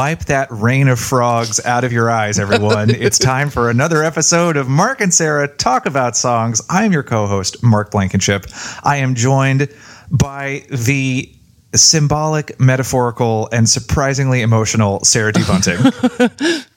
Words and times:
Wipe 0.00 0.24
that 0.24 0.48
rain 0.50 0.88
of 0.88 0.98
frogs 0.98 1.62
out 1.66 1.84
of 1.84 1.92
your 1.92 2.10
eyes, 2.10 2.38
everyone. 2.38 2.88
it's 2.88 3.18
time 3.18 3.50
for 3.50 3.68
another 3.68 4.02
episode 4.02 4.56
of 4.56 4.66
Mark 4.66 5.02
and 5.02 5.12
Sarah 5.12 5.46
Talk 5.46 5.84
About 5.84 6.16
Songs. 6.16 6.62
I'm 6.70 6.90
your 6.90 7.02
co 7.02 7.26
host, 7.26 7.62
Mark 7.62 7.90
Blankenship. 7.90 8.46
I 8.82 8.96
am 8.96 9.14
joined 9.14 9.68
by 10.10 10.64
the 10.70 11.30
symbolic, 11.74 12.58
metaphorical, 12.58 13.50
and 13.52 13.68
surprisingly 13.68 14.40
emotional 14.40 15.04
Sarah 15.04 15.34
D. 15.34 15.42
Bunting. 15.46 15.76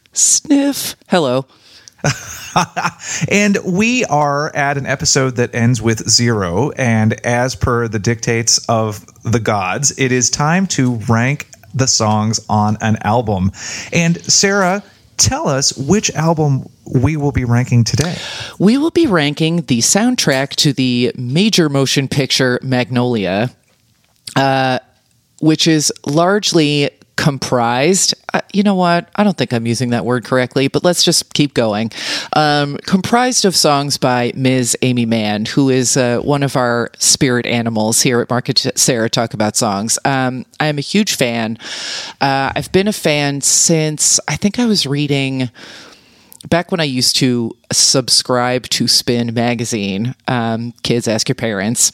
Sniff. 0.11 0.97
Hello. 1.07 1.45
and 3.29 3.57
we 3.63 4.03
are 4.03 4.53
at 4.53 4.77
an 4.77 4.85
episode 4.85 5.37
that 5.37 5.55
ends 5.55 5.81
with 5.81 6.09
zero. 6.09 6.71
And 6.71 7.13
as 7.25 7.55
per 7.55 7.87
the 7.87 7.99
dictates 7.99 8.67
of 8.67 9.05
the 9.23 9.39
gods, 9.39 9.97
it 9.97 10.11
is 10.11 10.29
time 10.29 10.67
to 10.67 10.95
rank 11.07 11.47
the 11.73 11.87
songs 11.87 12.39
on 12.49 12.77
an 12.81 12.97
album. 13.01 13.51
And 13.91 14.21
Sarah, 14.23 14.83
tell 15.17 15.47
us 15.47 15.75
which 15.77 16.11
album 16.11 16.69
we 16.85 17.17
will 17.17 17.31
be 17.31 17.45
ranking 17.45 17.83
today. 17.83 18.17
We 18.59 18.77
will 18.77 18.91
be 18.91 19.07
ranking 19.07 19.63
the 19.63 19.79
soundtrack 19.79 20.49
to 20.57 20.73
the 20.73 21.11
major 21.15 21.69
motion 21.69 22.07
picture 22.07 22.59
Magnolia, 22.61 23.51
uh, 24.35 24.79
which 25.41 25.67
is 25.67 25.91
largely 26.05 26.89
comprised. 27.15 28.13
Uh, 28.33 28.41
you 28.51 28.63
know 28.63 28.75
what? 28.75 29.09
I 29.15 29.23
don't 29.23 29.37
think 29.37 29.53
I'm 29.53 29.65
using 29.65 29.91
that 29.91 30.05
word 30.05 30.25
correctly, 30.25 30.67
but 30.67 30.83
let's 30.83 31.03
just 31.03 31.33
keep 31.33 31.53
going. 31.53 31.91
Um, 32.35 32.77
comprised 32.85 33.45
of 33.45 33.55
songs 33.55 33.97
by 33.97 34.31
Ms. 34.35 34.77
Aimee 34.81 35.05
Mann, 35.05 35.45
who 35.45 35.69
is 35.69 35.97
uh, 35.97 36.19
one 36.19 36.43
of 36.43 36.55
our 36.55 36.89
spirit 36.97 37.45
animals 37.45 38.01
here 38.01 38.19
at 38.21 38.29
Mark 38.29 38.49
and 38.49 38.57
Sarah 38.75 39.09
Talk 39.09 39.33
About 39.33 39.55
Songs. 39.55 39.99
Um, 40.05 40.45
I 40.59 40.67
am 40.67 40.77
a 40.77 40.81
huge 40.81 41.15
fan. 41.15 41.57
Uh, 42.19 42.51
I've 42.55 42.71
been 42.71 42.87
a 42.87 42.93
fan 42.93 43.41
since 43.41 44.19
I 44.27 44.35
think 44.35 44.59
I 44.59 44.65
was 44.65 44.85
reading 44.85 45.49
back 46.49 46.71
when 46.71 46.79
I 46.79 46.85
used 46.85 47.15
to 47.17 47.55
subscribe 47.71 48.67
to 48.69 48.87
Spin 48.87 49.33
magazine, 49.33 50.13
um, 50.27 50.73
kids 50.83 51.07
ask 51.07 51.29
your 51.29 51.35
parents. 51.35 51.91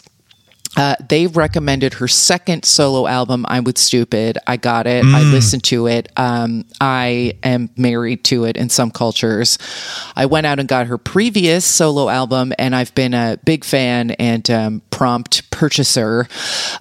Uh, 0.78 0.96
they 1.08 1.28
recommended 1.28 1.96
her 1.96 2.08
second 2.08 2.64
solo 2.64 3.08
album, 3.08 3.46
I'm 3.50 3.64
with 3.64 3.78
Stupid. 3.78 4.38
I 4.46 4.58
got 4.58 4.86
it. 4.88 5.04
I 5.04 5.24
listened 5.24 5.64
to 5.66 5.88
it. 5.88 6.12
Um, 6.16 6.66
I 6.80 7.34
am 7.44 7.70
married 7.76 8.24
to 8.26 8.46
it 8.46 8.56
in 8.56 8.70
some 8.70 8.92
cultures. 8.92 9.58
I 10.16 10.26
went 10.28 10.46
out 10.46 10.60
and 10.60 10.70
got 10.70 10.88
her 10.88 10.98
previous 10.98 11.66
solo 11.66 12.08
album, 12.08 12.54
and 12.60 12.76
I've 12.76 12.94
been 12.94 13.14
a 13.14 13.38
big 13.44 13.64
fan 13.64 14.12
and 14.12 14.50
um, 14.50 14.82
prompt 14.92 15.50
purchaser 15.50 16.28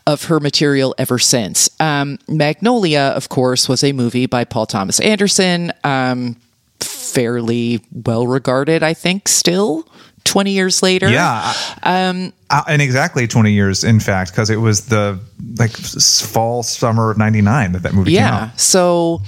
of 0.06 0.24
her 0.24 0.38
material 0.38 0.94
ever 0.98 1.18
since. 1.18 1.70
Um, 1.80 2.18
Magnolia, 2.28 3.12
of 3.16 3.28
course, 3.28 3.68
was 3.68 3.82
a 3.82 3.92
movie 3.92 4.26
by 4.26 4.44
Paul 4.44 4.66
Thomas 4.66 5.00
Anderson. 5.00 5.72
Um, 5.82 6.36
fairly 6.80 7.80
well 7.90 8.26
regarded, 8.26 8.82
I 8.82 8.94
think, 8.94 9.28
still 9.28 9.88
20 10.28 10.52
years 10.52 10.82
later. 10.82 11.08
Yeah. 11.08 11.52
Um, 11.82 12.32
and 12.50 12.82
exactly 12.82 13.26
20 13.26 13.52
years, 13.52 13.82
in 13.84 13.98
fact, 14.00 14.30
because 14.30 14.50
it 14.50 14.56
was 14.56 14.86
the 14.86 15.18
like 15.58 15.72
fall, 15.72 16.62
summer 16.62 17.10
of 17.10 17.18
99 17.18 17.72
that 17.72 17.82
that 17.82 17.94
movie 17.94 18.12
came 18.12 18.20
Yeah. 18.22 18.36
out. 18.44 18.60
So, 18.60 19.22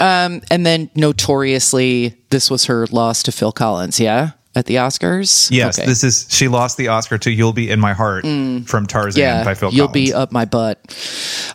um, 0.00 0.40
and 0.50 0.64
then 0.64 0.88
notoriously, 0.94 2.14
this 2.30 2.50
was 2.50 2.66
her 2.66 2.86
loss 2.92 3.22
to 3.24 3.32
Phil 3.32 3.52
Collins. 3.52 3.98
Yeah. 4.00 4.30
At 4.54 4.64
the 4.64 4.76
Oscars. 4.76 5.50
Yes, 5.50 5.78
Okay. 5.78 5.86
this 5.86 6.02
is 6.02 6.24
she 6.30 6.48
lost 6.48 6.78
the 6.78 6.88
Oscar 6.88 7.18
to 7.18 7.30
"You'll 7.30 7.52
Be 7.52 7.68
in 7.70 7.78
My 7.78 7.92
Heart" 7.92 8.22
from 8.24 8.86
Tarzan 8.86 9.20
yeah. 9.20 9.44
by 9.44 9.52
Phil 9.52 9.68
Collins. 9.68 9.76
You'll 9.76 9.88
Collins. 9.88 10.10
be 10.10 10.14
up 10.14 10.32
my 10.32 10.46
butt. 10.46 10.78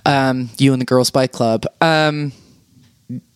Um, 0.05 0.51
you 0.59 0.71
and 0.71 0.79
the 0.79 0.85
Girls 0.85 1.09
Bike 1.09 1.31
Club. 1.31 1.65
Um, 1.81 2.31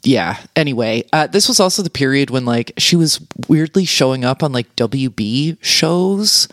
yeah. 0.06 0.38
Anyway, 0.56 1.04
uh, 1.12 1.28
this 1.28 1.48
was 1.48 1.60
also 1.60 1.82
the 1.82 1.90
period 1.90 2.30
when 2.30 2.46
like 2.46 2.72
she 2.78 2.96
was 2.96 3.20
weirdly 3.48 3.86
showing 3.86 4.24
up 4.24 4.44
on 4.44 4.52
like 4.52 4.74
WB 4.76 5.58
shows. 5.62 6.48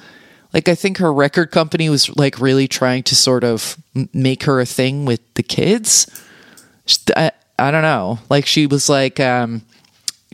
Like 0.52 0.68
I 0.68 0.74
think 0.74 0.98
her 0.98 1.12
record 1.12 1.50
company 1.50 1.88
was 1.88 2.14
like 2.16 2.40
really 2.40 2.66
trying 2.66 3.02
to 3.04 3.14
sort 3.14 3.44
of 3.44 3.76
make 4.12 4.44
her 4.44 4.60
a 4.60 4.66
thing 4.66 5.04
with 5.04 5.20
the 5.34 5.42
kids. 5.42 6.06
I, 7.16 7.30
I 7.58 7.70
don't 7.70 7.82
know. 7.82 8.18
Like 8.28 8.46
she 8.46 8.66
was 8.66 8.88
like 8.88 9.20
um 9.20 9.62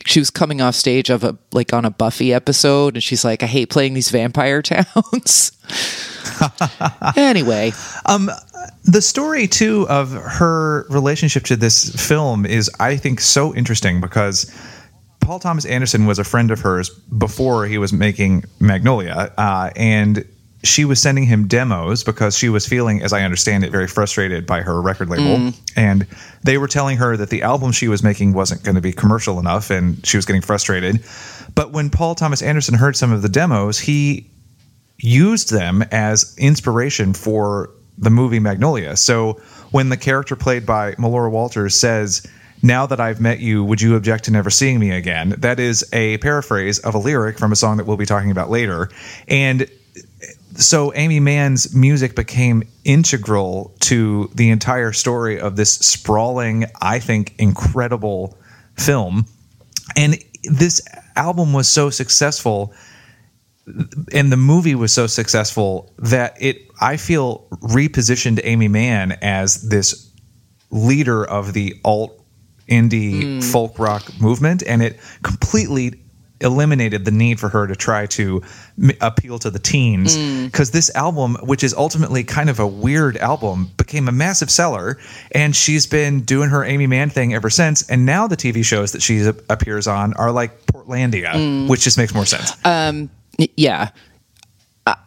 she 0.06 0.20
was 0.20 0.30
coming 0.30 0.60
off 0.60 0.74
stage 0.74 1.10
of 1.10 1.24
a 1.24 1.36
like 1.52 1.72
on 1.72 1.84
a 1.84 1.90
Buffy 1.90 2.32
episode 2.32 2.94
and 2.94 3.02
she's 3.02 3.24
like 3.24 3.42
I 3.42 3.46
hate 3.46 3.70
playing 3.70 3.94
these 3.94 4.10
vampire 4.10 4.62
towns. 4.62 5.52
anyway, 7.16 7.72
the 8.84 9.02
story 9.02 9.46
too 9.46 9.86
of 9.88 10.12
her 10.12 10.86
relationship 10.88 11.44
to 11.44 11.56
this 11.56 11.90
film 12.08 12.46
is 12.46 12.70
i 12.80 12.96
think 12.96 13.20
so 13.20 13.54
interesting 13.54 14.00
because 14.00 14.52
paul 15.20 15.38
thomas 15.38 15.64
anderson 15.66 16.06
was 16.06 16.18
a 16.18 16.24
friend 16.24 16.50
of 16.50 16.60
hers 16.60 16.88
before 17.18 17.66
he 17.66 17.78
was 17.78 17.92
making 17.92 18.44
magnolia 18.60 19.32
uh, 19.36 19.70
and 19.76 20.24
she 20.64 20.84
was 20.84 21.00
sending 21.00 21.24
him 21.24 21.46
demos 21.46 22.02
because 22.02 22.36
she 22.36 22.48
was 22.48 22.66
feeling 22.66 23.02
as 23.02 23.12
i 23.12 23.22
understand 23.22 23.64
it 23.64 23.70
very 23.70 23.86
frustrated 23.86 24.46
by 24.46 24.60
her 24.60 24.80
record 24.82 25.08
label 25.08 25.36
mm. 25.36 25.72
and 25.76 26.06
they 26.42 26.58
were 26.58 26.68
telling 26.68 26.96
her 26.96 27.16
that 27.16 27.30
the 27.30 27.42
album 27.42 27.70
she 27.70 27.88
was 27.88 28.02
making 28.02 28.32
wasn't 28.32 28.62
going 28.64 28.74
to 28.74 28.80
be 28.80 28.92
commercial 28.92 29.38
enough 29.38 29.70
and 29.70 30.04
she 30.06 30.16
was 30.16 30.26
getting 30.26 30.42
frustrated 30.42 31.02
but 31.54 31.72
when 31.72 31.88
paul 31.88 32.14
thomas 32.14 32.42
anderson 32.42 32.74
heard 32.74 32.96
some 32.96 33.12
of 33.12 33.22
the 33.22 33.28
demos 33.28 33.78
he 33.78 34.28
used 34.98 35.52
them 35.52 35.82
as 35.92 36.34
inspiration 36.38 37.14
for 37.14 37.70
the 37.98 38.10
movie 38.10 38.38
Magnolia. 38.38 38.96
So 38.96 39.34
when 39.70 39.88
the 39.88 39.96
character 39.96 40.36
played 40.36 40.64
by 40.64 40.92
Melora 40.92 41.30
Walters 41.30 41.74
says, 41.74 42.26
Now 42.62 42.86
that 42.86 43.00
I've 43.00 43.20
met 43.20 43.40
you, 43.40 43.64
would 43.64 43.80
you 43.80 43.96
object 43.96 44.24
to 44.24 44.30
never 44.30 44.50
seeing 44.50 44.78
me 44.78 44.90
again? 44.90 45.34
That 45.38 45.60
is 45.60 45.84
a 45.92 46.18
paraphrase 46.18 46.78
of 46.80 46.94
a 46.94 46.98
lyric 46.98 47.38
from 47.38 47.52
a 47.52 47.56
song 47.56 47.76
that 47.76 47.86
we'll 47.86 47.96
be 47.96 48.06
talking 48.06 48.30
about 48.30 48.50
later. 48.50 48.88
And 49.26 49.68
so 50.58 50.92
Aimee 50.94 51.20
Mann's 51.20 51.74
music 51.74 52.16
became 52.16 52.64
integral 52.84 53.74
to 53.80 54.28
the 54.34 54.50
entire 54.50 54.92
story 54.92 55.40
of 55.40 55.54
this 55.54 55.72
sprawling, 55.72 56.66
I 56.80 56.98
think, 56.98 57.34
incredible 57.38 58.36
film. 58.76 59.26
And 59.96 60.18
this 60.42 60.82
album 61.16 61.52
was 61.52 61.68
so 61.68 61.90
successful 61.90 62.74
and 64.12 64.32
the 64.32 64.36
movie 64.36 64.74
was 64.74 64.92
so 64.92 65.06
successful 65.06 65.92
that 65.98 66.40
it 66.40 66.68
I 66.80 66.96
feel 66.96 67.46
repositioned 67.50 68.40
Aimee 68.42 68.68
Mann 68.68 69.12
as 69.20 69.68
this 69.68 70.10
leader 70.70 71.24
of 71.24 71.52
the 71.52 71.74
alt 71.84 72.24
indie 72.68 73.22
hmm. 73.22 73.40
folk 73.40 73.78
rock 73.78 74.10
movement 74.20 74.62
and 74.66 74.82
it 74.82 74.98
completely 75.22 76.02
eliminated 76.40 77.04
the 77.04 77.10
need 77.10 77.40
for 77.40 77.48
her 77.48 77.66
to 77.66 77.74
try 77.74 78.06
to 78.06 78.42
m- 78.80 78.92
appeal 79.00 79.38
to 79.40 79.50
the 79.50 79.58
teens. 79.58 80.16
Mm. 80.16 80.46
Because 80.46 80.70
this 80.70 80.94
album 80.94 81.36
which 81.42 81.64
is 81.64 81.74
ultimately 81.74 82.24
kind 82.24 82.50
of 82.50 82.60
a 82.60 82.66
weird 82.66 83.16
album 83.16 83.70
became 83.76 84.08
a 84.08 84.12
massive 84.12 84.50
seller 84.50 84.98
and 85.32 85.54
she's 85.54 85.86
been 85.86 86.20
doing 86.20 86.48
her 86.50 86.64
Aimee 86.64 86.86
Mann 86.86 87.10
thing 87.10 87.34
ever 87.34 87.50
since 87.50 87.88
and 87.90 88.06
now 88.06 88.26
the 88.26 88.36
TV 88.36 88.64
shows 88.64 88.92
that 88.92 89.02
she 89.02 89.26
appears 89.48 89.86
on 89.86 90.14
are 90.14 90.30
like 90.30 90.66
Portlandia 90.66 91.32
mm. 91.32 91.68
which 91.68 91.82
just 91.82 91.98
makes 91.98 92.14
more 92.14 92.26
sense. 92.26 92.52
Um, 92.64 93.10
yeah. 93.56 93.90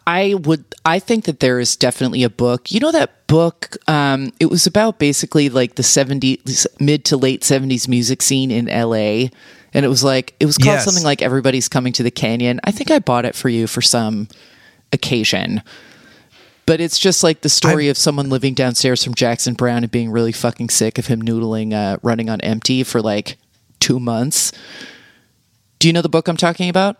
I- 0.06 0.34
would 0.34 0.64
I 0.84 0.98
think 0.98 1.24
that 1.24 1.40
there 1.40 1.58
is 1.58 1.74
definitely 1.76 2.22
a 2.22 2.30
book. 2.30 2.70
You 2.70 2.80
know 2.80 2.92
that 2.92 3.26
book 3.26 3.76
um 3.88 4.30
it 4.40 4.46
was 4.46 4.66
about 4.66 4.98
basically 4.98 5.48
like 5.48 5.76
the 5.76 5.82
70s 5.82 6.66
mid 6.78 7.04
to 7.06 7.16
late 7.16 7.40
70s 7.40 7.88
music 7.88 8.20
scene 8.20 8.50
in 8.50 8.66
LA 8.66 9.28
and 9.74 9.84
it 9.84 9.88
was 9.88 10.02
like 10.04 10.34
it 10.40 10.46
was 10.46 10.56
called 10.58 10.74
Yes. 10.76 10.84
something 10.84 11.04
like 11.04 11.22
everybody's 11.22 11.68
coming 11.68 11.92
to 11.94 12.02
the 12.02 12.10
canyon. 12.10 12.60
I 12.64 12.70
think 12.72 12.90
I 12.90 12.98
bought 12.98 13.24
it 13.24 13.34
for 13.34 13.48
you 13.48 13.66
for 13.66 13.80
some 13.82 14.28
occasion. 14.92 15.62
But 16.64 16.80
it's 16.80 16.98
just 16.98 17.22
like 17.24 17.40
the 17.40 17.48
story 17.48 17.88
of 17.88 17.98
someone 17.98 18.28
living 18.30 18.54
downstairs 18.54 19.02
from 19.02 19.14
Jackson 19.14 19.54
Browne 19.54 19.82
and 19.82 19.90
being 19.90 20.10
really 20.10 20.30
fucking 20.32 20.68
sick 20.70 20.96
of 20.98 21.06
him 21.06 21.20
noodling 21.22 21.72
uh 21.72 21.98
running 22.02 22.30
on 22.30 22.40
empty 22.42 22.82
for 22.84 23.00
like 23.02 23.36
2 23.80 23.98
months. 23.98 24.52
Do 25.80 25.88
you 25.88 25.92
know 25.92 26.02
the 26.02 26.08
book 26.08 26.28
I'm 26.28 26.36
talking 26.36 26.68
about? 26.68 26.96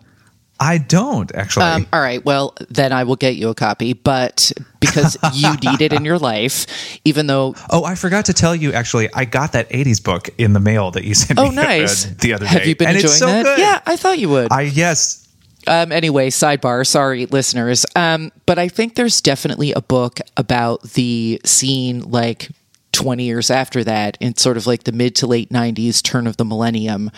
I 0.59 0.77
don't 0.77 1.33
actually. 1.35 1.65
Um, 1.65 1.87
all 1.91 1.99
right. 1.99 2.23
Well, 2.23 2.55
then 2.69 2.93
I 2.93 3.03
will 3.03 3.15
get 3.15 3.35
you 3.35 3.49
a 3.49 3.55
copy, 3.55 3.93
but 3.93 4.51
because 4.79 5.17
you 5.33 5.51
need 5.63 5.81
it 5.81 5.91
in 5.93 6.05
your 6.05 6.19
life, 6.19 6.99
even 7.03 7.27
though. 7.27 7.55
oh, 7.69 7.83
I 7.83 7.95
forgot 7.95 8.25
to 8.25 8.33
tell 8.33 8.55
you. 8.55 8.71
Actually, 8.71 9.09
I 9.13 9.25
got 9.25 9.53
that 9.53 9.69
'80s 9.69 10.01
book 10.03 10.29
in 10.37 10.53
the 10.53 10.59
mail 10.59 10.91
that 10.91 11.03
you 11.03 11.15
sent 11.15 11.39
Oh, 11.39 11.49
me 11.49 11.55
nice. 11.55 12.05
uh, 12.05 12.13
the 12.21 12.33
other 12.33 12.45
day. 12.45 12.51
Have 12.51 12.65
you 12.67 12.75
been 12.75 12.89
and 12.89 12.97
enjoying 12.97 13.13
so 13.17 13.25
that? 13.25 13.43
Good. 13.43 13.59
Yeah, 13.59 13.81
I 13.85 13.95
thought 13.97 14.19
you 14.19 14.29
would. 14.29 14.51
I 14.53 14.61
yes, 14.61 15.27
Um, 15.67 15.91
anyway, 15.91 16.29
sidebar. 16.29 16.85
Sorry, 16.85 17.25
listeners. 17.25 17.85
Um, 17.95 18.31
but 18.45 18.57
I 18.59 18.67
think 18.69 18.95
there's 18.95 19.21
definitely 19.21 19.73
a 19.73 19.81
book 19.81 20.19
about 20.37 20.83
the 20.83 21.41
scene 21.45 22.01
like 22.01 22.49
20 22.93 23.23
years 23.23 23.49
after 23.49 23.83
that, 23.83 24.17
in 24.21 24.37
sort 24.37 24.55
of 24.55 24.67
like 24.67 24.83
the 24.83 24.91
mid 24.91 25.15
to 25.15 25.27
late 25.27 25.49
90s, 25.49 26.01
turn 26.03 26.27
of 26.27 26.37
the 26.37 26.45
millennium. 26.45 27.09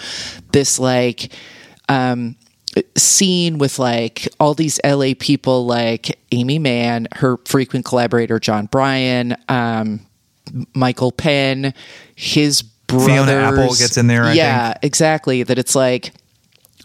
This 0.51 0.79
like 0.79 1.31
um, 1.89 2.37
scene 2.95 3.57
with 3.57 3.79
like 3.79 4.27
all 4.39 4.53
these 4.53 4.79
LA 4.83 5.13
people, 5.17 5.65
like 5.65 6.19
Aimee 6.31 6.59
Mann, 6.59 7.07
her 7.15 7.37
frequent 7.45 7.85
collaborator 7.85 8.39
Jon 8.39 8.65
Brion, 8.67 9.35
um, 9.49 10.05
Michael 10.73 11.11
Penn, 11.11 11.73
his 12.15 12.61
brothers. 12.61 13.07
Fiona 13.07 13.31
Apple 13.31 13.75
gets 13.75 13.97
in 13.97 14.07
there, 14.07 14.25
I 14.25 14.33
yeah, 14.33 14.77
exactly. 14.81 15.43
That 15.43 15.57
it's 15.57 15.75
like 15.75 16.13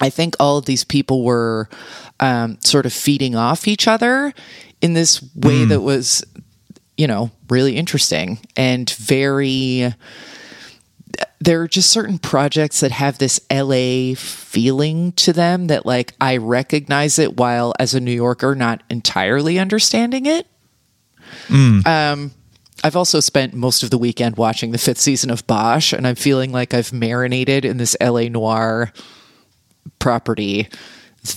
I 0.00 0.10
think 0.10 0.36
all 0.40 0.58
of 0.58 0.64
these 0.64 0.84
people 0.84 1.24
were 1.24 1.68
um, 2.20 2.58
sort 2.60 2.86
of 2.86 2.92
feeding 2.92 3.34
off 3.34 3.68
each 3.68 3.86
other 3.86 4.32
in 4.80 4.94
this 4.94 5.22
way 5.34 5.64
that 5.66 5.80
was, 5.80 6.24
you 6.96 7.06
know, 7.06 7.30
really 7.48 7.76
interesting 7.76 8.38
and 8.56 8.88
very. 8.90 9.94
There 11.40 11.62
are 11.62 11.68
just 11.68 11.90
certain 11.90 12.18
projects 12.18 12.80
that 12.80 12.90
have 12.90 13.18
this 13.18 13.40
LA 13.50 14.14
feeling 14.14 15.12
to 15.12 15.32
them 15.32 15.68
that, 15.68 15.86
like, 15.86 16.14
I 16.20 16.36
recognize 16.36 17.18
it 17.18 17.36
while, 17.36 17.72
as 17.78 17.94
a 17.94 18.00
New 18.00 18.12
Yorker, 18.12 18.54
not 18.54 18.82
entirely 18.90 19.58
understanding 19.58 20.26
it. 20.26 20.46
Um, 21.86 22.32
I've 22.84 22.96
also 22.96 23.20
spent 23.20 23.54
most 23.54 23.82
of 23.82 23.90
the 23.90 23.98
weekend 23.98 24.36
watching 24.36 24.70
the 24.72 24.78
fifth 24.78 24.98
season 24.98 25.30
of 25.30 25.46
Bosch, 25.46 25.92
and 25.92 26.06
I'm 26.06 26.14
feeling 26.14 26.52
like 26.52 26.74
I've 26.74 26.92
marinated 26.92 27.64
in 27.64 27.76
this 27.76 27.96
LA 28.00 28.22
noir 28.28 28.92
property 29.98 30.68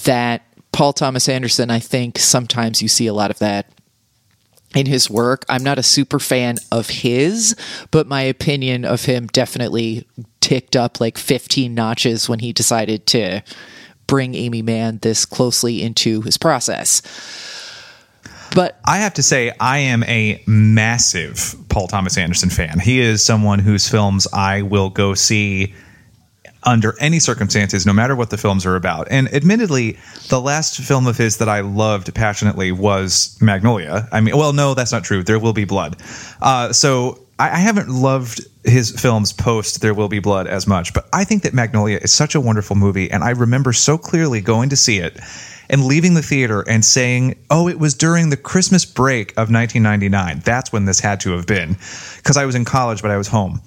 that 0.04 0.42
Paul 0.72 0.94
Thomas 0.94 1.30
Anderson, 1.30 1.69
I 1.69 1.80
think 1.80 2.18
sometimes 2.18 2.81
you 2.81 2.88
see 2.88 3.08
a 3.08 3.14
lot 3.14 3.30
of 3.31 3.40
that 3.40 3.68
in 4.74 4.86
his 4.86 5.10
work. 5.10 5.46
I'm 5.50 5.64
not 5.64 5.80
a 5.80 5.84
super 5.84 6.20
fan 6.20 6.58
of 6.72 6.90
his, 6.90 7.56
but 7.92 8.08
my 8.08 8.22
opinion 8.22 8.86
of 8.86 9.06
him 9.06 9.28
definitely 9.28 10.08
ticked 10.42 10.75
up 10.75 11.00
like 11.00 11.18
15 11.18 11.74
notches 11.74 12.28
when 12.28 12.40
he 12.40 12.52
decided 12.52 13.08
to 13.08 13.42
bring 14.08 14.36
Aimee 14.36 14.62
Mann 14.62 15.00
this 15.02 15.25
closely 15.25 15.81
into 15.81 16.22
his 16.22 16.38
process. 16.38 17.02
But 18.54 18.80
I 18.86 18.98
have 18.98 19.16
to 19.16 19.24
say, 19.24 19.52
I 19.60 19.80
am 19.80 20.04
a 20.04 20.44
massive 20.46 21.56
Paul 21.69 21.88
Thomas 21.88 22.18
Anderson 22.18 22.50
fan. 22.52 22.80
He 22.80 23.00
is 23.00 23.26
someone 23.26 23.60
whose 23.60 23.90
films 23.90 24.28
I 24.31 24.62
will 24.62 24.90
go 24.90 25.16
see 25.16 25.74
under 26.65 26.95
any 27.00 27.19
circumstances, 27.19 27.86
no 27.86 27.94
matter 27.94 28.15
what 28.15 28.30
the 28.30 28.38
films 28.38 28.65
are 28.65 28.75
about. 28.75 29.07
And 29.10 29.33
admittedly, 29.33 29.98
the 30.30 30.42
last 30.42 30.77
film 30.77 31.07
of 31.07 31.18
his 31.18 31.38
that 31.38 31.50
I 31.50 31.62
loved 31.62 32.13
passionately 32.13 32.71
was 32.71 33.38
Magnolia. 33.42 34.07
I 34.12 34.21
mean, 34.21 34.38
well, 34.38 34.54
no, 34.54 34.74
that's 34.74 34.92
not 34.92 35.04
true. 35.04 35.24
There 35.24 35.39
Will 35.39 35.54
Be 35.54 35.65
Blood. 35.65 35.98
Uh, 36.42 36.74
so 36.74 37.19
I, 37.39 37.51
I 37.51 37.60
haven't 37.60 37.89
loved 37.89 38.42
his 38.63 38.92
films 38.92 39.33
post 39.33 39.81
There 39.81 39.94
Will 39.94 40.07
Be 40.07 40.19
Blood 40.19 40.48
as 40.48 40.68
much, 40.68 40.94
but 40.94 41.07
I 41.12 41.24
think 41.24 41.44
that 41.44 41.54
Magnolia 41.54 42.00
is 42.01 42.12
such 42.12 42.36
a 42.36 42.42
wonderful 42.42 42.75
movie. 42.75 43.12
And 43.12 43.24
I 43.24 43.31
remember 43.31 43.74
so 43.74 43.98
clearly 43.98 44.42
going 44.42 44.69
to 44.69 44.75
see 44.75 45.00
it 45.00 45.19
and 45.69 45.86
leaving 45.86 46.13
the 46.13 46.21
theater 46.21 46.62
and 46.68 46.83
saying, 46.83 47.36
"Oh, 47.50 47.68
it 47.68 47.80
was 47.80 47.94
during 47.94 48.30
the 48.30 48.38
Christmas 48.38 48.86
break 48.86 49.31
of 49.31 49.50
1999. 49.50 50.42
That's 50.44 50.71
when 50.71 50.86
this 50.86 51.00
had 51.00 51.19
to 51.21 51.31
have 51.31 51.48
been." 51.48 51.77
Because 52.18 52.38
I 52.38 52.45
was 52.45 52.56
in 52.56 52.66
college, 52.66 53.01
but 53.01 53.12
I 53.12 53.18
was 53.18 53.27
home. 53.27 53.62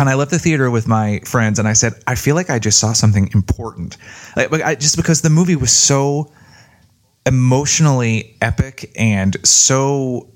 And 0.00 0.08
I 0.08 0.14
left 0.14 0.30
the 0.30 0.38
theater 0.38 0.70
with 0.70 0.88
my 0.88 1.20
friends, 1.26 1.58
and 1.58 1.68
I 1.68 1.74
said, 1.74 1.92
"I 2.06 2.14
feel 2.14 2.34
like 2.34 2.48
I 2.48 2.58
just 2.58 2.78
saw 2.78 2.94
something 2.94 3.28
important." 3.34 3.98
Like, 4.34 4.50
I, 4.62 4.74
just 4.74 4.96
because 4.96 5.20
the 5.20 5.28
movie 5.28 5.56
was 5.56 5.70
so 5.70 6.32
emotionally 7.26 8.36
epic 8.40 8.90
and 8.96 9.36
so 9.46 10.30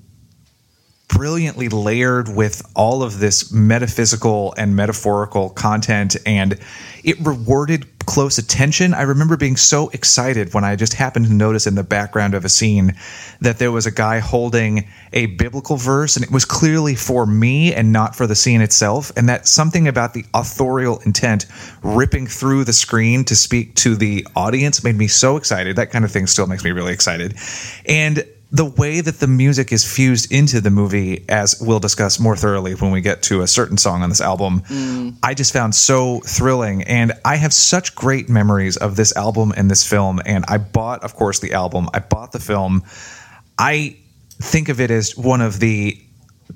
brilliantly 1.07 1.69
layered 1.69 2.29
with 2.29 2.61
all 2.75 3.01
of 3.01 3.19
this 3.19 3.51
metaphysical 3.51 4.53
and 4.57 4.75
metaphorical 4.75 5.49
content 5.49 6.15
and 6.25 6.59
it 7.03 7.19
rewarded 7.19 7.94
close 8.05 8.37
attention. 8.37 8.93
I 8.93 9.03
remember 9.03 9.37
being 9.37 9.55
so 9.55 9.89
excited 9.89 10.53
when 10.53 10.63
I 10.63 10.75
just 10.75 10.93
happened 10.93 11.25
to 11.27 11.33
notice 11.33 11.67
in 11.67 11.75
the 11.75 11.83
background 11.83 12.33
of 12.33 12.45
a 12.45 12.49
scene 12.49 12.95
that 13.41 13.57
there 13.57 13.71
was 13.71 13.85
a 13.85 13.91
guy 13.91 14.19
holding 14.19 14.87
a 15.13 15.27
biblical 15.27 15.77
verse 15.77 16.15
and 16.15 16.23
it 16.23 16.31
was 16.31 16.45
clearly 16.45 16.95
for 16.95 17.25
me 17.25 17.73
and 17.73 17.91
not 17.91 18.15
for 18.15 18.27
the 18.27 18.35
scene 18.35 18.61
itself 18.61 19.11
and 19.15 19.29
that 19.29 19.47
something 19.47 19.87
about 19.87 20.13
the 20.13 20.25
authorial 20.33 20.99
intent 20.99 21.45
ripping 21.83 22.27
through 22.27 22.63
the 22.63 22.73
screen 22.73 23.23
to 23.25 23.35
speak 23.35 23.75
to 23.75 23.95
the 23.95 24.25
audience 24.35 24.83
made 24.83 24.95
me 24.95 25.07
so 25.07 25.37
excited. 25.37 25.75
That 25.75 25.91
kind 25.91 26.05
of 26.05 26.11
thing 26.11 26.27
still 26.27 26.47
makes 26.47 26.63
me 26.63 26.71
really 26.71 26.93
excited. 26.93 27.35
And 27.85 28.25
the 28.51 28.65
way 28.65 29.01
that 29.01 29.19
the 29.19 29.27
music 29.27 29.71
is 29.71 29.83
fused 29.83 30.31
into 30.31 30.61
the 30.61 30.69
movie, 30.69 31.25
as 31.27 31.59
we'll 31.59 31.79
discuss 31.79 32.19
more 32.19 32.35
thoroughly 32.35 32.75
when 32.75 32.91
we 32.91 33.01
get 33.01 33.23
to 33.23 33.41
a 33.41 33.47
certain 33.47 33.77
song 33.77 34.03
on 34.03 34.09
this 34.09 34.21
album, 34.21 34.61
mm. 34.61 35.15
I 35.23 35.33
just 35.33 35.51
found 35.51 35.75
so 35.75 36.19
thrilling. 36.21 36.83
And 36.83 37.13
I 37.25 37.35
have 37.37 37.53
such 37.53 37.95
great 37.95 38.29
memories 38.29 38.77
of 38.77 38.95
this 38.95 39.15
album 39.17 39.53
and 39.57 39.69
this 39.69 39.85
film. 39.85 40.21
And 40.25 40.45
I 40.47 40.57
bought, 40.57 41.03
of 41.03 41.15
course, 41.15 41.39
the 41.39 41.53
album, 41.53 41.89
I 41.93 41.99
bought 41.99 42.31
the 42.31 42.39
film. 42.39 42.83
I 43.57 43.97
think 44.41 44.69
of 44.69 44.79
it 44.79 44.91
as 44.91 45.17
one 45.17 45.41
of 45.41 45.59
the 45.59 45.99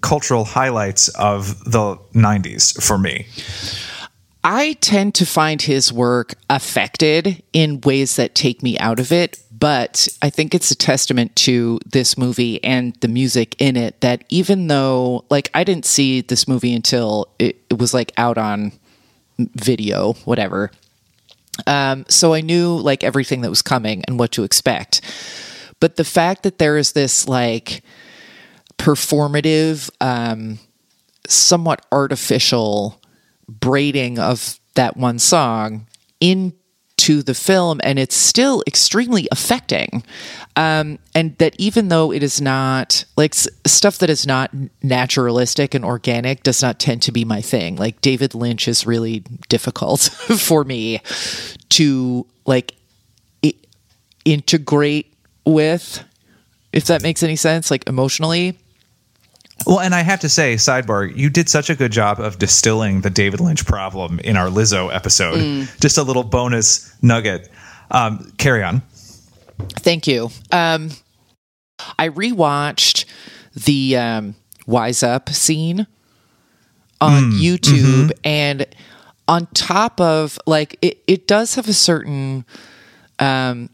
cultural 0.01 0.45
highlights 0.45 1.09
of 1.09 1.63
the 1.65 1.97
90s 2.13 2.81
for 2.81 2.97
me. 2.97 3.27
I 4.43 4.73
tend 4.79 5.15
to 5.15 5.25
find 5.25 5.61
his 5.61 5.91
work 5.91 6.35
affected 6.49 7.43
in 7.51 7.81
ways 7.81 8.15
that 8.15 8.35
take 8.35 8.63
me 8.63 8.79
out 8.79 8.99
of 8.99 9.11
it. 9.11 9.41
But 9.59 10.07
I 10.21 10.29
think 10.29 10.55
it's 10.55 10.71
a 10.71 10.75
testament 10.75 11.35
to 11.37 11.79
this 11.85 12.17
movie 12.17 12.63
and 12.63 12.95
the 13.01 13.09
music 13.09 13.55
in 13.59 13.75
it 13.75 13.99
that 14.01 14.23
even 14.29 14.67
though, 14.67 15.25
like, 15.29 15.49
I 15.53 15.63
didn't 15.65 15.85
see 15.85 16.21
this 16.21 16.47
movie 16.47 16.73
until 16.73 17.27
it, 17.39 17.61
it 17.69 17.77
was 17.77 17.93
like 17.93 18.13
out 18.15 18.37
on 18.37 18.71
video, 19.37 20.13
whatever. 20.23 20.71
Um, 21.67 22.05
so 22.07 22.33
I 22.33 22.41
knew 22.41 22.77
like 22.77 23.03
everything 23.03 23.41
that 23.41 23.49
was 23.49 23.61
coming 23.61 24.03
and 24.05 24.17
what 24.17 24.31
to 24.33 24.43
expect. 24.43 25.01
But 25.79 25.97
the 25.97 26.05
fact 26.05 26.43
that 26.43 26.57
there 26.57 26.77
is 26.77 26.93
this 26.93 27.27
like 27.27 27.83
performative, 28.77 29.89
um, 29.99 30.59
somewhat 31.27 31.85
artificial 31.91 33.01
braiding 33.47 34.19
of 34.19 34.59
that 34.75 34.95
one 34.95 35.19
song 35.19 35.87
into 36.99 37.23
the 37.23 37.33
film, 37.33 37.79
and 37.83 37.97
it's 37.97 38.15
still 38.15 38.61
extremely 38.67 39.27
affecting. 39.31 40.03
Um, 40.57 40.99
and 41.15 41.37
that 41.37 41.55
even 41.57 41.87
though 41.87 42.11
it 42.11 42.21
is 42.21 42.41
not 42.41 43.05
like 43.15 43.33
s- 43.33 43.47
stuff 43.65 43.99
that 43.99 44.09
is 44.09 44.27
not 44.27 44.51
naturalistic 44.83 45.73
and 45.73 45.85
organic 45.85 46.43
does 46.43 46.61
not 46.61 46.77
tend 46.79 47.01
to 47.03 47.11
be 47.13 47.23
my 47.23 47.39
thing. 47.41 47.77
Like 47.77 48.01
David 48.01 48.35
Lynch 48.35 48.67
is 48.67 48.85
really 48.85 49.19
difficult 49.47 50.01
for 50.39 50.65
me 50.65 50.99
to 51.69 52.25
like 52.45 52.75
i- 53.45 53.53
integrate 54.25 55.13
with, 55.45 56.03
if 56.73 56.85
that 56.85 57.01
makes 57.01 57.23
any 57.23 57.37
sense, 57.37 57.71
like 57.71 57.87
emotionally. 57.87 58.57
Well, 59.65 59.79
and 59.79 59.93
I 59.93 60.01
have 60.01 60.21
to 60.21 60.29
say, 60.29 60.55
sidebar, 60.55 61.15
you 61.15 61.29
did 61.29 61.49
such 61.49 61.69
a 61.69 61.75
good 61.75 61.91
job 61.91 62.19
of 62.19 62.39
distilling 62.39 63.01
the 63.01 63.09
David 63.09 63.39
Lynch 63.39 63.65
problem 63.65 64.19
in 64.19 64.35
our 64.37 64.47
Lizzo 64.47 64.93
episode. 64.93 65.67
Just 65.79 65.97
a 65.97 66.03
little 66.03 66.23
bonus 66.23 66.91
nugget. 67.01 67.49
Um, 67.91 68.31
carry 68.37 68.63
on. 68.63 68.81
Thank 69.79 70.07
you. 70.07 70.29
Um, 70.51 70.89
I 71.97 72.09
rewatched 72.09 73.05
the 73.53 73.97
um, 73.97 74.35
Wise 74.65 75.03
Up 75.03 75.29
scene 75.29 75.87
on 77.01 77.31
YouTube, 77.31 78.11
and 78.23 78.65
on 79.27 79.47
top 79.53 79.99
of 80.01 80.39
like 80.45 80.77
it, 80.81 81.01
it 81.07 81.27
does 81.27 81.55
have 81.55 81.67
a 81.67 81.73
certain 81.73 82.45
um, 83.19 83.69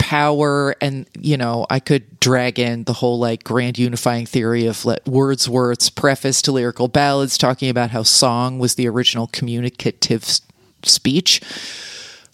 power, 0.00 0.74
and 0.80 1.06
you 1.20 1.36
know 1.36 1.66
I 1.70 1.78
could 1.78 2.18
drag 2.18 2.58
in 2.58 2.84
the 2.84 2.94
whole 2.94 3.18
like 3.20 3.44
grand 3.44 3.78
unifying 3.78 4.26
theory 4.26 4.66
of 4.66 4.84
like, 4.84 5.06
Wordsworth's 5.06 5.90
preface 5.90 6.42
to 6.42 6.52
lyrical 6.52 6.88
ballads, 6.88 7.38
talking 7.38 7.68
about 7.68 7.90
how 7.90 8.02
song 8.02 8.58
was 8.58 8.74
the 8.74 8.88
original 8.88 9.28
communicative 9.28 10.24
s- 10.24 10.40
speech. 10.82 11.40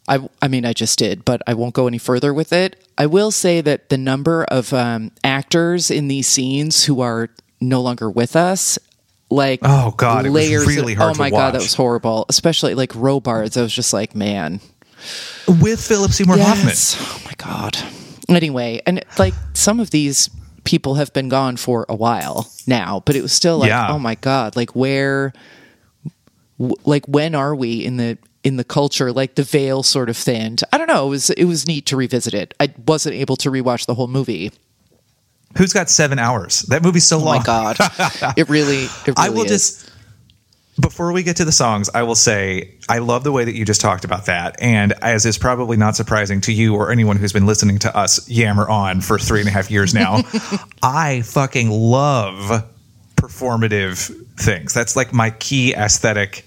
I, 0.08 0.26
I 0.40 0.46
mean, 0.46 0.64
I 0.64 0.72
just 0.72 0.98
did, 1.00 1.24
but 1.24 1.42
I 1.48 1.54
won't 1.54 1.74
go 1.74 1.88
any 1.88 1.98
further 1.98 2.32
with 2.32 2.52
it. 2.52 2.80
I 2.96 3.06
will 3.06 3.32
say 3.32 3.60
that 3.60 3.88
the 3.88 3.98
number 3.98 4.44
of 4.44 4.72
um, 4.72 5.10
actors 5.24 5.90
in 5.90 6.06
these 6.06 6.28
scenes 6.28 6.84
who 6.84 7.00
are 7.00 7.28
no 7.60 7.82
longer 7.82 8.08
with 8.08 8.36
us, 8.36 8.78
like 9.30 9.58
Oh, 9.64 9.92
God, 9.96 10.24
layers. 10.28 10.64
really 10.64 10.92
of, 10.92 10.98
hard 10.98 11.16
oh 11.16 11.18
my 11.18 11.30
god, 11.30 11.54
that 11.54 11.60
was 11.60 11.74
horrible. 11.74 12.24
Especially 12.28 12.74
like 12.74 12.94
Robards. 12.94 13.56
I 13.56 13.62
was 13.62 13.72
just 13.74 13.92
like, 13.92 14.14
man, 14.14 14.60
With 15.60 15.80
Philip 15.86 16.12
Seymour 16.12 16.38
Hoffman. 16.38 16.74
Oh 17.00 17.22
my 17.24 17.32
god. 17.36 17.78
Anyway, 18.28 18.80
and 18.86 19.04
like 19.18 19.34
some 19.54 19.78
of 19.80 19.90
these 19.90 20.28
people 20.64 20.94
have 20.96 21.12
been 21.12 21.28
gone 21.28 21.56
for 21.56 21.86
a 21.88 21.94
while 21.94 22.50
now, 22.66 23.02
but 23.06 23.14
it 23.16 23.22
was 23.22 23.32
still 23.32 23.58
like, 23.58 23.68
Yeah. 23.68 23.88
oh 23.90 23.98
my 24.00 24.16
god, 24.16 24.56
like 24.56 24.74
where, 24.74 25.32
w- 26.58 26.74
like 26.84 27.06
when 27.06 27.34
are 27.34 27.54
we 27.54 27.84
in 27.84 27.96
the 27.98 28.18
in 28.42 28.56
the 28.56 28.64
culture, 28.64 29.12
like 29.12 29.34
the 29.36 29.42
veil 29.42 29.82
sort 29.82 30.08
of 30.08 30.16
thinned. 30.16 30.62
I 30.72 30.78
don't 30.78 30.88
know. 30.88 31.06
It 31.06 31.10
was 31.10 31.30
it 31.30 31.44
was 31.44 31.66
neat 31.68 31.86
to 31.86 31.96
revisit 31.96 32.34
it. 32.34 32.54
I 32.60 32.72
wasn't 32.86 33.14
able 33.16 33.36
to 33.36 33.50
rewatch 33.50 33.86
the 33.86 33.94
whole 33.94 34.08
movie. 34.08 34.50
Who's 35.56 35.72
got 35.72 35.88
seven 35.88 36.18
hours? 36.18 36.62
That 36.62 36.82
movie's 36.82 37.06
so 37.06 37.18
Oh 37.18 37.24
long. 37.24 37.38
my 37.38 37.42
god, 37.42 37.76
it 38.36 38.48
really. 38.48 38.84
It 38.84 39.06
really 39.06 39.14
I 39.16 39.28
will 39.30 39.44
is. 39.44 39.50
just 39.50 39.90
before 40.80 41.12
we 41.12 41.22
get 41.22 41.36
to 41.36 41.44
the 41.44 41.52
songs, 41.52 41.88
I 41.94 42.02
will 42.02 42.14
say 42.14 42.74
I 42.88 42.98
love 42.98 43.24
the 43.24 43.32
way 43.32 43.44
that 43.44 43.54
you 43.54 43.64
just 43.64 43.80
talked 43.80 44.04
about 44.04 44.26
that, 44.26 44.56
and 44.60 44.92
as 45.02 45.24
is 45.24 45.38
probably 45.38 45.76
not 45.76 45.96
surprising 45.96 46.40
to 46.42 46.52
you 46.52 46.74
or 46.74 46.90
anyone 46.90 47.16
who's 47.16 47.32
been 47.32 47.46
listening 47.46 47.78
to 47.80 47.96
us 47.96 48.28
yammer 48.28 48.68
on 48.68 49.00
for 49.00 49.18
three 49.18 49.40
and 49.40 49.48
a 49.48 49.52
half 49.52 49.70
years 49.70 49.94
now, 49.94 50.20
I 50.82 51.22
fucking 51.22 51.70
love 51.70 52.64
performative 53.16 54.12
things. 54.36 54.74
That's 54.74 54.96
like 54.96 55.12
my 55.12 55.30
key 55.30 55.74
aesthetic 55.74 56.44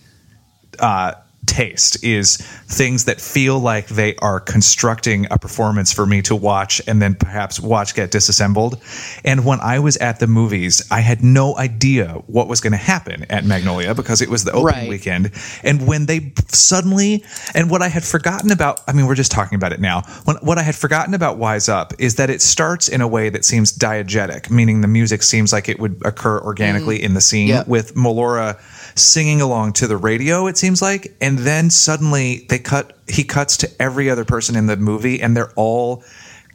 uh, 0.78 1.14
taste 1.50 2.04
is 2.04 2.38
things 2.38 3.06
that 3.06 3.20
feel 3.20 3.60
like 3.60 3.88
they 3.88 4.16
are 4.18 4.40
constructing 4.40 5.26
a 5.32 5.38
performance 5.38 5.92
for 5.92 6.06
me 6.06 6.22
to 6.22 6.36
watch 6.36 6.82
and 6.88 7.02
then 7.02 7.16
perhaps 7.16 7.60
watch 7.60 7.96
get 7.96 8.12
disassembled. 8.12 8.80
And 9.26 9.44
when 9.44 9.60
I 9.60 9.80
was 9.80 9.98
at 9.98 10.20
the 10.20 10.28
movies, 10.28 10.86
I 10.92 11.00
had 11.02 11.24
no 11.24 11.58
idea 11.58 12.10
what 12.28 12.48
was 12.48 12.62
going 12.62 12.72
to 12.72 12.78
happen 12.78 13.26
at 13.30 13.44
Magnolia 13.44 13.96
because 13.96 14.22
it 14.22 14.30
was 14.30 14.44
the 14.44 14.52
open 14.52 14.66
Right. 14.70 14.90
weekend. 14.90 15.32
And 15.64 15.88
when 15.88 16.06
they 16.06 16.34
suddenly, 16.50 17.24
and 17.56 17.70
what 17.72 17.82
I 17.82 17.88
had 17.88 18.04
forgotten 18.04 18.52
about, 18.52 18.82
I 18.88 18.94
mean, 18.94 19.08
we're 19.08 19.16
just 19.16 19.32
talking 19.32 19.56
about 19.56 19.74
it 19.74 19.80
now. 19.80 20.02
When, 20.26 20.36
what 20.38 20.60
I 20.60 20.62
had 20.64 20.76
forgotten 20.76 21.14
about 21.16 21.38
Wise 21.38 21.68
Up 21.70 21.94
is 21.98 22.16
that 22.16 22.30
it 22.30 22.42
starts 22.42 22.88
in 22.88 23.02
a 23.02 23.08
way 23.08 23.30
that 23.30 23.44
seems 23.44 23.76
diegetic, 23.76 24.52
meaning 24.52 24.82
the 24.82 24.88
music 24.88 25.24
seems 25.24 25.52
like 25.52 25.68
it 25.68 25.80
would 25.80 26.00
occur 26.06 26.40
organically 26.40 27.00
mm. 27.00 27.04
in 27.04 27.14
the 27.16 27.22
scene 27.22 27.48
Yeah. 27.48 27.64
with 27.66 27.96
Melora 27.96 28.60
singing 28.96 29.42
along 29.42 29.74
to 29.74 29.88
the 29.88 29.98
radio 29.98 30.48
it 30.48 30.58
seems 30.58 30.82
like 30.82 31.16
and 31.22 31.40
then 31.40 31.70
suddenly 31.70 32.46
they 32.50 32.60
cut 32.60 32.98
he 33.08 33.24
cuts 33.24 33.58
to 33.58 33.70
every 33.82 34.10
other 34.10 34.26
person 34.26 34.56
in 34.56 34.66
the 34.66 34.78
movie 34.78 35.22
and 35.22 35.36
they're 35.36 35.54
all 35.56 36.04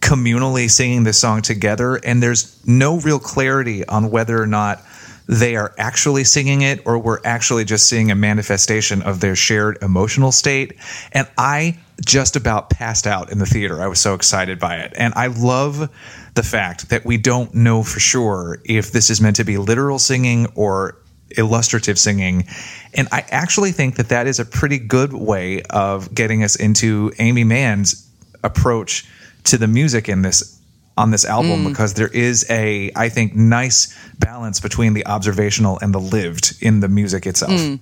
communally 0.00 0.70
singing 0.70 1.04
this 1.04 1.18
song 1.18 1.40
together 1.40 1.96
and 1.96 2.22
there's 2.22 2.64
no 2.66 2.98
real 3.00 3.18
clarity 3.18 3.86
on 3.86 4.10
whether 4.10 4.40
or 4.40 4.46
not 4.46 4.82
they 5.26 5.56
are 5.56 5.74
actually 5.78 6.24
singing 6.24 6.62
it 6.62 6.86
or 6.86 6.98
we're 6.98 7.20
actually 7.24 7.64
just 7.64 7.88
seeing 7.88 8.10
a 8.10 8.14
manifestation 8.14 9.02
of 9.02 9.20
their 9.20 9.34
shared 9.34 9.78
emotional 9.82 10.32
state. 10.32 10.74
And 11.12 11.26
i 11.38 11.78
just 12.04 12.34
about 12.34 12.70
passed 12.70 13.06
out 13.06 13.30
in 13.30 13.38
the 13.38 13.46
theater. 13.46 13.80
I 13.80 13.86
was 13.86 14.00
so 14.00 14.14
excited 14.14 14.58
by 14.58 14.76
it. 14.78 14.92
And 14.96 15.14
i 15.16 15.28
love 15.28 15.90
the 16.34 16.42
fact 16.42 16.90
that 16.90 17.04
we 17.04 17.16
don't 17.16 17.54
know 17.54 17.82
for 17.82 18.00
sure 18.00 18.60
if 18.64 18.92
this 18.92 19.10
is 19.10 19.20
meant 19.20 19.36
to 19.36 19.44
be 19.44 19.56
literal 19.56 19.98
singing 19.98 20.46
or 20.54 20.98
illustrative 21.36 21.98
singing. 21.98 22.46
And 22.94 23.08
I 23.12 23.24
actually 23.30 23.72
think 23.72 23.96
that 23.96 24.08
that 24.08 24.26
is 24.26 24.38
a 24.40 24.44
pretty 24.44 24.78
good 24.78 25.12
way 25.12 25.62
of 25.70 26.14
getting 26.14 26.42
us 26.42 26.56
into 26.56 27.12
Aimee 27.18 27.44
Mann's 27.44 28.08
approach 28.42 29.06
to 29.44 29.58
the 29.58 29.68
music 29.68 30.08
in 30.08 30.22
this 30.22 30.60
on 30.96 31.10
this 31.10 31.24
album 31.24 31.64
mm. 31.64 31.68
because 31.68 31.94
there 31.94 32.08
is 32.08 32.46
a 32.48 32.90
I 32.94 33.08
think 33.08 33.34
nice 33.34 33.96
balance 34.18 34.60
between 34.60 34.94
the 34.94 35.06
observational 35.06 35.78
and 35.80 35.92
the 35.92 35.98
lived 35.98 36.56
in 36.60 36.80
the 36.80 36.88
music 36.88 37.26
itself. 37.26 37.52
Mm. 37.52 37.80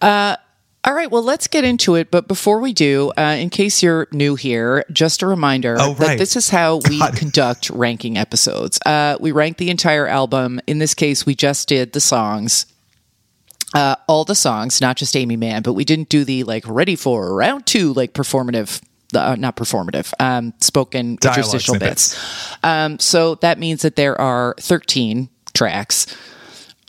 Uh, 0.00 0.36
All 0.84 0.94
right, 0.94 1.10
well, 1.10 1.22
let's 1.24 1.48
get 1.48 1.64
into 1.64 1.96
it. 1.96 2.10
But 2.10 2.28
before 2.28 2.60
we 2.60 2.72
do, 2.72 3.12
uh, 3.18 3.36
in 3.38 3.50
case 3.50 3.82
you're 3.82 4.06
new 4.12 4.36
here, 4.36 4.84
just 4.92 5.22
a 5.22 5.26
reminder 5.26 5.76
Oh, 5.78 5.94
that 5.94 6.18
this 6.18 6.36
is 6.36 6.48
how 6.48 6.80
we 6.88 6.98
God. 7.00 7.16
conduct 7.16 7.68
ranking 7.70 8.16
episodes. 8.16 8.78
Uh, 8.86 9.16
we 9.20 9.32
rank 9.32 9.58
the 9.58 9.70
entire 9.70 10.06
album. 10.06 10.60
In 10.66 10.78
this 10.78 10.94
case, 10.94 11.26
we 11.26 11.34
just 11.34 11.68
did 11.68 11.92
the 11.92 12.00
songs. 12.00 12.66
Uh, 13.74 13.96
all 14.06 14.24
the 14.24 14.34
songs, 14.36 14.80
not 14.80 14.96
just 14.96 15.14
Aimee 15.14 15.36
Mann, 15.36 15.62
but 15.62 15.74
we 15.74 15.84
didn't 15.84 16.08
do 16.08 16.24
the 16.24 16.44
like 16.44 16.64
ready 16.66 16.96
for 16.96 17.34
round 17.34 17.66
two, 17.66 17.92
like 17.92 18.14
performative, 18.14 18.80
uh, 19.14 19.36
not 19.38 19.56
performative, 19.56 20.14
um, 20.20 20.54
spoken 20.60 21.16
Dialogue 21.20 21.38
interstitial 21.38 21.74
snippets. 21.74 22.14
bits. 22.14 22.56
Um, 22.62 22.98
so 22.98 23.34
that 23.36 23.58
means 23.58 23.82
that 23.82 23.96
there 23.96 24.18
are 24.18 24.54
13 24.58 25.28
tracks 25.52 26.06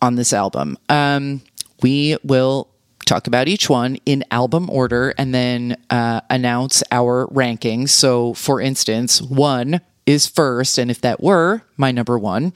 on 0.01 0.15
this 0.15 0.31
album. 0.31 0.77
Um, 0.87 1.41
we 1.81 2.15
will 2.23 2.68
talk 3.09 3.27
about 3.27 3.47
each 3.47 3.69
one 3.69 3.97
in 4.05 4.23
album 4.31 4.69
order 4.69 5.13
and 5.17 5.33
then 5.33 5.75
uh, 5.89 6.21
announce 6.29 6.83
our 6.91 7.27
rankings. 7.27 7.89
So, 7.89 8.33
for 8.35 8.61
instance, 8.61 9.21
one 9.21 9.81
is 10.05 10.25
first, 10.25 10.77
and 10.77 10.89
if 10.89 11.01
that 11.01 11.21
were 11.21 11.61
my 11.77 11.91
number 11.91 12.17
one 12.17 12.53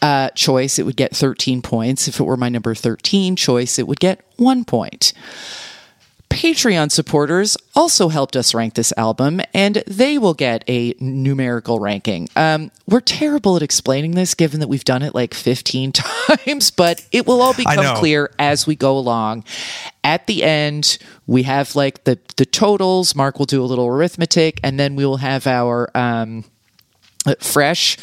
uh, 0.00 0.30
choice, 0.30 0.78
it 0.78 0.86
would 0.86 0.96
get 0.96 1.14
13 1.14 1.62
points. 1.62 2.08
If 2.08 2.18
it 2.18 2.24
were 2.24 2.36
my 2.36 2.48
number 2.48 2.74
13 2.74 3.36
choice, 3.36 3.78
it 3.78 3.86
would 3.86 4.00
get 4.00 4.24
one 4.36 4.64
point. 4.64 5.12
Patreon 6.30 6.92
supporters 6.92 7.56
also 7.74 8.08
helped 8.08 8.36
us 8.36 8.54
rank 8.54 8.74
this 8.74 8.92
album, 8.96 9.40
and 9.52 9.82
they 9.86 10.16
will 10.16 10.32
get 10.32 10.64
a 10.68 10.94
numerical 11.00 11.80
ranking. 11.80 12.28
Um, 12.36 12.70
we're 12.86 13.00
terrible 13.00 13.56
at 13.56 13.62
explaining 13.62 14.12
this, 14.12 14.34
given 14.34 14.60
that 14.60 14.68
we've 14.68 14.84
done 14.84 15.02
it 15.02 15.14
like 15.14 15.34
15 15.34 15.92
times, 15.92 16.70
but 16.70 17.04
it 17.10 17.26
will 17.26 17.42
all 17.42 17.52
become 17.52 17.96
clear 17.96 18.30
as 18.38 18.66
we 18.66 18.76
go 18.76 18.96
along. 18.96 19.44
At 20.04 20.28
the 20.28 20.44
end, 20.44 20.98
we 21.26 21.42
have 21.42 21.74
like 21.74 22.04
the 22.04 22.18
the 22.36 22.46
totals. 22.46 23.14
Mark 23.14 23.38
will 23.38 23.46
do 23.46 23.62
a 23.62 23.66
little 23.66 23.86
arithmetic, 23.86 24.60
and 24.62 24.78
then 24.78 24.96
we 24.96 25.04
will 25.04 25.18
have 25.18 25.46
our. 25.46 25.90
Um, 25.94 26.44
fresh 27.38 27.98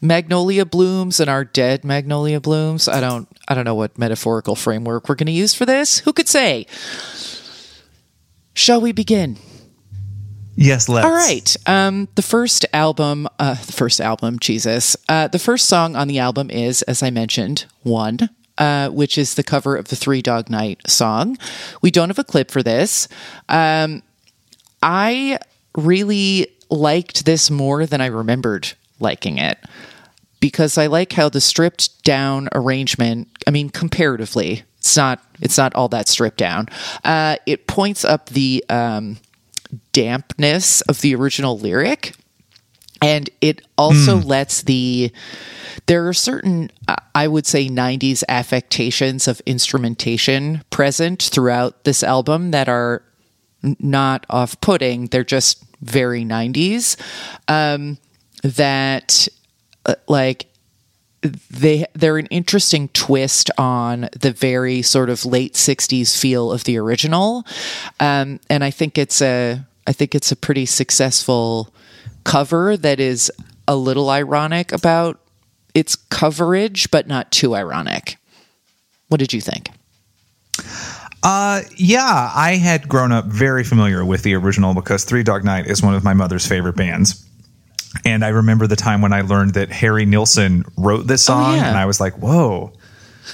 magnolia 0.00 0.64
blooms 0.64 1.20
and 1.20 1.28
our 1.28 1.44
dead 1.44 1.84
magnolia 1.84 2.40
blooms. 2.40 2.88
I 2.88 3.00
don't 3.00 3.28
I 3.46 3.54
don't 3.54 3.66
know 3.66 3.74
what 3.74 3.98
metaphorical 3.98 4.56
framework 4.56 5.10
we're 5.10 5.14
going 5.14 5.26
to 5.26 5.32
use 5.32 5.52
for 5.52 5.66
this. 5.66 5.98
Who 5.98 6.12
could 6.14 6.26
say? 6.26 6.66
Shall 8.54 8.80
we 8.80 8.92
begin? 8.92 9.38
Yes, 10.54 10.88
let's. 10.88 11.06
All 11.06 11.12
right. 11.12 11.56
Um, 11.66 12.08
the 12.14 12.22
first 12.22 12.66
album, 12.72 13.26
uh, 13.38 13.54
the 13.54 13.72
first 13.72 14.00
album, 14.00 14.38
Jesus. 14.38 14.96
Uh, 15.08 15.28
the 15.28 15.38
first 15.38 15.66
song 15.66 15.96
on 15.96 16.08
the 16.08 16.18
album 16.18 16.50
is, 16.50 16.82
as 16.82 17.02
I 17.02 17.10
mentioned, 17.10 17.64
One, 17.82 18.28
uh, 18.58 18.90
which 18.90 19.16
is 19.16 19.34
the 19.34 19.42
cover 19.42 19.76
of 19.76 19.88
the 19.88 19.96
Three 19.96 20.20
Dog 20.20 20.50
Night 20.50 20.80
song. 20.86 21.38
We 21.80 21.90
don't 21.90 22.10
have 22.10 22.18
a 22.18 22.24
clip 22.24 22.50
for 22.50 22.62
this. 22.62 23.08
Um, 23.48 24.02
I 24.82 25.38
really 25.76 26.48
liked 26.68 27.24
this 27.24 27.50
more 27.50 27.86
than 27.86 28.00
I 28.00 28.06
remembered 28.06 28.72
liking 29.00 29.38
it 29.38 29.58
because 30.40 30.76
I 30.76 30.86
like 30.86 31.12
how 31.12 31.28
the 31.28 31.40
stripped 31.40 32.02
down 32.04 32.48
arrangement, 32.52 33.28
I 33.46 33.50
mean, 33.50 33.70
comparatively, 33.70 34.64
it's 34.82 34.96
not 34.96 35.22
it's 35.40 35.56
not 35.56 35.72
all 35.76 35.88
that 35.88 36.08
stripped 36.08 36.38
down. 36.38 36.66
Uh, 37.04 37.36
it 37.46 37.68
points 37.68 38.04
up 38.04 38.30
the 38.30 38.64
um, 38.68 39.16
dampness 39.92 40.80
of 40.82 41.00
the 41.02 41.14
original 41.14 41.56
lyric 41.56 42.14
and 43.00 43.30
it 43.40 43.62
also 43.78 44.16
lets 44.16 44.62
the 44.62 45.12
there 45.86 46.06
are 46.06 46.12
certain 46.12 46.70
i 47.14 47.26
would 47.26 47.46
say 47.46 47.68
90s 47.68 48.22
affectations 48.28 49.26
of 49.26 49.40
instrumentation 49.46 50.62
present 50.70 51.22
throughout 51.22 51.84
this 51.84 52.02
album 52.02 52.50
that 52.50 52.68
are 52.68 53.02
not 53.78 54.26
off-putting 54.28 55.06
they're 55.06 55.24
just 55.24 55.64
very 55.80 56.24
90s 56.24 57.00
um, 57.48 57.96
that 58.42 59.26
uh, 59.86 59.94
like 60.06 60.51
they 61.22 61.86
they're 61.94 62.18
an 62.18 62.26
interesting 62.26 62.88
twist 62.88 63.50
on 63.56 64.08
the 64.18 64.32
very 64.32 64.82
sort 64.82 65.08
of 65.08 65.24
late 65.24 65.54
60s 65.54 66.18
feel 66.18 66.50
of 66.50 66.64
the 66.64 66.78
original. 66.78 67.46
Um, 68.00 68.40
and 68.50 68.64
i 68.64 68.70
think 68.70 68.98
it's 68.98 69.22
a 69.22 69.64
i 69.86 69.92
think 69.92 70.14
it's 70.14 70.32
a 70.32 70.36
pretty 70.36 70.66
successful 70.66 71.72
cover 72.24 72.76
that 72.76 73.00
is 73.00 73.30
a 73.68 73.76
little 73.76 74.10
ironic 74.10 74.72
about 74.72 75.20
its 75.74 75.96
coverage 75.96 76.90
but 76.90 77.06
not 77.06 77.30
too 77.30 77.54
ironic. 77.54 78.16
What 79.08 79.18
did 79.18 79.32
you 79.32 79.40
think? 79.40 79.68
Uh, 81.22 81.62
yeah, 81.76 82.32
I 82.34 82.56
had 82.56 82.88
grown 82.88 83.12
up 83.12 83.26
very 83.26 83.62
familiar 83.62 84.04
with 84.04 84.22
the 84.22 84.34
original 84.34 84.74
because 84.74 85.04
Three 85.04 85.22
Dog 85.22 85.44
Night 85.44 85.66
is 85.66 85.82
one 85.82 85.94
of 85.94 86.02
my 86.02 86.14
mother's 86.14 86.46
favorite 86.46 86.76
bands. 86.76 87.24
And 88.04 88.24
I 88.24 88.28
remember 88.28 88.66
the 88.66 88.76
time 88.76 89.02
when 89.02 89.12
I 89.12 89.20
learned 89.20 89.54
that 89.54 89.70
Harry 89.70 90.06
Nilsson 90.06 90.64
wrote 90.76 91.06
this 91.06 91.22
song, 91.22 91.56
yeah. 91.56 91.68
and 91.68 91.76
I 91.76 91.86
was 91.86 92.00
like, 92.00 92.14
whoa. 92.14 92.72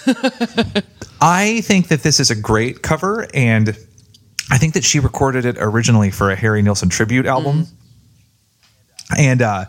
I 1.21 1.61
think 1.63 1.89
that 1.89 2.03
this 2.03 2.21
is 2.21 2.31
a 2.31 2.37
great 2.37 2.83
cover, 2.83 3.27
and 3.33 3.69
I 4.51 4.59
think 4.59 4.75
that 4.75 4.85
she 4.85 5.01
recorded 5.01 5.45
it 5.45 5.57
originally 5.59 6.11
for 6.11 6.31
a 6.31 6.37
Harry 6.37 6.63
Nilsson 6.63 6.89
tribute 6.89 7.27
album. 7.27 7.67
And 9.17 9.43
uh, 9.43 9.67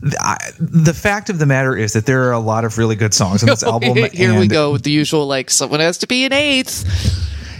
the, 0.00 0.16
I, 0.20 0.38
the 0.58 0.94
fact 0.94 1.30
of 1.30 1.38
the 1.38 1.46
matter 1.46 1.76
is 1.76 1.92
that 1.92 2.06
there 2.06 2.28
are 2.28 2.32
a 2.32 2.40
lot 2.40 2.64
of 2.64 2.78
really 2.78 2.96
good 2.96 3.14
songs 3.14 3.42
on 3.42 3.48
this 3.48 3.62
album. 3.62 3.96
here 4.12 4.38
we 4.38 4.48
go 4.48 4.72
with 4.72 4.82
the 4.82 4.90
usual 4.90 5.26
like 5.26 5.50
someone 5.50 5.80
has 5.80 5.98
to 5.98 6.06
be 6.06 6.24
an 6.24 6.32
eighth 6.32 6.84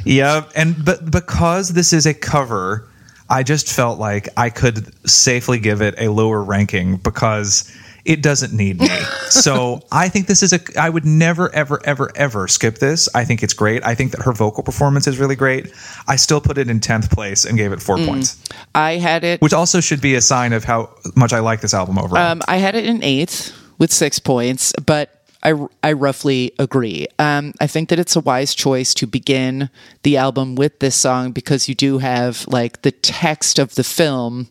Yeah, 0.05 0.49
and 0.55 0.85
but 0.85 1.11
because 1.11 1.71
this 1.71 1.93
is 1.93 2.07
a 2.07 2.15
cover, 2.15 2.89
I 3.33 3.43
just 3.43 3.73
felt 3.73 3.99
like 3.99 4.29
I 4.37 4.51
could 4.51 4.93
safely 5.09 5.59
give 5.59 5.81
it 5.81 5.95
a 5.97 6.09
lower 6.09 6.43
ranking 6.45 6.99
because 6.99 7.65
it 8.05 8.23
doesn't 8.23 8.53
need 8.53 8.79
me. 8.79 8.89
so 9.31 9.81
I 9.91 10.11
think 10.11 10.27
this 10.27 10.43
is 10.43 10.53
a. 10.53 10.61
I 10.79 10.91
would 10.91 11.07
never, 11.07 11.53
ever, 11.55 11.81
ever, 11.85 12.13
ever 12.15 12.47
skip 12.47 12.77
this. 12.77 13.09
I 13.15 13.25
think 13.25 13.43
it's 13.43 13.55
great. 13.55 13.83
I 13.87 13.95
think 13.95 14.13
that 14.13 14.21
her 14.23 14.33
vocal 14.33 14.63
performance 14.63 15.07
is 15.07 15.19
really 15.19 15.35
great. 15.35 15.73
I 16.07 16.17
still 16.17 16.43
put 16.43 16.59
it 16.59 16.69
in 16.69 16.81
tenth 16.81 17.11
place 17.11 17.47
and 17.47 17.57
gave 17.57 17.73
it 17.73 17.81
four 17.81 17.97
points, 17.97 18.43
I 18.75 18.99
had 18.99 19.25
it. 19.25 19.41
which 19.41 19.55
also 19.55 19.81
should 19.81 20.03
be 20.03 20.15
a 20.15 20.21
sign 20.21 20.53
of 20.53 20.65
how 20.65 20.91
much 21.17 21.33
I 21.33 21.39
like 21.39 21.63
this 21.63 21.73
album 21.73 21.99
overall. 21.99 22.33
Um, 22.33 22.43
I 22.47 22.59
had 22.59 22.75
it 22.75 22.85
in 22.85 23.03
eighth 23.03 23.57
with 23.79 23.93
six 23.93 24.19
points, 24.19 24.75
but 24.85 25.22
I, 25.43 25.67
I 25.83 25.93
roughly 25.93 26.53
agree. 26.59 27.07
Um, 27.19 27.53
I 27.61 27.67
think 27.67 27.89
that 27.89 27.99
it's 27.99 28.15
a 28.15 28.21
wise 28.21 28.55
choice 28.55 28.95
to 28.95 29.07
begin 29.07 29.71
the 30.05 30.17
album 30.17 30.55
with 30.55 30.79
this 30.79 30.95
song 30.95 31.33
because 31.33 31.69
you 31.69 31.75
do 31.75 31.99
have 31.99 32.47
like 32.49 32.83
the 32.83 32.93
text 32.93 33.59
of 33.59 33.75
the 33.75 33.83
film 33.85 34.49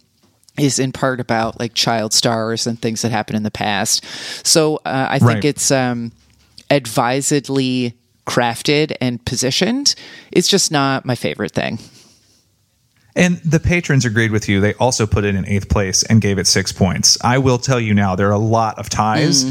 is 0.58 0.80
in 0.80 0.92
part 0.92 1.22
about 1.22 1.60
like 1.60 1.74
child 1.74 2.12
stars 2.14 2.68
and 2.68 2.82
things 2.82 3.02
that 3.04 3.12
happened 3.12 3.38
in 3.38 3.44
the 3.44 3.52
past. 3.52 4.04
So 4.46 4.78
uh, 4.86 5.08
I 5.10 5.20
think 5.20 5.30
Right. 5.32 5.46
it's 5.46 5.72
um, 5.72 6.12
advisedly 6.70 7.94
crafted 8.28 8.96
and 9.00 9.24
positioned. 9.26 9.96
It's 10.32 10.48
just 10.48 10.72
not 10.72 11.06
my 11.06 11.16
favorite 11.16 11.54
thing. 11.54 11.80
And 13.16 13.38
the 13.40 13.60
patrons 13.60 14.06
agreed 14.06 14.32
with 14.32 14.48
you. 14.48 14.62
They 14.62 14.74
also 14.76 15.06
put 15.06 15.26
it 15.26 15.36
in 15.36 15.46
eighth 15.46 15.68
place 15.70 16.04
and 16.04 16.22
gave 16.22 16.38
it 16.38 16.48
six 16.48 16.72
points. 16.72 17.18
I 17.24 17.40
will 17.40 17.58
tell 17.58 17.80
you 17.80 17.94
now, 17.94 18.16
there 18.16 18.28
are 18.30 18.34
a 18.34 18.38
lot 18.38 18.80
of 18.80 18.90
ties 18.90 19.44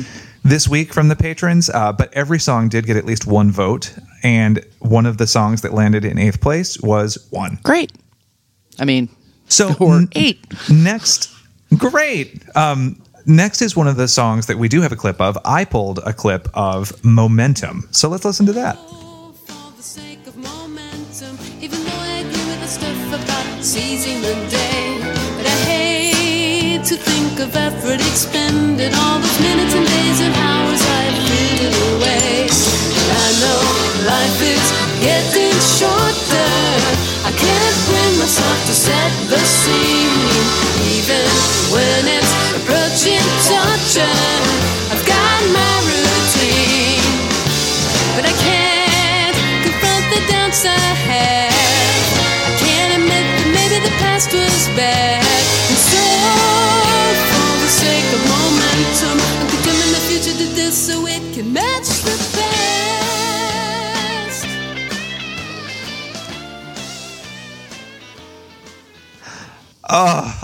this 0.43 0.69
week 0.69 0.93
from 0.93 1.09
the 1.09 1.17
patrons, 1.17 1.69
uh, 1.71 1.93
but 1.93 2.13
every 2.15 2.39
song 2.39 2.69
did 2.69 2.87
get 2.87 2.97
at 2.97 3.05
least 3.05 3.27
one 3.27 3.51
vote. 3.51 3.95
And 4.23 4.65
one 4.81 5.07
of 5.07 5.19
the 5.19 5.27
songs 5.27 5.63
that 5.63 5.73
landed 5.73 6.05
in 6.05 6.19
eighth 6.19 6.41
place 6.41 6.81
was 6.81 7.27
one. 7.31 7.59
Great. 7.63 7.93
I 8.79 8.85
mean, 8.85 9.09
So 9.49 9.75
or 9.81 9.97
n- 9.97 10.09
eight. 10.15 10.39
next, 10.71 11.31
great. 11.77 12.43
Um, 12.57 13.01
next 13.27 13.63
is 13.63 13.77
one 13.77 13.89
of 13.89 13.97
the 13.97 14.09
songs 14.09 14.47
that 14.47 14.59
we 14.59 14.69
do 14.69 14.81
have 14.83 14.93
a 14.93 14.97
clip 14.97 15.21
of. 15.21 15.37
I 15.45 15.65
pulled 15.65 15.99
a 16.01 16.13
clip 16.13 16.49
of 16.55 17.03
Momentum. 17.05 17.89
So 17.91 18.09
let's 18.09 18.25
listen 18.25 18.47
to 18.47 18.53
that. 18.55 18.77
for 23.11 24.60
of 27.41 27.57
effort 27.57 28.01
expended, 28.01 28.93
all 28.93 29.19
those 29.19 29.41
minutes 29.41 29.75
and 29.75 29.87
days 29.87 30.21
and 30.21 30.35
hours 30.35 30.83
I've 31.01 31.17
frittered 31.25 31.77
away. 31.97 32.47
I 32.47 33.29
know 33.41 33.61
life 34.05 34.41
is 34.45 34.67
getting 35.01 35.57
shorter. 35.79 36.53
I 37.25 37.33
can't 37.33 37.79
bring 37.89 38.13
myself 38.19 38.59
to 38.69 38.75
set 38.75 39.13
the 39.33 39.39
scene, 39.39 40.21
even 40.93 41.40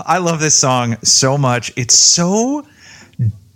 I 0.09 0.19
love 0.19 0.39
this 0.39 0.55
song 0.55 0.95
so 1.03 1.37
much. 1.37 1.73
It's 1.75 1.93
so 1.93 2.65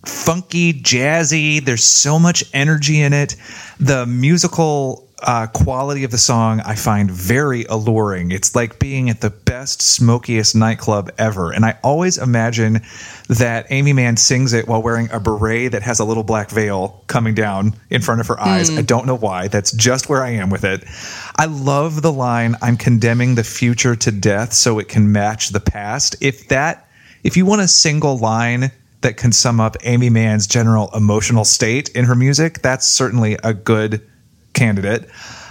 funky, 0.05 0.73
jazzy. 0.73 1.63
There's 1.63 1.85
so 1.85 2.19
much 2.19 2.43
energy 2.53 2.99
in 2.99 3.13
it. 3.13 3.37
The 3.79 4.05
musical 4.05 5.07
uh, 5.21 5.47
quality 5.47 6.03
of 6.03 6.11
the 6.11 6.17
song 6.17 6.61
I 6.61 6.75
find 6.75 7.09
very 7.09 7.65
alluring. 7.65 8.31
It's 8.31 8.55
like 8.55 8.79
being 8.79 9.09
at 9.09 9.21
the 9.21 9.29
best, 9.29 9.81
smokiest 9.81 10.55
nightclub 10.55 11.11
ever. 11.17 11.51
And 11.51 11.65
I 11.65 11.77
always 11.83 12.17
imagine 12.17 12.81
that 13.29 13.71
Aimee 13.71 13.93
Mann 13.93 14.17
sings 14.17 14.53
it 14.53 14.67
while 14.67 14.81
wearing 14.81 15.09
a 15.11 15.19
beret 15.19 15.71
that 15.71 15.83
has 15.83 15.99
a 15.99 16.05
little 16.05 16.23
black 16.23 16.49
veil 16.49 17.03
coming 17.07 17.33
down 17.33 17.73
in 17.89 18.01
front 18.01 18.21
of 18.21 18.27
her 18.27 18.39
eyes. 18.39 18.69
I 18.69 18.81
don't 18.81 19.05
know 19.05 19.17
why. 19.17 19.47
That's 19.47 19.71
just 19.71 20.09
where 20.09 20.23
I 20.23 20.31
am 20.31 20.49
with 20.49 20.63
it. 20.63 20.83
I 21.37 21.45
love 21.45 22.01
the 22.01 22.11
line, 22.11 22.55
I'm 22.61 22.77
condemning 22.77 23.35
the 23.35 23.43
future 23.43 23.95
to 23.95 24.11
death 24.11 24.53
so 24.53 24.79
it 24.79 24.87
can 24.87 25.11
match 25.11 25.49
the 25.49 25.59
past. 25.59 26.15
If 26.21 26.47
that, 26.49 26.87
if 27.23 27.37
you 27.37 27.45
want 27.45 27.61
a 27.61 27.67
single 27.67 28.17
line 28.17 28.71
that 29.01 29.17
can 29.17 29.31
sum 29.31 29.59
up 29.59 29.77
Aimee 29.83 30.09
Mann's 30.09 30.47
general 30.47 30.89
emotional 30.93 31.45
state 31.45 31.89
in 31.89 32.05
her 32.05 32.15
music, 32.15 32.61
that's 32.61 32.87
certainly 32.87 33.37
a 33.43 33.53
good 33.53 34.07
candidate. 34.53 35.09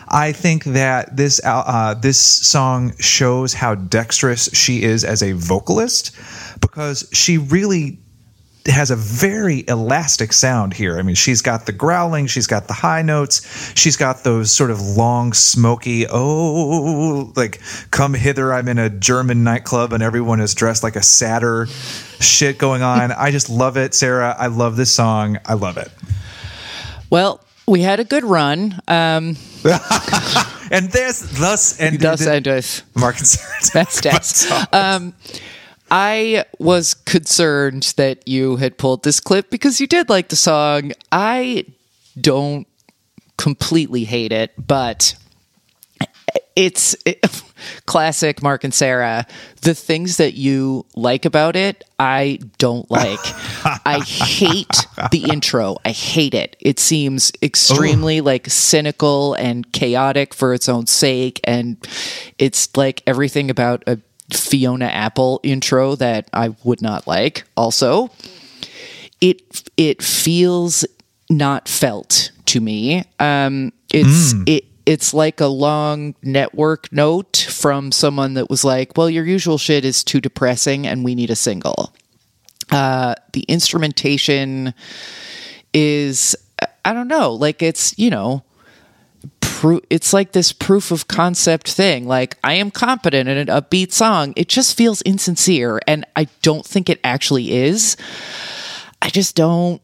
I 0.09 0.33
think 0.33 0.65
that 0.65 1.17
this 1.17 1.41
uh, 1.45 1.95
this 1.95 2.19
song 2.19 2.97
shows 2.99 3.55
how 3.55 3.77
dexterous 3.77 4.51
she 4.53 4.83
is 4.83 5.05
as 5.05 5.23
a 5.23 5.33
vocalist 5.33 6.17
because 6.61 7.09
she 7.13 7.39
really 7.39 8.01
has 8.67 8.91
a 8.91 8.97
very 8.97 9.65
elastic 9.69 10.33
sound 10.33 10.75
here. 10.75 10.99
I 10.99 11.03
mean, 11.03 11.15
she's 11.15 11.43
got 11.43 11.67
the 11.67 11.73
growling, 11.73 12.27
she's 12.27 12.47
got 12.47 12.67
the 12.67 12.75
high 12.75 13.03
notes, 13.03 13.73
she's 13.75 13.97
got 13.97 14.23
those 14.23 14.53
sort 14.53 14.71
of 14.71 14.81
long, 14.81 15.33
smoky, 15.33 16.07
oh, 16.11 17.33
like, 17.37 17.61
come 17.91 18.15
hither, 18.15 18.53
I'm 18.53 18.69
in 18.69 18.79
a 18.79 18.91
German 18.91 19.45
nightclub 19.45 19.93
and 19.93 20.03
everyone 20.03 20.41
is 20.41 20.55
dressed 20.55 20.83
like 20.83 20.97
a 20.97 21.03
satyr 21.03 21.67
shit 22.21 22.59
going 22.59 22.83
on. 22.83 23.13
I 23.13 23.31
just 23.31 23.49
love 23.49 23.77
it, 23.77 23.95
Sarah. 23.95 24.35
I 24.39 24.49
love 24.49 24.77
this 24.77 24.91
song. 24.91 25.39
I 25.47 25.55
love 25.55 25.79
it. 25.79 25.91
Well, 27.09 27.43
we 27.71 27.83
had 27.83 28.01
a 28.01 28.05
good 28.05 28.25
run. 28.25 28.81
Um, 28.89 29.37
And 30.73 30.89
there's 30.93 31.21
thus 31.39 31.81
and 31.81 31.99
thus 31.99 32.25
endeth 32.25 32.83
Mark 32.95 33.19
and 33.19 33.27
Sarah. 33.27 33.85
best. 34.15 34.73
Um, 34.73 35.15
I 35.91 36.45
was 36.61 36.95
concerned 36.95 37.93
that 37.97 38.29
you 38.29 38.55
had 38.55 38.79
pulled 38.79 39.03
this 39.03 39.19
clip 39.19 39.51
because 39.51 39.81
you 39.81 39.89
did 39.89 40.09
like 40.09 40.29
the 40.29 40.37
song. 40.37 40.93
I 41.11 41.65
don't 42.19 42.69
completely 43.37 44.05
hate 44.05 44.31
it, 44.31 44.53
but 44.65 45.17
it's 46.55 46.95
it, 47.05 47.19
classic 47.87 48.43
Mark 48.43 48.65
and 48.65 48.73
Sarah. 48.75 49.27
The 49.63 49.75
things 49.75 50.17
that 50.17 50.35
you 50.35 50.87
like 50.95 51.25
about 51.25 51.57
it, 51.57 51.85
I 51.99 52.39
don't 52.59 52.91
like. 52.91 53.19
I 53.85 54.01
hate 54.07 54.87
the 55.11 55.25
intro. 55.31 55.77
I 55.85 55.91
hate 55.91 56.35
it. 56.35 56.57
It 56.61 56.79
seems 56.79 57.33
extremely 57.43 58.21
like 58.21 58.49
cynical 58.49 59.35
and 59.35 59.71
chaotic 59.73 60.35
for 60.35 60.55
its 60.55 60.69
own 60.69 60.87
sake, 60.87 61.41
and 61.45 61.77
it's 62.39 62.77
like 62.77 63.03
everything 63.07 63.51
about 63.51 63.83
a 63.87 63.99
Fiona 64.33 64.87
Apple 64.87 65.41
intro 65.43 65.97
that 65.97 66.29
I 66.33 66.55
would 66.65 66.83
not 66.83 67.07
like. 67.07 67.45
Also, 67.57 68.11
it 69.21 69.71
it 69.77 70.03
feels 70.03 70.85
not 71.29 71.69
felt 71.69 72.33
to 72.47 72.61
me. 72.61 73.05
Um, 73.19 73.73
it's 73.93 74.35
it 74.47 74.65
it's 74.91 75.15
like 75.15 75.41
a 75.41 75.47
long 75.47 76.17
network 76.21 76.93
note 76.93 77.37
from 77.49 77.93
someone 77.93 78.35
that 78.35 78.51
was 78.51 78.65
like, 78.65 78.97
"Well, 78.97 79.09
your 79.09 79.25
usual 79.25 79.57
shit 79.57 79.85
is 79.85 80.03
too 80.03 80.21
depressing, 80.21 80.85
and 80.85 81.05
we 81.05 81.15
need 81.15 81.31
a 81.31 81.37
single." 81.37 81.95
Uh, 82.73 83.15
the 83.33 83.43
instrumentation 83.43 84.75
is 85.73 86.35
I 86.85 86.93
don't 86.93 87.07
know, 87.07 87.33
like 87.33 87.63
it's 87.63 87.97
you 87.97 88.11
know. 88.11 88.43
Pro- 89.41 89.83
it's 89.91 90.13
like 90.13 90.33
this 90.33 90.53
proof 90.53 90.91
of 90.91 91.07
concept 91.07 91.71
thing. 91.71 92.09
Like, 92.09 92.39
I 92.43 92.55
am 92.55 92.71
competent 92.71 93.29
in 93.29 93.37
an 93.37 93.49
upbeat 93.49 93.93
song. 93.93 94.33
It 94.35 94.49
just 94.49 94.75
feels 94.75 95.03
insincere, 95.03 95.79
and 95.87 96.07
I 96.17 96.29
don't 96.41 96.65
think 96.65 96.89
it 96.89 96.99
actually 97.05 97.53
is. 97.53 97.97
I 99.03 99.11
just 99.11 99.37
don't 99.37 99.81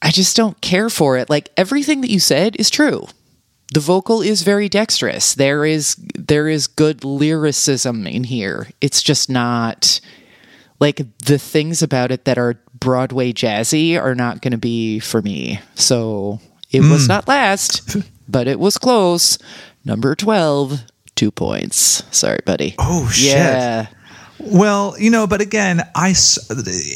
I 0.00 0.10
just 0.10 0.36
don't 0.36 0.60
care 0.60 0.90
for 0.90 1.16
it. 1.16 1.28
Like 1.28 1.50
everything 1.56 2.02
that 2.02 2.10
you 2.10 2.20
said 2.20 2.54
is 2.56 2.70
true. 2.70 3.08
The 3.72 3.80
vocal 3.80 4.22
is 4.22 4.42
very 4.42 4.68
dexterous. 4.68 5.34
There 5.34 5.64
is 5.64 5.96
there 6.14 6.48
is 6.48 6.66
good 6.66 7.04
lyricism 7.04 8.06
in 8.06 8.24
here. 8.24 8.68
It's 8.80 9.02
just 9.02 9.30
not 9.30 10.00
like 10.80 11.00
the 11.18 11.38
things 11.38 11.82
about 11.82 12.10
it 12.10 12.24
that 12.24 12.38
are 12.38 12.60
Broadway 12.78 13.32
jazzy 13.32 14.00
are 14.00 14.14
not 14.14 14.42
going 14.42 14.52
to 14.52 14.58
be 14.58 15.00
for 15.00 15.22
me. 15.22 15.60
So 15.74 16.40
it 16.70 16.80
was 16.80 17.04
hmm. 17.04 17.08
not 17.08 17.28
last, 17.28 17.96
but 18.28 18.46
it 18.46 18.60
was 18.60 18.76
close. 18.76 19.38
Number 19.84 20.14
12, 20.14 20.80
2 21.14 21.30
points. 21.30 22.02
Sorry, 22.10 22.40
buddy. 22.44 22.74
Oh, 22.78 23.08
shit. 23.08 23.36
Yeah. 23.36 23.86
Well, 24.46 24.94
you 24.98 25.10
know, 25.10 25.26
but 25.26 25.40
again, 25.40 25.80
I 25.94 26.14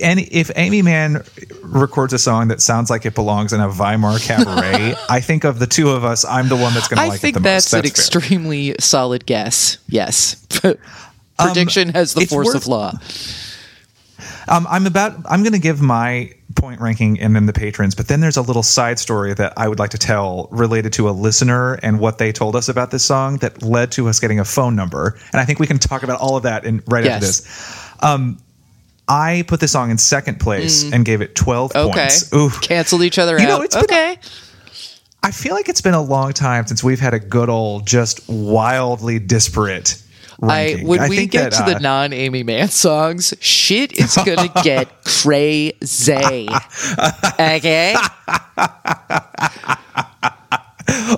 any 0.01 0.23
if 0.25 0.51
Aimee 0.57 0.83
Mann 0.83 1.23
records 1.63 2.13
a 2.13 2.19
song 2.19 2.49
that 2.49 2.61
sounds 2.61 2.91
like 2.91 3.07
it 3.07 3.15
belongs 3.15 3.53
in 3.53 3.61
a 3.61 3.69
Weimar 3.69 4.19
cabaret, 4.19 4.95
I 5.09 5.21
think 5.21 5.45
of 5.45 5.59
the 5.59 5.67
two 5.67 5.91
of 5.91 6.05
us, 6.05 6.25
I'm 6.25 6.49
the 6.49 6.57
one 6.57 6.75
that's 6.75 6.89
going 6.89 6.99
to 7.03 7.09
like 7.09 7.25
it 7.25 7.35
the 7.35 7.41
most. 7.41 7.43
I 7.43 7.43
think 7.43 7.45
that's, 7.45 7.73
an 7.73 7.83
fair. 7.83 7.89
extremely 7.89 8.75
solid 8.79 9.25
guess. 9.27 9.79
Yes. 9.89 10.47
Prediction 11.39 11.91
has 11.91 12.15
the 12.15 12.27
force 12.27 12.47
worth- 12.47 12.57
of 12.57 12.67
law. 12.67 12.93
Um, 14.49 14.67
I'm 14.69 14.87
about. 14.87 15.15
I'm 15.27 15.43
going 15.43 15.53
to 15.53 15.59
give 15.59 15.83
my 15.83 16.33
point 16.59 16.81
ranking 16.81 17.19
and 17.21 17.35
then 17.35 17.47
the 17.47 17.53
patrons. 17.53 17.95
But 17.95 18.09
then 18.09 18.21
there's 18.21 18.37
a 18.37 18.43
little 18.43 18.63
side 18.63 18.99
story 18.99 19.33
that 19.35 19.55
I 19.57 19.69
would 19.69 19.79
like 19.79 19.91
to 19.91 19.99
tell 19.99 20.49
related 20.51 20.93
to 20.95 21.09
a 21.09 21.13
listener 21.13 21.75
and 21.83 21.99
what 22.01 22.19
they 22.19 22.33
told 22.33 22.57
us 22.57 22.69
about 22.69 22.91
this 22.91 23.05
song 23.05 23.39
that 23.39 23.63
led 23.63 23.93
to 23.93 24.09
us 24.09 24.21
getting 24.21 24.41
a 24.41 24.45
phone 24.45 24.77
number. 24.77 25.19
And 25.33 25.41
I 25.41 25.45
think 25.45 25.59
we 25.59 25.67
can 25.67 25.79
talk 25.79 26.03
about 26.03 26.21
all 26.21 26.37
of 26.37 26.43
that 26.43 26.65
in 26.65 26.83
right 26.87 27.07
after 27.07 27.27
this. 27.27 27.93
Um, 28.01 28.39
I 29.09 29.45
put 29.49 29.61
this 29.61 29.73
song 29.73 29.91
in 29.91 29.97
second 29.99 30.39
place 30.41 30.93
and 30.93 31.05
gave 31.05 31.23
it 31.23 31.35
12 31.35 31.73
Mm. 31.73 31.89
Okay. 31.91 31.99
points. 32.01 32.33
Ooh. 32.35 32.51
Canceled 32.61 33.03
each 33.03 33.19
other 33.19 33.39
You 33.39 33.47
know, 33.47 33.57
out. 33.57 33.65
it's 33.65 33.75
been 33.75 33.85
okay. 33.85 34.19
I 35.23 35.31
feel 35.31 35.55
like 35.55 35.69
it's 35.69 35.81
been 35.81 35.95
a 35.95 36.03
long 36.03 36.33
time 36.33 36.67
since 36.67 36.85
we've 36.85 37.01
had 37.01 37.15
a 37.15 37.19
good 37.19 37.49
old, 37.49 37.87
just 37.87 38.29
wildly 38.29 39.19
disparate 39.19 40.01
I 40.43 40.77
when 40.85 41.01
I 41.01 41.09
we 41.09 41.27
get 41.27 41.51
that, 41.51 41.57
to 41.59 41.63
uh, 41.65 41.75
the 41.75 41.81
non 41.81 42.13
Aimee 42.13 42.45
Mann 42.45 42.69
songs, 42.69 43.35
shit 43.41 43.93
is 43.99 44.15
gonna 44.25 44.51
get 44.63 45.05
crazy. 45.05 46.49
Okay. 47.41 47.95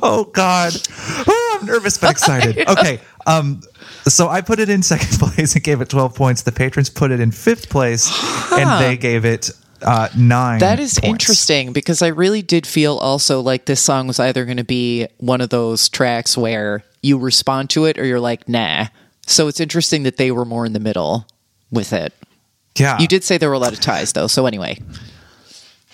oh 0.03 0.29
god 0.33 0.73
oh, 1.29 1.59
i'm 1.61 1.67
nervous 1.67 1.97
but 1.97 2.11
excited 2.11 2.59
okay 2.69 3.01
um 3.27 3.61
so 4.05 4.29
i 4.29 4.41
put 4.41 4.59
it 4.59 4.69
in 4.69 4.83
second 4.83 5.19
place 5.19 5.55
and 5.55 5.63
gave 5.63 5.81
it 5.81 5.89
12 5.89 6.15
points 6.15 6.43
the 6.43 6.51
patrons 6.53 6.91
put 6.91 7.11
it 7.13 7.21
in 7.21 7.31
fifth 7.31 7.69
place 7.71 8.11
and 8.53 8.83
they 8.83 8.97
gave 8.97 9.25
it 9.25 9.51
uh 9.83 10.09
nine 10.17 10.59
That 10.59 10.81
is 10.81 10.99
points. 10.99 11.07
interesting 11.25 11.73
because 11.73 12.03
I 12.03 12.09
really 12.09 12.43
did 12.43 12.67
feel 12.67 12.97
also 12.99 13.41
like 13.41 13.65
this 13.67 13.81
song 13.81 14.09
was 14.09 14.19
either 14.21 14.45
going 14.45 14.59
to 14.59 14.65
be 14.65 15.07
one 15.19 15.41
of 15.41 15.49
those 15.51 15.89
tracks 15.89 16.37
where 16.37 16.83
you 17.03 17.17
respond 17.17 17.71
to 17.71 17.87
it 17.87 17.99
or 17.99 18.05
you're 18.05 18.21
like, 18.21 18.47
nah. 18.47 18.89
So 19.31 19.49
it's 19.49 19.61
interesting 19.61 20.03
that 20.03 20.16
they 20.16 20.31
were 20.31 20.45
more 20.45 20.66
in 20.66 20.73
the 20.73 20.81
middle 20.81 21.27
with 21.71 21.93
it. 21.93 22.12
yeah 22.77 22.99
You 22.99 23.07
did 23.09 23.23
say 23.25 23.38
there 23.38 23.49
were 23.49 23.55
a 23.55 23.59
lot 23.61 23.73
of 23.73 23.81
ties, 23.81 24.12
though. 24.12 24.27
So 24.27 24.47
anyway, 24.47 24.79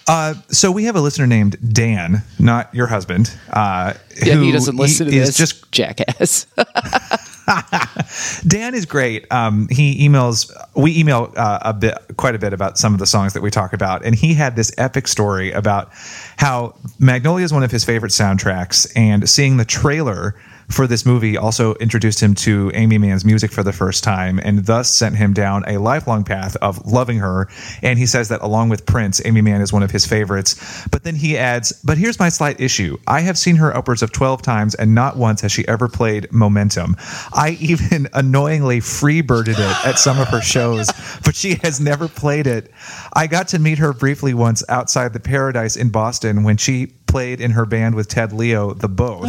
uh 0.09 0.35
so 0.49 0.70
we 0.70 0.85
have 0.85 0.94
a 0.96 1.01
listener 1.01 1.27
named 1.27 1.57
dan 1.72 2.22
not 2.38 2.72
your 2.72 2.87
husband 2.87 3.37
uh 3.51 3.92
yeah, 4.25 4.35
who 4.35 4.42
he 4.42 4.53
doesn't 4.53 4.77
listen 4.77 5.09
to 5.09 5.12
is 5.16 5.27
this. 5.29 5.37
just 5.37 5.70
jackass. 5.79 6.46
Dan 8.46 8.75
is 8.75 8.87
great. 8.87 9.31
Um, 9.33 9.68
he 9.70 10.07
emails. 10.09 10.51
We 10.75 10.99
email 10.99 11.33
uh, 11.37 11.59
a 11.62 11.72
bit, 11.72 11.94
quite 12.16 12.35
a 12.35 12.38
bit 12.40 12.53
about 12.53 12.77
some 12.77 12.92
of 12.92 12.99
the 12.99 13.07
songs 13.07 13.35
that 13.35 13.42
we 13.42 13.51
talk 13.53 13.72
about, 13.72 14.05
and 14.05 14.14
he 14.16 14.35
had 14.35 14.57
this 14.57 14.72
epic 14.79 15.07
story 15.07 15.53
about 15.53 15.90
how 16.38 16.75
Magnolia 16.99 17.44
is 17.44 17.53
one 17.53 17.62
of 17.62 17.70
his 17.70 17.85
favorite 17.85 18.11
soundtracks, 18.11 18.90
and 18.96 19.29
seeing 19.29 19.59
the 19.59 19.64
trailer 19.64 20.35
for 20.68 20.87
this 20.87 21.07
movie 21.07 21.37
also 21.37 21.74
introduced 21.74 22.22
him 22.22 22.35
to 22.35 22.70
Aimee 22.74 22.98
Mann's 22.98 23.24
music 23.24 23.52
for 23.52 23.62
the 23.62 23.72
first 23.72 24.02
time, 24.02 24.40
and 24.42 24.66
thus 24.66 24.92
sent 24.92 25.16
him 25.16 25.33
down 25.33 25.64
a 25.66 25.79
lifelong 25.79 26.24
path 26.24 26.57
of 26.57 26.85
loving 26.87 27.18
her. 27.18 27.48
And 27.83 27.98
he 27.98 28.07
says 28.07 28.29
that 28.29 28.42
along 28.42 28.68
with 28.68 28.87
Prince, 28.87 29.20
Aimee 29.24 29.42
Mann 29.42 29.61
is 29.61 29.72
one 29.72 29.83
of 29.83 29.90
his 29.90 30.07
favorites. 30.07 30.87
But 30.90 31.05
then 31.05 31.14
he 31.14 31.38
adds, 31.38 31.72
"But 31.85 31.98
here's 31.98 32.18
my 32.18 32.29
slight 32.29 32.61
issue: 32.61 32.98
I 33.07 33.20
have 33.20 33.38
seen 33.38 33.57
her 33.57 33.74
upwards 33.76 34.02
of 34.02 34.12
twelve 34.12 34.42
times, 34.42 34.74
and 34.74 34.94
not 34.94 35.16
once 35.16 35.40
has 35.42 35.52
she 35.52 35.66
ever 35.68 35.88
played 35.88 36.33
Momentum. 36.33 36.96
I 37.33 37.50
even 37.61 38.09
annoyingly 38.12 38.81
freebirded 38.81 39.59
it 39.59 39.87
at 39.87 39.98
some 39.98 40.18
of 40.18 40.29
her 40.29 40.40
shows, 40.40 40.88
but 41.24 41.37
she 41.37 41.55
has 41.62 41.81
never 41.81 42.09
played 42.09 42.46
it. 42.46 42.70
I 43.12 43.26
got 43.26 43.48
to 43.48 43.59
meet 43.59 43.79
her 43.79 43.92
briefly 43.92 44.35
once 44.35 44.62
outside 44.68 45.12
the 45.12 45.20
Paradise 45.20 45.76
in 45.76 45.90
Boston 45.90 46.42
when 46.42 46.57
she 46.57 46.87
played 47.07 47.40
in 47.40 47.53
her 47.53 47.64
band 47.64 47.95
with 47.95 48.09
Ted 48.09 48.33
Leo, 48.33 48.75
the 48.75 48.88
Both. 48.88 49.25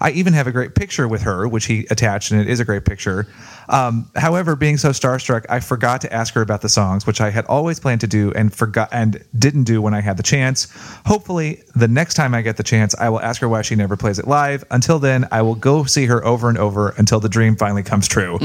I 0.00 0.10
even 0.10 0.32
have 0.32 0.46
a 0.46 0.52
great 0.52 0.74
picture 0.74 1.06
with 1.08 1.22
her, 1.22 1.46
which 1.48 1.66
he 1.66 1.86
attached, 1.90 2.30
and 2.30 2.40
it 2.40 2.48
is 2.48 2.60
a 2.60 2.64
great 2.64 2.84
picture. 2.84 3.26
Um, 3.68 4.10
however, 4.16 4.56
being 4.56 4.78
so 4.78 4.90
starstruck, 4.90 5.44
I 5.50 5.60
forgot 5.60 6.00
to 6.02 6.12
ask 6.12 6.32
her 6.34 6.40
about 6.42 6.62
the 6.62 6.68
songs, 6.68 7.06
which 7.06 7.20
I 7.20 7.30
had 7.30 7.44
always 7.46 7.78
planned 7.78 8.00
to 8.00 8.06
do 8.06 8.32
and 8.32 8.54
forgot 8.54 8.88
and 8.92 9.22
didn't 9.38 9.64
do 9.64 9.82
when 9.82 9.92
I 9.94 10.00
had 10.00 10.16
the 10.16 10.22
chance. 10.22 10.68
Hopefully, 11.04 11.62
the 11.74 11.88
next 11.88 12.14
time 12.14 12.34
I 12.34 12.40
get 12.42 12.56
the 12.56 12.62
chance, 12.62 12.94
I 12.94 13.08
will 13.10 13.20
ask 13.20 13.40
her 13.42 13.48
why 13.48 13.62
she 13.62 13.74
never 13.74 13.96
plays 13.96 14.18
it 14.18 14.26
live. 14.26 14.64
Until 14.70 14.98
then, 14.98 15.28
I 15.30 15.42
will 15.42 15.54
go 15.54 15.84
see 15.84 16.06
her 16.06 16.24
over 16.24 16.48
and 16.48 16.56
over 16.56 16.94
until 16.96 17.20
the 17.20 17.28
dream 17.28 17.56
finally 17.56 17.82
comes 17.82 18.08
true. 18.08 18.38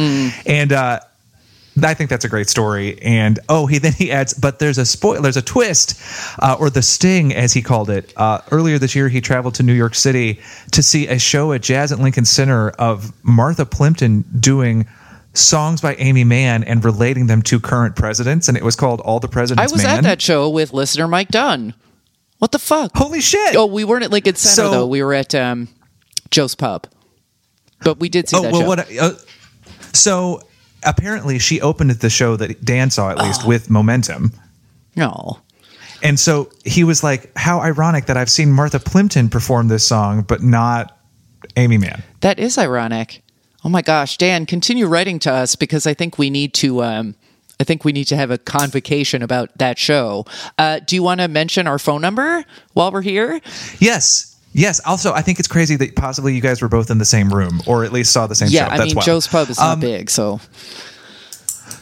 And 0.46 0.74
uh, 0.74 1.00
I 1.82 1.94
think 1.96 2.10
that's 2.10 2.24
a 2.26 2.30
great 2.30 2.50
story. 2.50 3.02
And 3.02 3.40
oh, 3.50 3.66
he 3.66 3.80
then 3.80 3.94
he 3.94 4.12
adds, 4.12 4.34
but 4.34 4.60
there's 4.60 4.78
a 4.78 4.86
spoil, 4.86 5.22
there's 5.22 5.38
a 5.38 5.42
twist, 5.42 6.00
uh, 6.40 6.56
or 6.60 6.70
the 6.70 6.82
sting, 6.84 7.34
as 7.34 7.54
he 7.54 7.62
called 7.62 7.90
it. 7.90 8.14
Uh, 8.16 8.42
earlier 8.52 8.78
this 8.78 8.96
year, 8.96 9.10
he 9.10 9.22
traveled 9.22 9.56
to 9.56 9.64
New 9.64 9.74
York 9.74 9.96
City 9.96 10.40
to 10.72 10.84
see 10.84 11.08
a 11.08 11.18
show 11.18 11.52
at 11.54 11.62
Jazz 11.64 11.92
at 11.92 12.00
Lincoln 12.00 12.26
Center 12.26 12.70
of 12.72 13.12
Martha 13.24 13.66
Plimpton 13.66 14.24
doing 14.40 14.86
songs 15.34 15.82
by 15.82 15.96
Aimee 15.96 16.24
Mann 16.26 16.64
and 16.64 16.86
relating 16.86 17.26
them 17.26 17.42
to 17.42 17.60
current 17.60 17.96
presidents, 17.96 18.48
and 18.48 18.56
it 18.56 18.64
was 18.64 18.76
called 18.76 19.00
All 19.02 19.20
the 19.20 19.28
Presidents. 19.28 19.72
I 19.72 19.74
was 19.74 19.84
Man. 19.84 19.98
at 19.98 20.04
that 20.04 20.22
show 20.22 20.48
with 20.50 20.74
listener 20.74 21.08
Mike 21.08 21.30
Dunn. 21.30 21.74
What 22.38 22.52
the 22.52 22.60
fuck? 22.60 22.92
Holy 22.96 23.20
shit! 23.22 23.56
Oh, 23.56 23.66
we 23.66 23.84
weren't 23.84 24.04
at 24.04 24.12
Lincoln 24.12 24.36
Center 24.36 24.68
So- 24.68 24.72
though. 24.72 24.88
We 24.88 25.02
were 25.02 25.14
at 25.16 25.34
um, 25.34 25.70
Joe's 26.30 26.54
Pub, 26.54 26.86
but 27.84 28.00
we 28.00 28.10
did 28.10 28.30
see 28.30 28.38
Oh 28.38 28.42
that 28.44 28.52
well, 28.52 28.62
show. 28.62 28.68
what? 28.68 28.98
Uh, 29.00 29.12
so 29.94 30.42
apparently, 30.86 31.40
she 31.40 31.62
opened 31.62 31.92
the 31.92 32.10
show 32.10 32.36
that 32.38 32.64
Dan 32.64 32.90
saw 32.90 33.10
at 33.10 33.18
least 33.18 33.46
with 33.48 33.70
Momentum. 33.70 34.32
no, 34.96 35.40
And 36.02 36.20
so 36.20 36.50
he 36.66 36.84
was 36.84 37.04
like, 37.04 37.32
How 37.38 37.60
ironic 37.62 38.06
that 38.06 38.18
I've 38.18 38.30
seen 38.30 38.52
Martha 38.52 38.80
Plimpton 38.80 39.30
perform 39.30 39.68
this 39.68 39.86
song, 39.86 40.22
but 40.24 40.42
not 40.44 40.98
Aimee 41.56 41.78
Mann. 41.78 42.04
that 42.22 42.40
is 42.40 42.58
ironic. 42.58 43.22
Oh 43.66 43.70
my 43.70 43.82
gosh, 43.82 44.18
Dan, 44.18 44.46
continue 44.46 44.88
writing 44.88 45.20
to 45.20 45.32
us 45.32 45.56
because 45.56 45.88
I 45.88 45.94
think 45.94 46.18
we 46.18 46.30
need 46.30 46.54
to. 46.56 46.84
Um, 46.84 47.16
I 47.60 47.64
think 47.64 47.86
we 47.86 47.94
need 47.94 48.06
to 48.06 48.18
have 48.18 48.32
a 48.32 48.38
convocation 48.38 49.22
about 49.22 49.58
that 49.60 49.78
show. 49.78 50.26
Uh, 50.58 50.80
do 50.80 50.96
you 50.96 51.04
want 51.04 51.22
to 51.22 51.28
mention 51.30 51.68
our 51.68 51.80
phone 51.80 52.02
number 52.02 52.44
while 52.74 52.92
we're 52.92 53.02
here? 53.04 53.40
Yes. 53.80 54.33
Yes. 54.54 54.80
Also, 54.86 55.14
I 55.14 55.22
think 55.22 55.40
it's 55.40 55.48
crazy 55.48 55.76
that 55.78 55.96
possibly 55.96 56.36
you 56.36 56.42
guys 56.42 56.62
were 56.62 56.70
both 56.70 56.90
in 56.92 56.98
the 57.00 57.06
same 57.06 57.34
room 57.34 57.62
or 57.68 57.84
at 57.84 57.92
least 57.92 58.12
saw 58.14 58.28
the 58.28 58.36
same 58.36 58.50
Yeah, 58.50 58.62
show. 58.62 58.66
Yeah, 58.68 58.74
I 58.74 58.78
That's 58.78 58.90
mean 58.90 58.96
wild. 58.98 59.06
Joe's 59.06 59.28
Pub 59.28 59.50
is 59.50 59.58
not 59.58 59.74
Um, 59.74 59.80
big, 59.80 60.10
so 60.10 60.40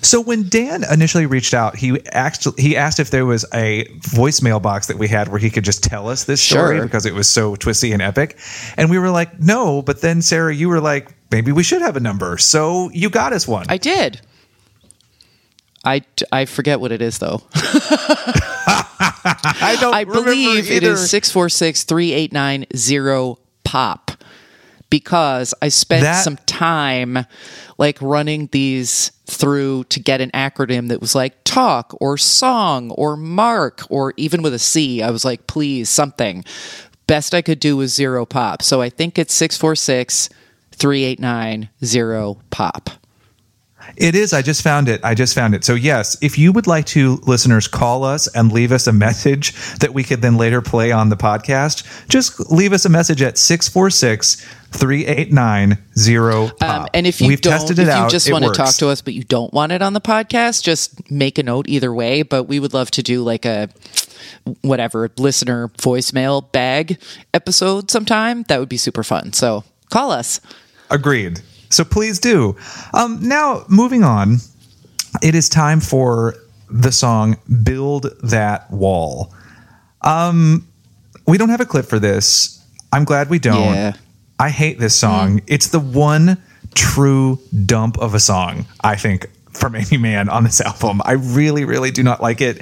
So 0.03 0.19
when 0.21 0.49
Dan 0.49 0.83
initially 0.91 1.25
reached 1.27 1.53
out, 1.53 1.75
he 1.75 1.99
actually 2.07 2.61
he 2.61 2.75
asked 2.75 2.99
if 2.99 3.11
there 3.11 3.25
was 3.25 3.45
a 3.53 3.85
voicemail 3.99 4.59
box 4.61 4.87
that 4.87 4.97
we 4.97 5.07
had 5.07 5.27
where 5.27 5.37
he 5.39 5.49
could 5.51 5.63
just 5.63 5.83
tell 5.83 6.09
us 6.09 6.23
this 6.23 6.41
story 6.41 6.77
Sure. 6.77 6.85
because 6.85 7.05
it 7.05 7.13
was 7.13 7.27
so 7.29 7.55
twisty 7.55 7.91
and 7.91 8.01
epic. 8.01 8.37
And 8.77 8.89
we 8.89 8.97
were 8.97 9.09
like, 9.11 9.39
no. 9.39 9.81
But 9.83 10.01
then 10.01 10.21
Sarah, 10.21 10.53
you 10.55 10.69
were 10.69 10.79
like, 10.79 11.13
maybe 11.31 11.51
we 11.51 11.61
should 11.63 11.81
have 11.83 11.95
a 11.97 11.99
number. 11.99 12.37
So 12.39 12.89
you 12.93 13.09
got 13.11 13.31
us 13.33 13.47
one. 13.47 13.65
I 13.69 13.77
did. 13.77 14.21
I, 15.83 16.03
I 16.31 16.45
forget 16.45 16.79
what 16.79 16.91
it 16.91 17.01
is 17.01 17.17
though. 17.19 17.41
I 19.23 19.77
don't. 19.79 19.93
I 19.93 20.03
believe 20.03 20.69
it 20.69 20.83
either. 20.83 20.93
is 20.93 21.09
646 21.09 21.83
3890 21.83 23.41
POP 23.63 24.11
because 24.89 25.53
I 25.61 25.69
spent 25.69 26.03
That- 26.03 26.23
some 26.23 26.37
time 26.45 27.25
like 27.77 27.99
running 28.01 28.47
these 28.51 29.11
through 29.25 29.85
to 29.85 29.99
get 29.99 30.21
an 30.21 30.29
acronym 30.31 30.89
that 30.89 31.01
was 31.01 31.15
like 31.15 31.43
talk 31.45 31.95
or 31.99 32.17
song 32.17 32.91
or 32.91 33.15
mark 33.17 33.81
or 33.89 34.13
even 34.17 34.41
with 34.43 34.53
a 34.53 34.59
C. 34.59 35.01
I 35.01 35.09
was 35.09 35.25
like, 35.25 35.47
please, 35.47 35.89
something. 35.89 36.43
Best 37.07 37.33
I 37.33 37.41
could 37.41 37.59
do 37.59 37.77
was 37.77 37.93
zero 37.93 38.25
pop. 38.25 38.61
So 38.61 38.81
I 38.81 38.89
think 38.89 39.17
it's 39.17 39.33
six 39.33 39.57
four 39.57 39.75
six 39.75 40.29
three 40.71 41.03
eight 41.03 41.19
nine 41.19 41.69
zero 41.83 42.39
pop. 42.51 42.89
It 43.97 44.15
is. 44.15 44.33
I 44.33 44.41
just 44.41 44.61
found 44.61 44.87
it. 44.89 45.01
I 45.03 45.15
just 45.15 45.35
found 45.35 45.55
it. 45.55 45.63
So, 45.63 45.75
yes, 45.75 46.17
if 46.21 46.37
you 46.37 46.51
would 46.53 46.67
like 46.67 46.85
to, 46.87 47.15
listeners, 47.27 47.67
call 47.67 48.03
us 48.03 48.27
and 48.33 48.51
leave 48.51 48.71
us 48.71 48.87
a 48.87 48.93
message 48.93 49.53
that 49.79 49.93
we 49.93 50.03
could 50.03 50.21
then 50.21 50.37
later 50.37 50.61
play 50.61 50.91
on 50.91 51.09
the 51.09 51.17
podcast, 51.17 52.07
just 52.07 52.51
leave 52.51 52.73
us 52.73 52.85
a 52.85 52.89
message 52.89 53.21
at 53.21 53.37
646 53.37 54.45
389 54.71 55.77
0 55.97 56.51
Um, 56.61 56.87
and 56.93 57.05
if 57.05 57.19
you 57.21 57.27
We've 57.27 57.41
don't, 57.41 57.51
tested 57.53 57.79
it 57.79 57.83
if 57.83 57.87
you 57.87 57.93
out, 57.93 58.11
just 58.11 58.31
want 58.31 58.45
to 58.45 58.51
talk 58.51 58.75
to 58.75 58.87
us, 58.87 59.01
but 59.01 59.13
you 59.13 59.23
don't 59.23 59.53
want 59.53 59.71
it 59.71 59.81
on 59.81 59.93
the 59.93 60.01
podcast, 60.01 60.63
just 60.63 61.11
make 61.11 61.37
a 61.37 61.43
note 61.43 61.67
either 61.67 61.93
way. 61.93 62.21
But 62.23 62.43
we 62.43 62.59
would 62.59 62.73
love 62.73 62.89
to 62.91 63.03
do 63.03 63.23
like 63.23 63.45
a 63.45 63.69
whatever 64.61 65.09
listener 65.17 65.67
voicemail 65.77 66.49
bag 66.51 66.99
episode 67.33 67.91
sometime. 67.91 68.43
That 68.43 68.59
would 68.59 68.69
be 68.69 68.77
super 68.77 69.03
fun. 69.03 69.33
So 69.33 69.63
call 69.89 70.11
us. 70.11 70.39
Agreed. 70.89 71.41
So 71.71 71.83
please 71.83 72.19
do. 72.19 72.55
Um, 72.93 73.19
now, 73.27 73.65
moving 73.67 74.03
on, 74.03 74.37
it 75.21 75.35
is 75.35 75.49
time 75.49 75.79
for 75.79 76.35
the 76.69 76.91
song 76.91 77.37
Build 77.63 78.13
That 78.23 78.69
Wall. 78.71 79.33
Um, 80.01 80.67
we 81.27 81.37
don't 81.37 81.49
have 81.49 81.61
a 81.61 81.65
clip 81.65 81.85
for 81.85 81.99
this. 81.99 82.65
I'm 82.91 83.05
glad 83.05 83.29
we 83.29 83.39
don't. 83.39 83.73
Yeah. 83.73 83.93
I 84.39 84.49
hate 84.49 84.79
this 84.79 84.95
song. 84.95 85.41
It's 85.47 85.67
the 85.67 85.79
one 85.79 86.41
true 86.73 87.39
dump 87.65 87.97
of 87.99 88.15
a 88.15 88.19
song, 88.19 88.65
I 88.83 88.95
think, 88.95 89.27
from 89.51 89.75
Aimee 89.77 89.97
Mann 89.97 90.29
on 90.29 90.43
this 90.43 90.59
album. 90.61 91.01
I 91.05 91.13
really, 91.13 91.63
really 91.63 91.91
do 91.91 92.03
not 92.03 92.21
like 92.21 92.41
it. 92.41 92.57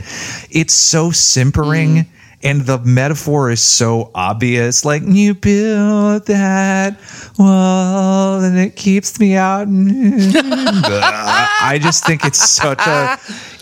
It's 0.52 0.74
so 0.74 1.12
simpering. 1.12 2.08
And 2.42 2.62
the 2.62 2.78
metaphor 2.80 3.52
is 3.52 3.62
so 3.62 4.12
obvious. 4.16 4.86
Like, 4.86 5.02
you 5.06 5.34
build 5.34 6.26
that 6.28 6.98
wall 7.38 8.42
and 8.42 8.58
it 8.58 8.78
keeps 8.78 9.20
me 9.20 9.36
out. 9.36 9.68
I 9.70 11.78
just 11.82 12.06
think 12.06 12.24
it's 12.26 12.50
such 12.50 12.80
a, 12.80 13.18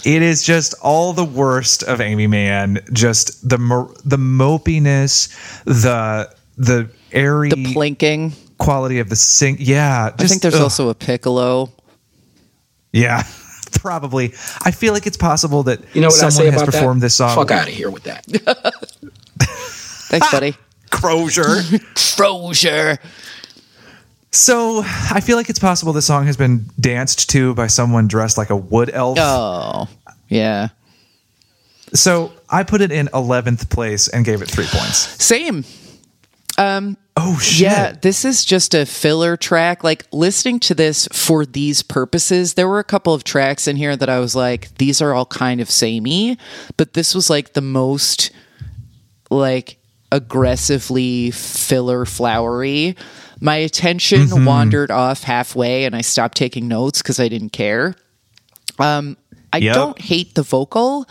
It 0.05 0.21
is 0.21 0.43
just 0.43 0.75
all 0.81 1.11
the 1.13 1.25
worst 1.25 1.81
of 1.83 1.99
Aimee 2.01 2.27
Mann. 2.27 2.79
Just 2.93 3.49
the 3.49 3.57
the 4.05 4.17
mopiness, 4.17 5.29
the 5.65 6.31
the 6.57 6.87
airy 7.11 7.49
The 7.49 7.73
plinking. 7.73 8.33
quality 8.59 8.99
of 8.99 9.09
the 9.09 9.15
sing. 9.15 9.57
Yeah, 9.59 10.11
I 10.17 10.27
think 10.27 10.41
there's 10.43 10.53
ugh. 10.55 10.61
also 10.61 10.89
a 10.89 10.95
piccolo. 10.95 11.71
yeah. 12.93 13.23
Probably, 13.69 14.34
I 14.62 14.71
feel 14.71 14.93
like 14.93 15.08
it's 15.08 15.17
possible 15.17 15.63
that 15.63 15.80
You 15.93 16.01
know 16.01 16.08
what 16.08 16.15
I 16.15 16.30
someone 16.30 16.32
say 16.32 16.45
has 16.51 16.62
about 16.62 16.73
performed 16.73 17.01
that? 17.01 17.06
this 17.06 17.15
song. 17.15 17.36
Fuck 17.36 17.51
out 17.51 17.67
of 17.67 17.73
here 17.73 17.89
with 17.89 18.03
that. 18.03 18.25
Thanks, 19.39 20.32
buddy. 20.32 20.56
Crozier. 20.89 21.62
Crozier. 21.95 22.97
so 24.32 24.82
I 24.86 25.19
feel 25.21 25.36
like 25.38 25.49
it's 25.49 25.60
possible 25.60 25.91
this 25.93 26.06
song 26.06 26.25
has 26.27 26.38
been 26.38 26.65
danced 26.80 27.30
to 27.32 27.53
by 27.56 27.67
someone 27.67 28.08
dressed 28.08 28.38
like 28.38 28.49
a 28.49 28.56
wood 28.56 28.89
elf. 28.93 29.17
Oh, 29.19 29.88
yeah. 30.30 30.69
So 31.93 32.32
I 32.49 32.63
put 32.63 32.82
it 32.82 32.91
in 32.91 33.10
eleventh 33.13 33.69
place 33.69 34.08
and 34.08 34.25
gave 34.25 34.41
it 34.41 34.49
three 34.49 34.65
points. 34.67 34.97
Same. 35.23 35.63
Oh 36.59 37.37
shit! 37.39 37.61
Yeah, 37.61 37.91
this 38.01 38.23
is 38.25 38.45
just 38.45 38.73
a 38.75 38.85
filler 38.85 39.37
track. 39.37 39.83
Like 39.83 40.05
listening 40.11 40.59
to 40.61 40.75
this 40.75 41.07
for 41.11 41.45
these 41.45 41.81
purposes, 41.81 42.53
there 42.53 42.67
were 42.67 42.79
a 42.79 42.83
couple 42.83 43.13
of 43.13 43.23
tracks 43.23 43.67
in 43.67 43.75
here 43.75 43.95
that 43.95 44.09
I 44.09 44.19
was 44.19 44.35
like, 44.35 44.75
these 44.77 45.01
are 45.01 45.13
all 45.13 45.25
kind 45.25 45.59
of 45.61 45.69
samey, 45.71 46.37
but 46.77 46.93
this 46.93 47.15
was 47.15 47.29
like 47.29 47.53
the 47.53 47.61
most 47.61 48.29
like 49.31 49.77
aggressively 50.11 51.31
filler 51.31 52.05
flowery. 52.05 52.95
My 53.41 53.55
attention 53.55 54.45
wandered 54.45 54.89
off 54.91 55.23
halfway 55.23 55.85
and 55.85 55.95
I 55.95 56.01
stopped 56.01 56.37
taking 56.37 56.67
notes 56.67 57.01
because 57.01 57.19
I 57.19 57.27
didn't 57.27 57.49
care. 57.51 57.95
Um, 58.79 59.17
I 59.53 59.57
Yep. 59.57 59.73
don't 59.75 60.01
hate 60.01 60.35
the 60.35 60.43
vocal. 60.43 61.07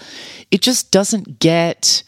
It 0.50 0.60
just 0.62 0.90
doesn't 0.92 1.38
get 1.40 2.02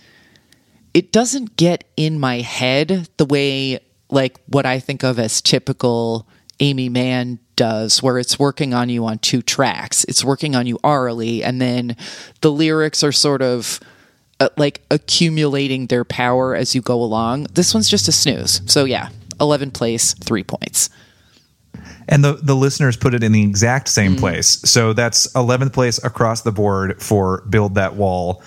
it 0.94 1.12
doesn't 1.12 1.57
get 1.57 1.85
in 1.96 2.18
my 2.18 2.37
head 2.40 3.09
the 3.16 3.24
way 3.24 3.81
like 4.11 4.38
what 4.46 4.66
I 4.66 4.81
think 4.81 5.03
of 5.03 5.18
as 5.18 5.40
typical 5.42 6.27
Aimee 6.61 6.88
Mann 6.88 7.38
does, 7.57 8.03
where 8.03 8.18
it's 8.18 8.38
working 8.38 8.72
on 8.74 8.88
you 8.88 9.05
on 9.07 9.18
two 9.18 9.42
tracks. 9.42 10.05
It's 10.05 10.24
working 10.24 10.57
on 10.57 10.66
you 10.66 10.79
orally, 10.83 11.44
and 11.44 11.61
then 11.61 11.96
the 12.40 12.51
lyrics 12.51 13.05
are 13.05 13.12
sort 13.12 13.42
of 13.42 13.81
uh, 14.40 14.48
like 14.57 14.81
accumulating 14.90 15.87
their 15.87 16.05
power 16.05 16.55
as 16.55 16.74
you 16.74 16.81
go 16.81 17.03
along. 17.03 17.44
This 17.53 17.74
one's 17.74 17.88
just 17.88 18.09
a 18.09 18.12
snooze. 18.12 18.61
So 18.66 18.85
yeah, 18.85 19.11
11 19.40 19.72
place, 19.72 20.14
three 20.14 20.44
points. 20.44 20.90
And 22.09 22.24
the, 22.24 22.35
the 22.35 22.55
listeners 22.55 22.96
put 22.96 23.12
it 23.14 23.22
in 23.22 23.33
the 23.33 23.42
exact 23.42 23.88
same 23.88 24.16
Mm. 24.16 24.20
place. 24.20 24.48
So 24.64 24.92
that's 24.94 25.31
11th 25.35 25.72
place 25.72 26.03
across 26.03 26.40
the 26.40 26.53
board 26.53 27.03
for 27.03 27.44
Build 27.51 27.74
That 27.74 27.94
Wall. 27.96 28.42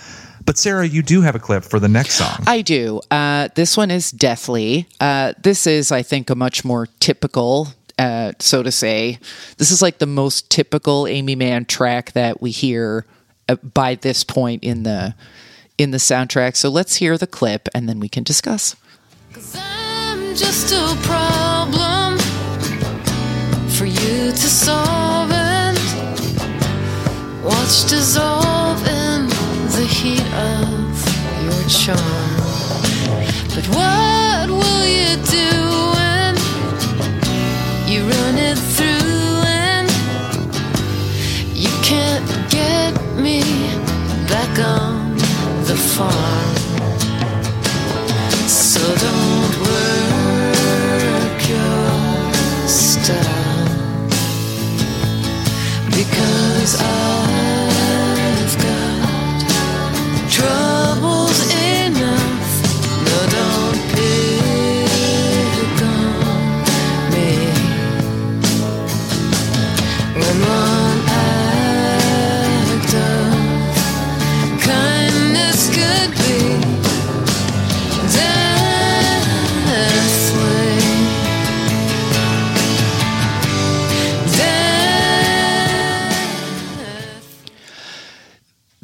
But 0.46 0.58
Sarah, 0.58 0.88
you 0.88 1.02
do 1.02 1.22
have 1.22 1.36
a 1.36 1.40
clip 1.40 1.64
for 1.64 1.80
the 1.80 1.88
next 1.88 2.16
song. 2.16 2.44
I 2.48 2.62
do. 2.62 3.02
Uh, 3.12 3.50
this 3.56 3.78
one 3.78 3.92
is 3.92 4.12
Deathly. 4.12 4.88
Uh, 5.00 5.34
this 5.42 5.68
is, 5.68 5.92
I 5.92 6.02
think, 6.02 6.30
a 6.30 6.36
much 6.36 6.66
more 6.66 6.88
typical, 7.00 7.70
uh, 8.00 8.34
so 8.40 8.64
to 8.64 8.72
say. 8.72 9.20
This 9.58 9.72
is 9.72 9.82
like 9.82 10.00
the 10.00 10.08
most 10.08 10.50
typical 10.50 11.08
Aimee 11.08 11.36
Mann 11.36 11.66
track 11.66 12.14
that 12.14 12.42
we 12.42 12.52
hear 12.52 13.06
uh, 13.48 13.56
by 13.56 13.96
this 13.96 14.24
point 14.24 14.64
in 14.64 14.84
the 14.84 15.16
in 15.78 15.92
the 15.92 15.98
soundtrack. 15.98 16.56
So 16.56 16.70
let's 16.70 16.98
hear 16.98 17.18
the 17.18 17.28
clip 17.28 17.68
and 17.74 17.90
then 17.90 18.00
we 18.00 18.08
can 18.10 18.24
discuss. 18.24 18.76
Cause 19.34 19.56
I'm 19.58 20.36
just 20.36 20.72
a 20.72 20.96
problem 21.02 22.20
for 23.70 23.86
you 23.86 24.32
to 24.32 24.38
solve 24.38 25.32
and 25.32 25.78
watch 27.44 27.90
dissolve 27.90 28.12
in 28.30 28.30
the 28.32 28.48
heat 28.48 28.51
of 30.34 31.44
your 31.44 31.64
charm. 31.68 31.98
But 33.54 33.66
what 33.76 34.50
will 34.50 34.86
you 34.86 35.16
do 35.40 35.52
when 35.96 36.36
you 37.88 38.04
run 38.04 38.38
it 38.38 38.58
through 38.58 39.44
and 39.46 39.90
you 41.54 41.70
can't 41.84 42.26
get 42.50 42.94
me 43.16 43.42
back 44.28 44.60
on 44.60 45.18
the 45.66 45.76
farm? 45.76 46.41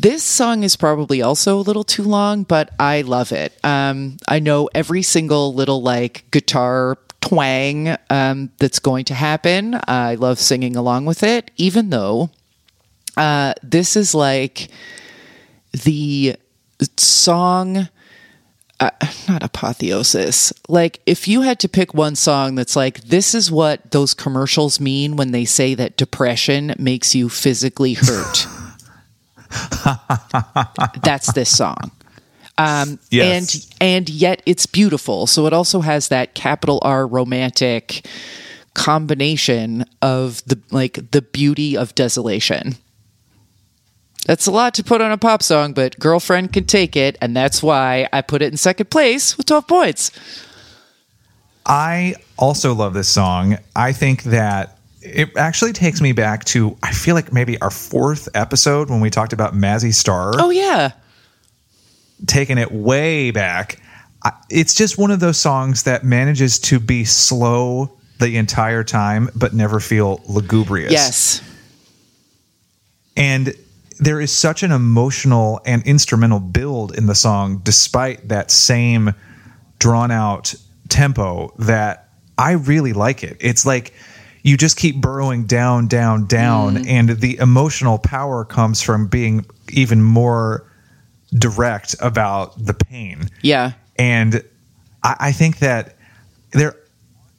This 0.07 0.23
song 0.23 0.63
is 0.63 0.77
probably 0.77 1.21
also 1.21 1.59
a 1.59 1.59
little 1.59 1.83
too 1.83 2.03
long, 2.03 2.43
but 2.43 2.73
I 2.79 3.01
love 3.01 3.33
it. 3.33 3.53
Um, 3.61 4.15
I 4.25 4.39
know 4.39 4.69
every 4.73 5.01
single 5.01 5.53
little 5.53 5.81
like 5.81 6.23
guitar 6.31 6.97
twang 7.19 7.93
um, 8.09 8.49
that's 8.57 8.79
going 8.79 9.03
to 9.03 9.13
happen. 9.13 9.77
I 9.85 10.15
love 10.15 10.39
singing 10.39 10.77
along 10.77 11.07
with 11.07 11.23
it, 11.23 11.51
even 11.57 11.89
though 11.89 12.29
uh, 13.17 13.55
this 13.61 13.97
is 13.97 14.15
like 14.15 14.69
the 15.73 16.37
song. 16.95 17.89
Uh, 18.79 18.91
not 19.27 19.43
apotheosis. 19.43 20.53
Like, 20.69 21.01
if 21.05 21.27
you 21.27 21.41
had 21.41 21.59
to 21.59 21.67
pick 21.67 21.93
one 21.93 22.15
song 22.15 22.55
that's 22.55 22.77
like, 22.77 23.01
this 23.01 23.35
is 23.35 23.51
what 23.51 23.91
those 23.91 24.13
commercials 24.13 24.79
mean 24.79 25.17
when 25.17 25.31
they 25.31 25.43
say 25.43 25.75
that 25.75 25.97
depression 25.97 26.75
makes 26.79 27.13
you 27.13 27.27
physically 27.27 27.95
hurt. 27.95 28.47
that's 31.03 31.31
this 31.33 31.49
song. 31.55 31.91
Um, 32.57 32.99
Yes. 33.11 33.55
and 33.55 33.75
and 33.81 34.09
yet 34.09 34.41
it's 34.45 34.65
beautiful. 34.65 35.27
So 35.27 35.45
it 35.45 35.53
also 35.53 35.81
has 35.81 36.07
that 36.07 36.33
capital 36.33 36.79
R 36.81 37.05
romantic 37.05 38.05
combination 38.73 39.85
of 40.01 40.43
the 40.45 40.59
like 40.71 41.11
the 41.11 41.21
beauty 41.21 41.77
of 41.77 41.93
desolation. 41.95 42.75
That's 44.25 44.45
a 44.47 44.51
lot 44.51 44.73
to 44.73 44.83
put 44.83 44.99
on 45.01 45.11
a 45.11 45.17
pop 45.17 45.41
song, 45.41 45.73
but 45.73 45.97
girlfriend 45.99 46.51
can 46.51 46.65
take 46.65 46.95
it, 46.95 47.15
and 47.21 47.35
that's 47.35 47.63
why 47.63 48.09
I 48.11 48.21
put 48.21 48.41
it 48.41 48.51
in 48.51 48.57
second 48.57 48.89
place 48.89 49.37
with 49.37 49.45
twelve 49.45 49.67
points. 49.67 50.11
I 51.65 52.15
also 52.37 52.73
love 52.73 52.93
this 52.93 53.09
song. 53.09 53.57
I 53.75 53.91
think 53.93 54.23
that 54.23 54.76
it 55.13 55.37
actually 55.37 55.73
takes 55.73 56.01
me 56.01 56.11
back 56.11 56.43
to, 56.45 56.77
I 56.83 56.91
feel 56.93 57.15
like 57.15 57.31
maybe 57.33 57.59
our 57.61 57.69
fourth 57.71 58.29
episode 58.33 58.89
when 58.89 58.99
we 59.01 59.09
talked 59.09 59.33
about 59.33 59.53
Mazzy 59.53 59.93
Star. 59.93 60.31
Oh 60.35 60.49
yeah, 60.49 60.91
taking 62.25 62.57
it 62.57 62.71
way 62.71 63.31
back. 63.31 63.79
I- 64.23 64.31
It's 64.49 64.73
just 64.73 64.97
one 64.97 65.11
of 65.11 65.19
those 65.19 65.37
songs 65.39 65.83
that 65.83 66.03
manages 66.03 66.59
to 66.59 66.79
be 66.79 67.05
slow 67.05 67.91
the 68.19 68.37
entire 68.37 68.83
time, 68.83 69.29
but 69.35 69.53
never 69.53 69.79
feel 69.79 70.21
lugubrious. 70.27 70.91
yes, 70.91 71.41
And 73.15 73.53
there 73.99 74.21
is 74.21 74.31
such 74.31 74.63
an 74.63 74.71
emotional 74.71 75.59
and 75.65 75.83
instrumental 75.85 76.39
build 76.39 76.95
in 76.95 77.07
the 77.07 77.15
song, 77.15 77.61
despite 77.63 78.27
that 78.29 78.51
same 78.51 79.13
drawn 79.79 80.11
out 80.11 80.53
tempo, 80.89 81.53
that 81.59 82.09
I 82.37 82.51
really 82.53 82.93
like 82.93 83.23
it. 83.23 83.37
It's 83.39 83.65
like 83.65 83.93
you 84.47 84.55
just 84.55 84.77
keep 84.77 85.01
burrowing 85.01 85.45
down, 85.45 85.87
down, 85.87 86.25
down, 86.25 86.77
mm. 86.77 86.87
and 86.87 87.09
the 87.09 87.37
emotional 87.37 87.97
power 87.97 88.45
comes 88.45 88.81
from 88.81 89.05
being 89.07 89.45
even 89.71 90.01
more 90.01 90.65
direct 91.33 91.95
about 91.99 92.53
the 92.57 92.73
pain. 92.73 93.29
yeah, 93.41 93.73
And 93.99 94.41
I, 95.03 95.15
I 95.19 95.31
think 95.33 95.59
that 95.59 95.97
there 96.51 96.77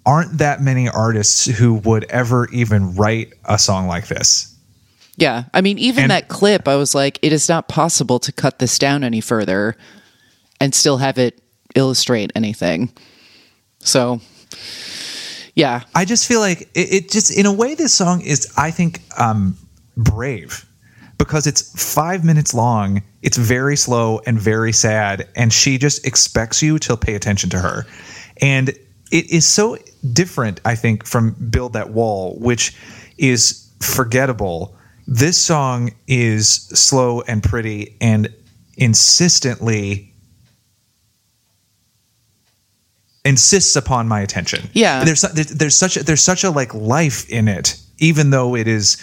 aren't 0.05 0.37
that 0.37 0.61
many 0.61 0.87
artists 0.87 1.47
who 1.47 1.75
would 1.75 2.05
ever 2.11 2.47
even 2.51 2.94
write 2.94 3.33
a 3.47 3.59
song 3.59 3.87
like 3.87 4.09
this. 4.09 4.55
yeah. 5.16 5.44
I 5.55 5.62
mean, 5.62 5.79
even 5.79 6.05
And- 6.05 6.11
that 6.11 6.29
clip, 6.29 6.68
I 6.68 6.77
was 6.77 6.94
like, 6.94 7.18
it 7.23 7.33
is 7.33 7.49
not 7.49 7.68
possible 7.68 8.18
to 8.18 8.33
cut 8.33 8.59
this 8.59 8.79
down 8.79 9.03
any 9.03 9.23
further 9.23 9.77
and 10.61 10.75
still 10.75 10.99
have 10.99 11.16
it 11.16 11.40
illustrate 11.75 12.33
anything. 12.35 12.92
So, 13.79 14.21
yeah, 15.59 15.83
I 15.92 16.05
just 16.05 16.29
feel 16.29 16.38
like 16.38 16.61
it, 16.75 16.92
it 16.92 17.11
just, 17.11 17.37
in 17.37 17.44
a 17.44 17.53
way, 17.53 17.75
this 17.75 17.92
song 17.92 18.21
is, 18.21 18.49
I 18.57 18.71
think, 18.71 19.03
um, 19.18 19.59
brave 19.97 20.64
because 21.18 21.49
it's 21.49 21.92
five 21.92 22.25
minutes 22.25 22.55
long. 22.55 23.03
It's 23.23 23.37
very 23.37 23.77
slow 23.77 24.21
and 24.25 24.38
very 24.38 24.73
sad, 24.73 25.29
and 25.35 25.53
she 25.53 25.77
just 25.77 26.07
expects 26.07 26.62
you 26.62 26.79
to 26.79 26.97
pay 26.97 27.16
attention 27.16 27.51
to 27.51 27.59
her. 27.59 27.87
And 28.40 28.68
it 28.68 29.33
is 29.33 29.49
so 29.49 29.77
different, 30.12 30.61
I 30.64 30.77
think, 30.77 31.05
from 31.05 31.33
Build 31.51 31.73
That 31.73 31.90
Wall, 31.90 32.38
which 32.38 32.77
is 33.16 33.68
forgettable. 33.81 34.77
This 35.09 35.37
song 35.37 35.90
is 36.07 36.49
slow 36.49 37.23
and 37.23 37.42
pretty 37.42 37.97
and 38.01 38.33
insistently 38.77 40.14
insists 43.29 43.77
upon 43.77 44.09
my 44.09 44.21
attention. 44.21 44.71
Yeah. 44.73 45.05
There's 45.05 45.21
there's 45.21 45.51
there's 45.51 45.77
such 45.77 45.97
a, 45.97 46.03
there's 46.03 46.23
such 46.23 46.45
a 46.45 46.51
like 46.51 46.73
life 46.75 47.29
in 47.29 47.47
it 47.47 47.79
even 47.99 48.31
though 48.31 48.57
it 48.57 48.67
is 48.67 48.97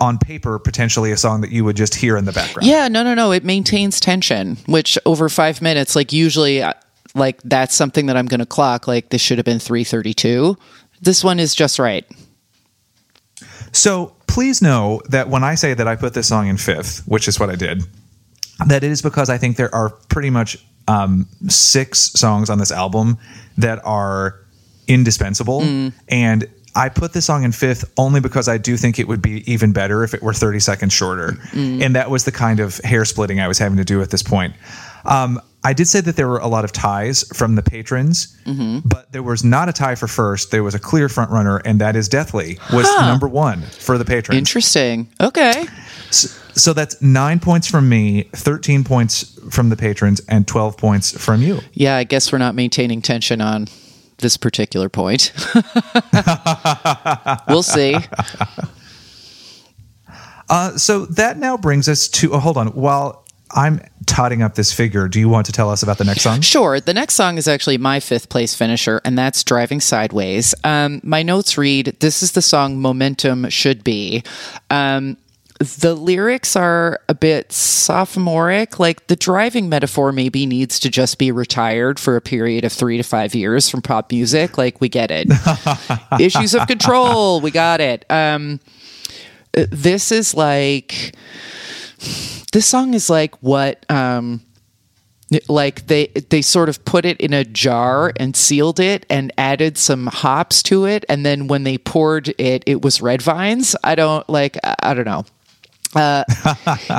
on 0.00 0.18
paper 0.18 0.58
potentially 0.58 1.12
a 1.12 1.16
song 1.16 1.40
that 1.40 1.50
you 1.50 1.64
would 1.64 1.76
just 1.76 1.94
hear 1.94 2.16
in 2.16 2.24
the 2.24 2.32
background. 2.32 2.66
Yeah, 2.66 2.88
no, 2.88 3.02
no, 3.02 3.14
no. 3.14 3.32
It 3.32 3.44
maintains 3.44 4.00
tension, 4.00 4.56
which 4.66 4.98
over 5.04 5.28
five 5.28 5.60
minutes, 5.60 5.96
like 5.96 6.12
usually, 6.12 6.62
uh, 6.62 6.72
like 7.14 7.42
that's 7.42 7.74
something 7.74 8.06
that 8.06 8.16
I'm 8.16 8.26
going 8.26 8.40
to 8.40 8.46
clock. 8.46 8.86
Like 8.86 9.10
this 9.10 9.20
should 9.20 9.38
have 9.38 9.44
been 9.44 9.58
332. 9.58 10.56
This 11.00 11.24
one 11.24 11.40
is 11.40 11.54
just 11.54 11.78
right. 11.78 12.06
So 13.72 14.14
please 14.26 14.62
know 14.62 15.02
that 15.08 15.28
when 15.28 15.42
I 15.42 15.56
say 15.56 15.74
that 15.74 15.88
I 15.88 15.96
put 15.96 16.14
this 16.14 16.28
song 16.28 16.46
in 16.46 16.56
fifth, 16.56 17.06
which 17.06 17.26
is 17.28 17.40
what 17.40 17.50
I 17.50 17.56
did, 17.56 17.82
that 18.66 18.84
it 18.84 18.90
is 18.90 19.02
because 19.02 19.30
I 19.30 19.38
think 19.38 19.56
there 19.56 19.74
are 19.74 19.90
pretty 19.90 20.30
much 20.30 20.64
um, 20.88 21.28
six 21.48 22.10
songs 22.18 22.50
on 22.50 22.58
this 22.58 22.72
album 22.72 23.18
that 23.58 23.80
are 23.84 24.40
indispensable. 24.88 25.62
And 26.08 26.48
I 26.74 26.88
put 26.88 27.12
this 27.12 27.24
song 27.26 27.44
in 27.44 27.52
fifth 27.52 27.90
only 27.96 28.20
because 28.20 28.48
I 28.48 28.56
do 28.58 28.76
think 28.76 28.98
it 28.98 29.08
would 29.08 29.20
be 29.22 29.42
even 29.50 29.72
better 29.72 30.04
if 30.04 30.14
it 30.14 30.22
were 30.22 30.32
30 30.32 30.60
seconds 30.60 30.92
shorter. 30.92 31.36
And 31.54 31.94
that 31.94 32.10
was 32.10 32.24
the 32.24 32.32
kind 32.32 32.60
of 32.60 32.78
hair 32.78 33.04
splitting 33.04 33.40
I 33.40 33.48
was 33.48 33.58
having 33.58 33.78
to 33.78 33.84
do 33.84 34.00
at 34.02 34.10
this 34.10 34.22
point. 34.22 34.54
Um, 35.04 35.40
I 35.64 35.72
did 35.72 35.86
say 35.88 36.00
that 36.00 36.14
there 36.14 36.28
were 36.28 36.38
a 36.38 36.46
lot 36.46 36.64
of 36.64 36.70
ties 36.72 37.24
from 37.36 37.56
the 37.56 37.62
patrons, 37.62 38.36
but 38.84 39.10
there 39.12 39.24
was 39.24 39.42
not 39.42 39.68
a 39.68 39.72
tie 39.72 39.96
for 39.96 40.06
first. 40.06 40.52
There 40.52 40.62
was 40.62 40.74
a 40.74 40.78
clear 40.78 41.08
front 41.08 41.30
runner, 41.32 41.58
and 41.64 41.80
that 41.80 41.96
is 41.96 42.08
Deathly 42.08 42.58
was 42.72 42.86
number 43.00 43.26
one 43.28 43.62
for 43.62 43.98
the 43.98 44.04
patrons. 44.04 44.38
Interesting. 44.38 45.08
Okay. 45.20 45.66
So 46.10 46.28
that's 46.72 47.00
nine 47.00 47.40
points 47.40 47.66
from 47.66 47.88
me, 47.88 48.24
13 48.34 48.84
points 48.84 49.38
from 49.50 49.68
the 49.68 49.76
patrons, 49.76 50.20
and 50.28 50.46
12 50.46 50.76
points 50.76 51.16
from 51.22 51.42
you. 51.42 51.60
Yeah, 51.72 51.96
I 51.96 52.04
guess 52.04 52.32
we're 52.32 52.38
not 52.38 52.54
maintaining 52.54 53.02
tension 53.02 53.40
on 53.40 53.68
this 54.18 54.36
particular 54.36 54.88
point. 54.88 55.32
we'll 57.48 57.62
see. 57.62 57.96
Uh, 60.50 60.76
so 60.78 61.04
that 61.04 61.36
now 61.36 61.58
brings 61.58 61.90
us 61.90 62.08
to, 62.08 62.32
oh, 62.32 62.38
hold 62.38 62.56
on. 62.56 62.68
While 62.68 63.22
I'm 63.50 63.80
totting 64.06 64.42
up 64.42 64.54
this 64.54 64.72
figure, 64.72 65.08
do 65.08 65.20
you 65.20 65.28
want 65.28 65.46
to 65.46 65.52
tell 65.52 65.70
us 65.70 65.82
about 65.82 65.98
the 65.98 66.04
next 66.04 66.22
song? 66.22 66.40
Sure. 66.40 66.80
The 66.80 66.94
next 66.94 67.14
song 67.14 67.36
is 67.38 67.46
actually 67.46 67.78
my 67.78 68.00
fifth 68.00 68.28
place 68.28 68.54
finisher, 68.54 69.00
and 69.04 69.18
that's 69.18 69.44
Driving 69.44 69.80
Sideways. 69.80 70.54
Um, 70.64 71.00
my 71.02 71.22
notes 71.22 71.58
read 71.58 71.96
This 72.00 72.22
is 72.22 72.32
the 72.32 72.42
song 72.42 72.80
Momentum 72.80 73.50
Should 73.50 73.84
Be. 73.84 74.22
Um, 74.70 75.18
the 75.58 75.94
lyrics 75.94 76.54
are 76.54 77.00
a 77.08 77.14
bit 77.14 77.52
sophomoric. 77.52 78.78
Like 78.78 79.08
the 79.08 79.16
driving 79.16 79.68
metaphor 79.68 80.12
maybe 80.12 80.46
needs 80.46 80.78
to 80.80 80.90
just 80.90 81.18
be 81.18 81.32
retired 81.32 81.98
for 81.98 82.16
a 82.16 82.20
period 82.20 82.64
of 82.64 82.72
three 82.72 82.96
to 82.96 83.02
five 83.02 83.34
years 83.34 83.68
from 83.68 83.82
pop 83.82 84.12
music. 84.12 84.56
Like 84.56 84.80
we 84.80 84.88
get 84.88 85.10
it. 85.10 85.28
Issues 86.20 86.54
of 86.54 86.66
control. 86.68 87.40
We 87.40 87.50
got 87.50 87.80
it. 87.80 88.04
Um, 88.10 88.60
this 89.52 90.12
is 90.12 90.34
like 90.34 91.14
this 92.52 92.66
song 92.66 92.94
is 92.94 93.10
like 93.10 93.34
what 93.42 93.84
um 93.90 94.40
like 95.48 95.86
they 95.88 96.06
they 96.30 96.40
sort 96.40 96.68
of 96.68 96.84
put 96.84 97.04
it 97.04 97.20
in 97.20 97.32
a 97.32 97.44
jar 97.44 98.12
and 98.16 98.34
sealed 98.34 98.80
it 98.80 99.04
and 99.10 99.32
added 99.36 99.76
some 99.76 100.06
hops 100.06 100.62
to 100.62 100.86
it 100.86 101.04
and 101.08 101.26
then 101.26 101.48
when 101.48 101.64
they 101.64 101.76
poured 101.76 102.28
it 102.38 102.62
it 102.66 102.80
was 102.80 103.02
red 103.02 103.20
vines 103.20 103.76
i 103.84 103.94
don't 103.94 104.28
like 104.30 104.56
i 104.64 104.74
I 104.80 104.94
don't 104.94 105.04
know 105.04 105.26
uh, 105.94 106.24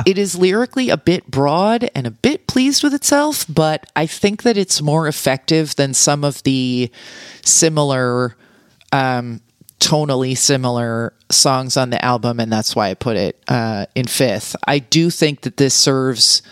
it 0.06 0.18
is 0.18 0.36
lyrically 0.36 0.90
a 0.90 0.96
bit 0.96 1.30
broad 1.30 1.90
and 1.94 2.06
a 2.06 2.10
bit 2.10 2.46
pleased 2.46 2.82
with 2.82 2.94
itself, 2.94 3.44
but 3.48 3.90
I 3.94 4.06
think 4.06 4.42
that 4.42 4.56
it's 4.56 4.82
more 4.82 5.06
effective 5.06 5.76
than 5.76 5.94
some 5.94 6.24
of 6.24 6.42
the 6.42 6.90
similar, 7.42 8.36
um, 8.92 9.40
tonally 9.78 10.36
similar 10.36 11.12
songs 11.30 11.76
on 11.76 11.90
the 11.90 12.04
album, 12.04 12.40
and 12.40 12.52
that's 12.52 12.74
why 12.76 12.90
I 12.90 12.94
put 12.94 13.16
it 13.16 13.42
uh, 13.48 13.86
in 13.94 14.06
fifth. 14.06 14.56
I 14.66 14.78
do 14.78 15.10
think 15.10 15.42
that 15.42 15.56
this 15.56 15.74
serves 15.74 16.42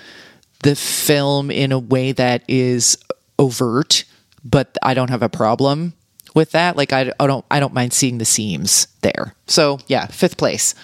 the 0.62 0.74
film 0.74 1.50
in 1.50 1.72
a 1.72 1.78
way 1.78 2.12
that 2.12 2.42
is 2.48 2.98
overt, 3.38 4.04
but 4.44 4.76
I 4.82 4.94
don't 4.94 5.10
have 5.10 5.22
a 5.22 5.28
problem 5.28 5.94
with 6.34 6.52
that. 6.52 6.76
Like 6.76 6.92
I, 6.92 7.12
I 7.20 7.26
don't 7.26 7.44
I 7.50 7.60
don't 7.60 7.74
mind 7.74 7.92
seeing 7.92 8.18
the 8.18 8.24
seams 8.24 8.88
there. 9.02 9.34
So 9.46 9.78
yeah, 9.86 10.06
fifth 10.06 10.36
place. 10.36 10.74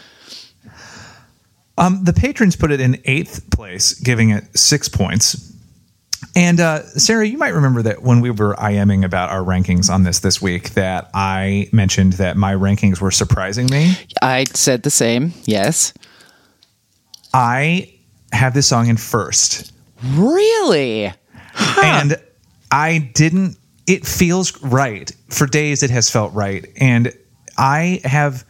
Um, 1.77 2.05
the 2.05 2.13
patrons 2.13 2.57
put 2.57 2.71
it 2.71 2.81
in 2.81 3.01
eighth 3.05 3.51
place, 3.51 3.95
giving 3.95 4.31
it 4.31 4.45
six 4.57 4.89
points. 4.89 5.51
And 6.37 6.59
uh, 6.59 6.83
Sarah, 6.85 7.27
you 7.27 7.37
might 7.39 7.55
remember 7.55 7.83
that 7.83 8.03
when 8.03 8.21
we 8.21 8.31
were 8.31 8.55
IMing 8.57 9.05
about 9.05 9.31
our 9.31 9.41
rankings 9.43 9.91
on 9.93 10.03
this 10.05 10.21
this 10.21 10.41
week, 10.41 10.71
that 10.71 11.11
I 11.15 11.69
mentioned 11.73 12.15
that 12.15 12.37
my 12.37 12.55
rankings 12.55 13.01
were 13.01 13.11
surprising 13.11 13.67
me. 13.71 13.97
I 14.23 14.45
said 14.53 14.83
the 14.83 14.91
same. 14.91 15.33
Yes. 15.45 15.93
I 17.33 17.93
have 18.33 18.55
this 18.55 18.67
song 18.67 18.89
in 18.89 18.97
first, 18.97 19.73
Really? 20.03 21.13
and 21.83 22.17
I 22.71 23.11
didn't. 23.15 23.57
It 23.87 24.07
feels 24.07 24.61
right. 24.63 25.11
For 25.29 25.47
days, 25.47 25.83
it 25.83 25.91
has 25.91 26.11
felt 26.11 26.33
right, 26.33 26.67
and 26.77 27.13
I 27.59 28.01
have, 28.05 28.45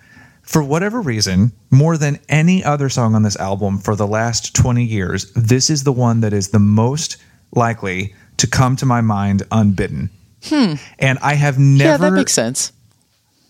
for 0.54 0.62
whatever 0.62 1.00
reason, 1.00 1.50
more 1.72 1.96
than 1.96 2.20
any 2.28 2.62
other 2.62 2.88
song 2.88 3.16
on 3.16 3.24
this 3.24 3.34
album 3.38 3.76
for 3.76 3.96
the 3.96 4.06
last 4.06 4.54
twenty 4.54 4.84
years, 4.84 5.32
this 5.32 5.68
is 5.68 5.82
the 5.82 5.90
one 5.90 6.20
that 6.20 6.32
is 6.32 6.50
the 6.50 6.60
most 6.60 7.16
likely 7.50 8.14
to 8.36 8.46
come 8.46 8.76
to 8.76 8.86
my 8.86 9.00
mind 9.00 9.42
unbidden. 9.50 10.10
Hmm. 10.44 10.74
And 11.00 11.18
I 11.18 11.34
have 11.34 11.58
never. 11.58 11.90
Yeah, 11.90 11.96
that 11.96 12.12
makes 12.12 12.32
sense. 12.34 12.70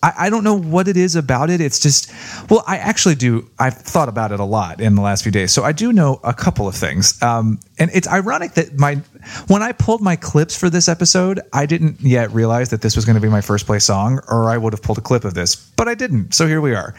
I, 0.05 0.27
I 0.27 0.29
don't 0.29 0.43
know 0.43 0.53
what 0.53 0.87
it 0.87 0.97
is 0.97 1.15
about 1.15 1.49
it. 1.49 1.59
It's 1.59 1.79
just, 1.79 2.11
well, 2.49 2.63
I 2.67 2.77
actually 2.77 3.15
do. 3.15 3.49
I've 3.57 3.73
thought 3.73 4.07
about 4.07 4.31
it 4.31 4.39
a 4.39 4.43
lot 4.43 4.79
in 4.79 4.93
the 4.93 5.01
last 5.01 5.23
few 5.23 5.31
days. 5.31 5.51
So 5.51 5.63
I 5.63 5.71
do 5.71 5.91
know 5.91 6.19
a 6.23 6.33
couple 6.33 6.67
of 6.67 6.75
things. 6.75 7.19
Um, 7.23 7.59
and 7.79 7.89
it's 7.91 8.07
ironic 8.07 8.53
that 8.53 8.77
my, 8.77 9.01
when 9.47 9.63
I 9.63 9.71
pulled 9.71 10.01
my 10.01 10.15
clips 10.15 10.55
for 10.55 10.69
this 10.69 10.87
episode, 10.87 11.41
I 11.51 11.65
didn't 11.65 12.01
yet 12.01 12.31
realize 12.31 12.69
that 12.69 12.81
this 12.81 12.95
was 12.95 13.03
going 13.03 13.15
to 13.15 13.21
be 13.21 13.29
my 13.29 13.41
first 13.41 13.65
play 13.65 13.79
song, 13.79 14.19
or 14.29 14.49
I 14.51 14.57
would 14.57 14.73
have 14.73 14.83
pulled 14.83 14.99
a 14.99 15.01
clip 15.01 15.25
of 15.25 15.33
this, 15.33 15.55
but 15.55 15.87
I 15.87 15.95
didn't. 15.95 16.35
So 16.35 16.45
here 16.45 16.61
we 16.61 16.75
are. 16.75 16.93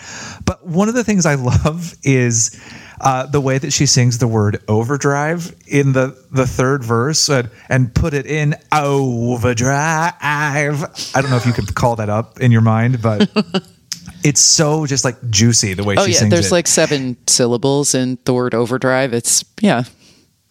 But 0.44 0.66
one 0.66 0.88
of 0.88 0.94
the 0.94 1.04
things 1.04 1.26
I 1.26 1.34
love 1.64 1.94
is 2.02 2.60
uh, 3.00 3.26
the 3.26 3.40
way 3.40 3.58
that 3.58 3.72
she 3.72 3.86
sings 3.86 4.18
the 4.18 4.28
word 4.28 4.62
overdrive 4.68 5.54
in 5.66 5.92
the, 5.92 6.16
the 6.32 6.46
third 6.46 6.82
verse 6.84 7.28
and, 7.28 7.50
and 7.68 7.94
put 7.94 8.14
it 8.14 8.26
in 8.26 8.54
overdrive. 8.72 10.14
I 10.20 10.70
don't 11.14 11.30
know 11.30 11.36
if 11.36 11.46
you 11.46 11.52
could 11.52 11.74
call 11.74 11.96
that 11.96 12.08
up 12.08 12.40
in 12.40 12.50
your 12.52 12.60
mind, 12.62 13.02
but 13.02 13.28
it's 14.24 14.40
so 14.40 14.86
just 14.86 15.04
like 15.04 15.16
juicy 15.30 15.74
the 15.74 15.84
way 15.84 15.96
Oh 15.98 16.04
she 16.06 16.12
yeah, 16.12 16.18
sings 16.18 16.30
there's 16.30 16.46
it. 16.48 16.52
like 16.52 16.66
seven 16.66 17.16
syllables 17.26 17.94
in 17.94 18.18
the 18.24 18.32
word 18.34 18.54
overdrive. 18.54 19.12
It's 19.12 19.44
yeah, 19.60 19.84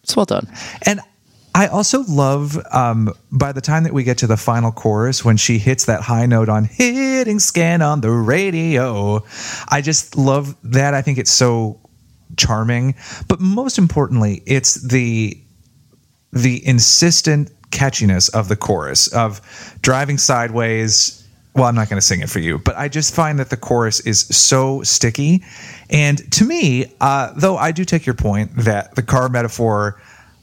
it's 0.02 0.16
well 0.16 0.26
done. 0.26 0.46
And 0.82 1.00
I 1.54 1.68
also 1.68 2.02
love 2.06 2.58
um, 2.70 3.12
by 3.32 3.52
the 3.52 3.62
time 3.62 3.84
that 3.84 3.94
we 3.94 4.04
get 4.04 4.18
to 4.18 4.26
the 4.26 4.36
final 4.36 4.70
chorus 4.70 5.24
when 5.24 5.38
she 5.38 5.58
hits 5.58 5.86
that 5.86 6.02
high 6.02 6.26
note 6.26 6.50
on 6.50 6.64
hitting 6.64 7.38
scan 7.38 7.80
on 7.80 8.02
the 8.02 8.10
radio. 8.10 9.24
I 9.68 9.80
just 9.80 10.16
love 10.18 10.54
that. 10.64 10.92
I 10.92 11.00
think 11.00 11.16
it's 11.16 11.30
so 11.32 11.80
charming. 12.36 12.94
But 13.28 13.40
most 13.40 13.78
importantly, 13.78 14.42
it's 14.46 14.74
the 14.74 15.38
the 16.32 16.66
insistent 16.66 17.50
catchiness 17.70 18.32
of 18.34 18.48
the 18.48 18.56
chorus 18.56 19.08
of 19.08 19.40
driving 19.82 20.18
sideways. 20.18 21.22
Well, 21.54 21.64
I'm 21.64 21.74
not 21.74 21.88
going 21.88 21.98
to 21.98 22.06
sing 22.06 22.20
it 22.20 22.28
for 22.28 22.38
you, 22.38 22.58
but 22.58 22.76
I 22.76 22.88
just 22.88 23.14
find 23.14 23.38
that 23.38 23.48
the 23.48 23.56
chorus 23.56 24.00
is 24.00 24.20
so 24.26 24.82
sticky. 24.82 25.42
And 25.88 26.30
to 26.32 26.44
me, 26.44 26.92
uh, 27.00 27.32
though 27.34 27.56
I 27.56 27.72
do 27.72 27.84
take 27.86 28.04
your 28.04 28.14
point 28.14 28.54
that 28.56 28.94
the 28.94 29.02
car 29.02 29.30
metaphor, 29.30 29.98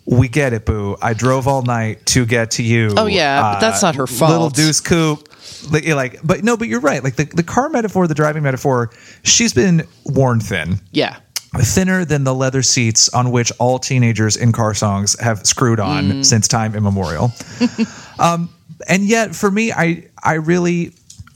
we 0.05 0.27
get 0.27 0.53
it, 0.53 0.65
boo. 0.65 0.97
I 1.01 1.13
drove 1.13 1.47
all 1.47 1.61
night 1.61 2.03
to 2.07 2.25
get 2.25 2.51
to 2.51 2.63
you. 2.63 2.87
Uh, 2.97 3.03
Oh, 3.03 3.05
yeah, 3.05 3.41
but 3.41 3.59
that's 3.59 3.83
not 3.83 3.93
her 3.95 4.07
fault. 4.07 4.31
Little 4.31 4.49
Deuce 4.49 4.81
Coupe. 4.81 5.29
Like, 5.71 5.87
like, 5.87 6.19
but 6.23 6.43
no, 6.43 6.57
but 6.57 6.67
you're 6.67 6.79
right. 6.81 7.03
Like 7.03 7.15
the, 7.15 7.25
the 7.25 7.43
car 7.43 7.69
metaphor, 7.69 8.07
the 8.07 8.15
driving 8.15 8.41
metaphor, 8.43 8.89
she's 9.23 9.53
been 9.53 9.85
worn 10.05 10.39
thin 10.39 10.79
Yeah. 10.91 11.17
Thinner 11.61 12.03
than 12.05 12.23
the 12.23 12.33
leather 12.33 12.61
seats 12.63 13.09
on 13.09 13.31
which 13.31 13.51
all 13.59 13.79
teenagers 13.79 14.35
in 14.35 14.51
car 14.51 14.73
songs 14.73 15.19
have 15.19 15.45
screwed 15.45 15.79
on 15.79 16.03
Mm. 16.11 16.25
since 16.25 16.47
time 16.47 16.75
immemorial. 16.75 17.31
um, 18.19 18.49
and 18.87 19.03
yet, 19.03 19.35
for 19.35 19.49
me, 19.51 19.71
I 19.71 20.07
I 20.23 20.33
really 20.33 20.93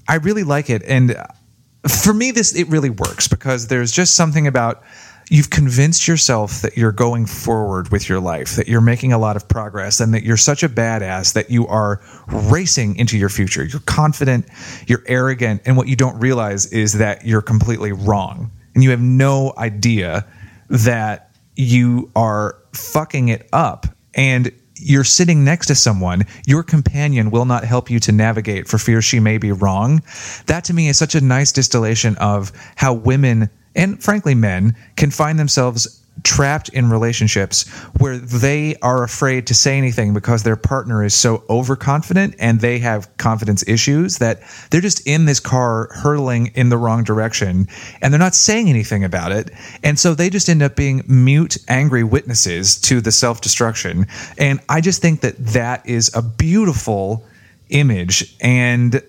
I 0.07 0.15
really 0.15 0.43
like 0.43 0.69
it, 0.69 0.83
and 0.83 1.15
for 1.87 2.13
me, 2.13 2.31
this 2.31 2.55
it 2.55 2.67
really 2.69 2.89
works 2.89 3.27
because 3.27 3.67
there's 3.67 3.91
just 3.91 4.15
something 4.15 4.47
about 4.47 4.83
you've 5.29 5.49
convinced 5.49 6.07
yourself 6.07 6.61
that 6.61 6.77
you're 6.77 6.93
going 6.93 7.25
forward 7.25 7.89
with 7.91 8.07
your 8.07 8.19
life, 8.19 8.55
that 8.55 8.67
you're 8.67 8.79
making 8.81 9.11
a 9.11 9.17
lot 9.17 9.35
of 9.35 9.47
progress, 9.47 9.99
and 9.99 10.13
that 10.13 10.23
you're 10.23 10.37
such 10.37 10.63
a 10.63 10.69
badass 10.69 11.33
that 11.33 11.49
you 11.51 11.67
are 11.67 12.01
racing 12.27 12.95
into 12.95 13.17
your 13.17 13.27
future. 13.29 13.63
You're 13.65 13.81
confident, 13.81 14.47
you're 14.87 15.03
arrogant, 15.05 15.61
and 15.65 15.75
what 15.75 15.87
you 15.87 15.97
don't 15.97 16.17
realize 16.19 16.65
is 16.67 16.93
that 16.93 17.25
you're 17.25 17.41
completely 17.41 17.91
wrong. 17.91 18.51
And 18.77 18.83
you 18.83 18.91
have 18.91 19.01
no 19.01 19.55
idea 19.57 20.27
that 20.69 21.31
you 21.55 22.11
are 22.15 22.59
fucking 22.73 23.29
it 23.29 23.49
up. 23.51 23.87
And 24.13 24.51
you're 24.75 25.03
sitting 25.03 25.43
next 25.43 25.65
to 25.65 25.73
someone, 25.73 26.27
your 26.45 26.61
companion 26.61 27.31
will 27.31 27.45
not 27.45 27.63
help 27.63 27.89
you 27.89 27.99
to 28.01 28.11
navigate 28.11 28.67
for 28.67 28.77
fear 28.77 29.01
she 29.01 29.19
may 29.19 29.39
be 29.39 29.51
wrong. 29.51 30.03
That 30.45 30.63
to 30.65 30.75
me 30.75 30.89
is 30.89 30.97
such 30.99 31.15
a 31.15 31.21
nice 31.21 31.51
distillation 31.51 32.17
of 32.17 32.51
how 32.75 32.93
women 32.93 33.49
and 33.73 33.99
frankly 34.03 34.35
men 34.35 34.75
can 34.95 35.09
find 35.09 35.39
themselves 35.39 36.05
trapped 36.23 36.69
in 36.69 36.89
relationships 36.89 37.67
where 37.99 38.17
they 38.17 38.75
are 38.81 39.03
afraid 39.03 39.47
to 39.47 39.53
say 39.53 39.77
anything 39.77 40.13
because 40.13 40.43
their 40.43 40.55
partner 40.55 41.03
is 41.03 41.13
so 41.13 41.43
overconfident 41.49 42.35
and 42.39 42.59
they 42.59 42.79
have 42.79 43.15
confidence 43.17 43.67
issues 43.67 44.17
that 44.17 44.41
they're 44.69 44.81
just 44.81 45.05
in 45.07 45.25
this 45.25 45.39
car 45.39 45.89
hurtling 45.93 46.47
in 46.55 46.69
the 46.69 46.77
wrong 46.77 47.03
direction 47.03 47.67
and 48.01 48.13
they're 48.13 48.19
not 48.19 48.35
saying 48.35 48.69
anything 48.69 49.03
about 49.03 49.31
it. 49.31 49.51
And 49.83 49.99
so 49.99 50.13
they 50.13 50.29
just 50.29 50.49
end 50.49 50.61
up 50.61 50.75
being 50.75 51.03
mute 51.07 51.57
angry 51.67 52.03
witnesses 52.03 52.79
to 52.81 53.01
the 53.01 53.11
self-destruction. 53.11 54.07
And 54.37 54.59
i 54.69 54.81
just 54.81 55.01
think 55.01 55.21
that 55.21 55.37
that 55.37 55.87
is 55.87 56.13
a 56.15 56.21
beautiful 56.21 57.25
image 57.69 58.35
and 58.41 59.01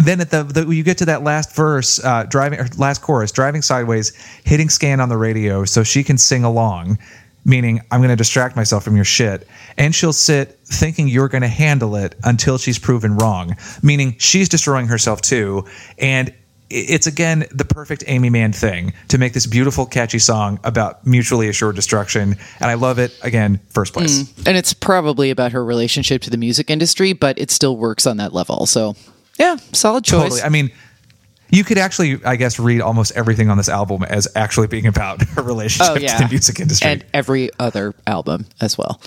and 0.00 0.06
then 0.06 0.20
at 0.22 0.30
the, 0.30 0.44
the 0.44 0.74
you 0.74 0.82
get 0.82 0.96
to 0.98 1.04
that 1.04 1.22
last 1.22 1.54
verse, 1.54 2.02
uh, 2.02 2.24
driving 2.24 2.58
or 2.58 2.68
last 2.78 3.02
chorus, 3.02 3.30
driving 3.30 3.60
sideways, 3.60 4.14
hitting 4.44 4.70
scan 4.70 4.98
on 4.98 5.10
the 5.10 5.16
radio 5.18 5.66
so 5.66 5.82
she 5.82 6.02
can 6.02 6.16
sing 6.16 6.42
along, 6.42 6.98
meaning 7.44 7.82
I'm 7.90 8.00
going 8.00 8.08
to 8.08 8.16
distract 8.16 8.56
myself 8.56 8.82
from 8.82 8.96
your 8.96 9.04
shit, 9.04 9.46
and 9.76 9.94
she'll 9.94 10.14
sit 10.14 10.58
thinking 10.64 11.06
you're 11.06 11.28
going 11.28 11.42
to 11.42 11.48
handle 11.48 11.96
it 11.96 12.14
until 12.24 12.56
she's 12.56 12.78
proven 12.78 13.18
wrong, 13.18 13.56
meaning 13.82 14.16
she's 14.18 14.48
destroying 14.48 14.86
herself 14.86 15.20
too, 15.20 15.66
and 15.98 16.32
it's 16.70 17.06
again 17.06 17.44
the 17.50 17.66
perfect 17.66 18.04
Aimee 18.06 18.30
Mann 18.30 18.54
thing 18.54 18.94
to 19.08 19.18
make 19.18 19.34
this 19.34 19.46
beautiful, 19.46 19.84
catchy 19.84 20.18
song 20.18 20.58
about 20.64 21.06
mutually 21.06 21.50
assured 21.50 21.76
destruction, 21.76 22.36
and 22.58 22.70
I 22.70 22.74
love 22.74 22.98
it. 22.98 23.18
Again, 23.20 23.60
first 23.68 23.92
place. 23.92 24.32
And 24.46 24.56
it's 24.56 24.72
probably 24.72 25.30
about 25.30 25.52
her 25.52 25.62
relationship 25.62 26.22
to 26.22 26.30
the 26.30 26.38
music 26.38 26.70
industry, 26.70 27.12
but 27.12 27.38
it 27.38 27.50
still 27.50 27.76
works 27.76 28.06
on 28.06 28.16
that 28.16 28.32
level. 28.32 28.64
So, 28.64 28.94
yeah, 29.40 29.56
solid 29.72 30.04
choice. 30.04 30.22
Totally. 30.22 30.42
I 30.42 30.50
mean, 30.50 30.70
you 31.50 31.64
could 31.64 31.78
actually, 31.78 32.22
I 32.24 32.36
guess, 32.36 32.60
read 32.60 32.80
almost 32.80 33.12
everything 33.16 33.48
on 33.48 33.56
this 33.56 33.68
album 33.68 34.02
as 34.04 34.28
actually 34.36 34.66
being 34.66 34.86
about 34.86 35.22
her 35.30 35.42
relationship 35.42 35.96
oh 35.96 35.98
yeah, 35.98 36.16
to 36.18 36.24
the 36.24 36.28
music 36.28 36.60
industry. 36.60 36.90
and 36.90 37.04
every 37.12 37.50
other 37.58 37.94
album 38.06 38.46
as 38.60 38.76
well. 38.76 39.00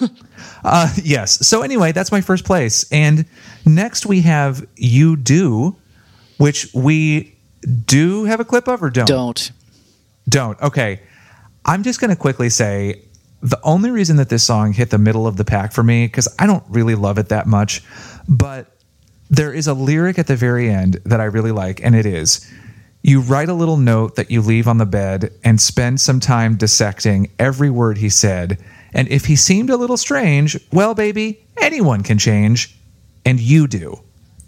uh, 0.64 0.92
yes. 1.02 1.46
So 1.46 1.62
anyway, 1.62 1.92
that's 1.92 2.12
my 2.12 2.20
first 2.20 2.44
place. 2.44 2.90
And 2.90 3.24
next 3.64 4.04
we 4.04 4.22
have 4.22 4.66
"You 4.76 5.16
Do," 5.16 5.76
which 6.38 6.68
we 6.74 7.36
do 7.86 8.24
have 8.24 8.40
a 8.40 8.44
clip 8.44 8.68
of 8.68 8.82
or 8.82 8.90
don't. 8.90 9.06
Don't. 9.06 9.52
Don't. 10.28 10.60
Okay. 10.60 11.00
I'm 11.64 11.82
just 11.82 12.00
going 12.00 12.10
to 12.10 12.16
quickly 12.16 12.48
say 12.50 13.02
the 13.42 13.60
only 13.62 13.90
reason 13.90 14.16
that 14.16 14.28
this 14.28 14.42
song 14.42 14.72
hit 14.72 14.90
the 14.90 14.98
middle 14.98 15.26
of 15.26 15.36
the 15.36 15.44
pack 15.44 15.72
for 15.72 15.82
me, 15.82 16.06
because 16.06 16.28
I 16.38 16.46
don't 16.46 16.64
really 16.68 16.94
love 16.94 17.18
it 17.18 17.28
that 17.28 17.46
much, 17.46 17.82
but 18.28 18.77
there 19.30 19.52
is 19.52 19.66
a 19.66 19.74
lyric 19.74 20.18
at 20.18 20.26
the 20.26 20.36
very 20.36 20.70
end 20.70 21.00
that 21.04 21.20
I 21.20 21.24
really 21.24 21.52
like, 21.52 21.82
and 21.82 21.94
it 21.94 22.06
is 22.06 22.50
You 23.02 23.20
write 23.20 23.48
a 23.48 23.54
little 23.54 23.76
note 23.76 24.16
that 24.16 24.30
you 24.30 24.42
leave 24.42 24.66
on 24.66 24.78
the 24.78 24.86
bed 24.86 25.32
and 25.44 25.60
spend 25.60 26.00
some 26.00 26.18
time 26.20 26.56
dissecting 26.56 27.30
every 27.38 27.70
word 27.70 27.98
he 27.98 28.08
said. 28.08 28.58
And 28.92 29.06
if 29.08 29.26
he 29.26 29.36
seemed 29.36 29.70
a 29.70 29.76
little 29.76 29.96
strange, 29.96 30.58
well, 30.72 30.94
baby, 30.94 31.40
anyone 31.60 32.02
can 32.02 32.18
change, 32.18 32.76
and 33.24 33.38
you 33.38 33.66
do. 33.66 34.00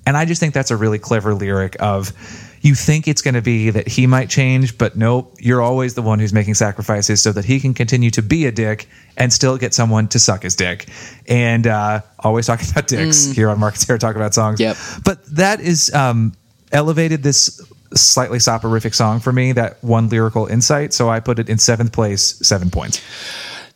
And 0.07 0.16
I 0.16 0.24
just 0.24 0.41
think 0.41 0.55
that's 0.55 0.70
a 0.70 0.76
really 0.76 0.99
clever 0.99 1.35
lyric 1.35 1.76
of 1.78 2.12
you 2.61 2.74
think 2.74 3.08
it's 3.08 3.22
going 3.22 3.34
to 3.34 3.42
be 3.42 3.70
that 3.70 3.88
he 3.88 4.06
might 4.06 4.28
change, 4.28 4.76
but 4.76 4.96
nope, 4.96 5.34
you're 5.38 5.62
always 5.62 5.94
the 5.94 6.02
one 6.02 6.18
who's 6.18 6.32
making 6.32 6.54
sacrifices 6.54 7.22
so 7.22 7.32
that 7.32 7.44
he 7.44 7.58
can 7.58 7.72
continue 7.72 8.11
to 8.11 8.22
be 8.22 8.46
a 8.46 8.52
dick 8.52 8.86
and 9.16 9.32
still 9.32 9.56
get 9.56 9.72
someone 9.72 10.08
to 10.08 10.18
suck 10.18 10.42
his 10.42 10.54
dick. 10.54 10.88
And 11.26 11.66
uh, 11.66 12.02
always 12.18 12.46
talking 12.46 12.68
about 12.70 12.86
dicks 12.86 13.30
here 13.30 13.48
on 13.48 13.58
Mark 13.58 13.74
and 13.74 13.80
Sarah 13.80 13.98
Talk 13.98 14.14
About 14.14 14.34
Songs. 14.34 14.61
Yep. 14.61 14.76
But 15.04 15.24
that 15.36 15.61
is 15.61 15.92
um, 15.94 16.34
elevated 16.70 17.22
this 17.22 17.61
slightly 17.94 18.38
soporific 18.38 18.94
song 18.94 19.20
for 19.20 19.32
me, 19.32 19.52
that 19.52 19.82
one 19.82 20.08
lyrical 20.08 20.46
insight. 20.46 20.92
So 20.92 21.08
I 21.08 21.18
put 21.20 21.38
it 21.38 21.48
in 21.48 21.58
seventh 21.58 21.92
place, 21.92 22.46
seven 22.46 22.70
points. 22.70 23.00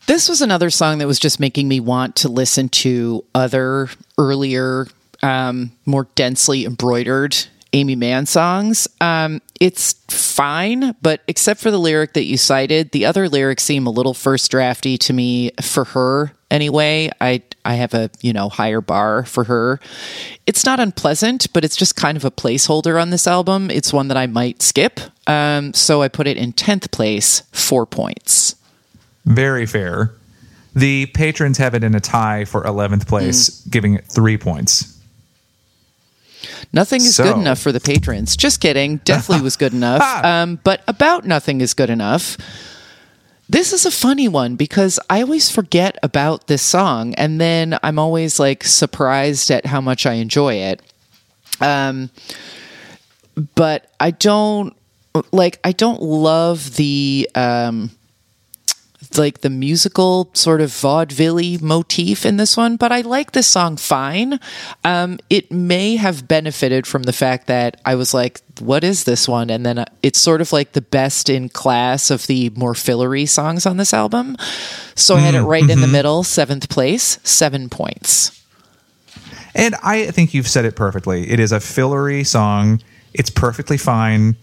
This 0.07 0.29
was 0.29 0.43
another 0.43 0.69
song 0.69 0.99
that 0.99 1.07
was 1.07 1.19
just 1.19 1.41
making 1.41 1.69
me 1.69 1.81
want 1.81 2.17
to 2.17 2.29
listen 2.29 2.69
to 2.69 3.25
other 3.35 3.89
earlier, 4.19 4.87
um, 5.23 5.73
more 5.87 6.07
densely 6.15 6.67
embroidered 6.67 7.35
Aimee 7.75 7.97
Mann 7.97 8.25
songs. 8.25 8.87
Um, 9.01 9.43
it's 9.61 9.95
fine, 10.09 10.95
but 11.03 11.23
except 11.27 11.61
for 11.61 11.71
the 11.71 11.79
lyric 11.79 12.15
that 12.15 12.25
you 12.25 12.37
cited, 12.37 12.93
the 12.93 13.05
other 13.05 13.29
lyrics 13.29 13.65
seem 13.65 13.87
a 13.87 13.91
little 13.91 14.15
first 14.15 14.51
drafty 14.51 14.97
to 14.99 15.13
me 15.13 15.51
for 15.61 15.85
her 15.85 16.33
anyway. 16.51 17.11
I 17.21 17.43
I 17.65 17.75
have 17.75 17.93
a, 17.93 18.11
you 18.21 18.33
know, 18.33 18.49
higher 18.49 18.81
bar 18.81 19.25
for 19.25 19.45
her. 19.45 19.81
It's 20.47 20.65
not 20.65 20.79
unpleasant, 20.79 21.53
but 21.53 21.65
it's 21.65 21.77
just 21.77 21.97
kind 21.97 22.17
of 22.17 22.25
a 22.25 22.31
placeholder 22.31 23.01
on 23.01 23.11
this 23.11 23.27
album. 23.27 23.71
It's 23.71 23.93
one 23.93 24.09
that 24.09 24.17
I 24.17 24.27
might 24.27 24.63
skip. 24.63 25.01
Um, 25.27 25.75
so 25.75 26.03
I 26.03 26.09
put 26.09 26.27
it 26.27 26.37
in 26.37 26.53
10th 26.53 26.93
place, 26.93 27.41
4 27.53 27.87
points. 27.87 28.55
Very 29.25 29.67
fair. 29.67 30.13
The 30.75 31.07
patrons 31.07 31.59
have 31.59 31.75
it 31.75 31.83
in 31.83 31.95
a 31.95 32.01
tie 32.01 32.45
for 32.45 32.63
11th 32.65 33.07
place, 33.07 33.61
giving 33.67 33.95
it 33.95 34.05
three 34.07 34.37
points. 34.37 34.94
Nothing 36.73 37.01
is 37.03 37.17
So- 37.17 37.25
good 37.25 37.37
enough 37.37 37.59
for 37.59 37.73
the 37.73 37.81
patrons. 37.81 38.37
Just 38.37 38.61
kidding. 38.61 38.99
Definitely 39.05 39.43
was 39.43 39.57
good 39.57 39.73
enough. 39.81 40.03
Um, 40.25 40.59
but 40.65 40.83
about 40.89 41.25
nothing 41.25 41.61
is 41.61 41.75
good 41.75 41.91
enough. 41.91 42.37
This 43.49 43.73
is 43.75 43.85
a 43.85 43.91
funny 43.91 44.27
one 44.27 44.57
because 44.57 44.99
I 45.11 45.21
always 45.21 45.51
forget 45.51 45.99
about 46.03 46.47
this 46.47 46.63
song, 46.63 47.15
and 47.17 47.39
then 47.41 47.79
I'm 47.83 47.99
always 47.99 48.41
like 48.41 48.65
surprised 48.65 49.51
at 49.51 49.67
how 49.67 49.81
much 49.83 50.07
I 50.07 50.15
enjoy 50.15 50.55
it. 50.55 50.81
Um, 51.61 52.09
but 53.55 53.91
I 54.01 54.13
don't 54.13 54.75
like. 55.31 55.61
I 55.63 55.73
don't 55.73 56.01
love 56.03 56.77
the 56.77 57.29
um, 57.35 57.91
like 59.19 59.41
the 59.41 59.51
musical 59.51 60.31
sort 60.33 60.61
of 60.61 60.73
vaudeville 60.73 61.59
motif 61.61 62.25
in 62.25 62.37
this 62.37 62.57
one, 62.57 62.77
but 62.77 62.93
I 62.93 63.01
like 63.01 63.33
this 63.33 63.47
song 63.47 63.77
fine. 63.77 64.39
Um, 64.85 65.19
it 65.31 65.51
may 65.51 65.97
have 65.97 66.29
benefited 66.29 66.87
from 66.87 67.05
the 67.05 67.13
fact 67.13 67.47
that 67.47 67.81
I 67.85 67.95
was 67.95 68.15
like, 68.15 68.41
what 68.61 68.85
is 68.85 69.05
this 69.05 69.29
one? 69.29 69.51
And 69.51 69.65
then 69.65 69.79
uh, 69.79 69.85
it's 70.03 70.19
sort 70.19 70.41
of 70.41 70.53
like 70.53 70.73
the 70.73 70.83
best 70.83 71.29
in 71.29 71.49
class 71.49 72.11
of 72.11 72.27
the 72.27 72.51
more 72.51 72.75
fillery 72.75 73.27
songs 73.27 73.67
on 73.67 73.77
this 73.77 73.93
album. 73.93 74.37
So 74.95 75.17
I 75.17 75.21
had 75.21 75.35
it 75.35 75.43
right 75.43 75.69
in 75.69 75.81
the 75.81 75.87
middle, 75.89 76.23
seventh 76.23 76.69
place, 76.69 77.19
seven 77.25 77.69
points. 77.69 78.43
And 79.55 79.75
I 79.83 80.11
think 80.11 80.35
you've 80.35 80.49
said 80.49 80.65
it 80.65 80.75
perfectly. 80.75 81.31
It 81.31 81.39
is 81.39 81.53
a 81.53 81.61
fillery 81.61 82.25
song. 82.25 82.81
It's 83.13 83.31
perfectly 83.31 83.77
fine. 83.77 84.37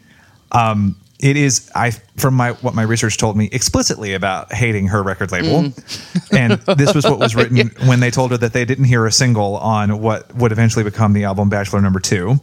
Um, 0.53 0.97
it 1.21 1.37
is 1.37 1.71
I 1.75 1.91
from 1.91 2.33
my 2.33 2.51
what 2.53 2.73
my 2.73 2.81
research 2.81 3.17
told 3.17 3.37
me 3.37 3.47
explicitly 3.51 4.13
about 4.13 4.51
hating 4.51 4.87
her 4.87 5.03
record 5.03 5.31
label, 5.31 5.63
mm. 5.63 6.37
and 6.37 6.53
this 6.77 6.93
was 6.93 7.05
what 7.05 7.19
was 7.19 7.35
written 7.37 7.71
when 7.87 7.99
they 7.99 8.11
told 8.11 8.31
her 8.31 8.37
that 8.37 8.53
they 8.53 8.65
didn't 8.65 8.85
hear 8.85 9.05
a 9.05 9.11
single 9.11 9.57
on 9.57 10.01
what 10.01 10.33
would 10.35 10.51
eventually 10.51 10.83
become 10.83 11.13
the 11.13 11.23
album 11.23 11.49
Bachelor 11.49 11.81
Number 11.81 11.99
Two. 11.99 12.35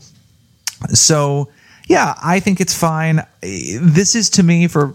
So 0.90 1.50
yeah, 1.88 2.14
I 2.22 2.40
think 2.40 2.60
it's 2.60 2.74
fine. 2.74 3.26
This 3.40 4.14
is 4.14 4.30
to 4.30 4.42
me 4.42 4.68
for 4.68 4.94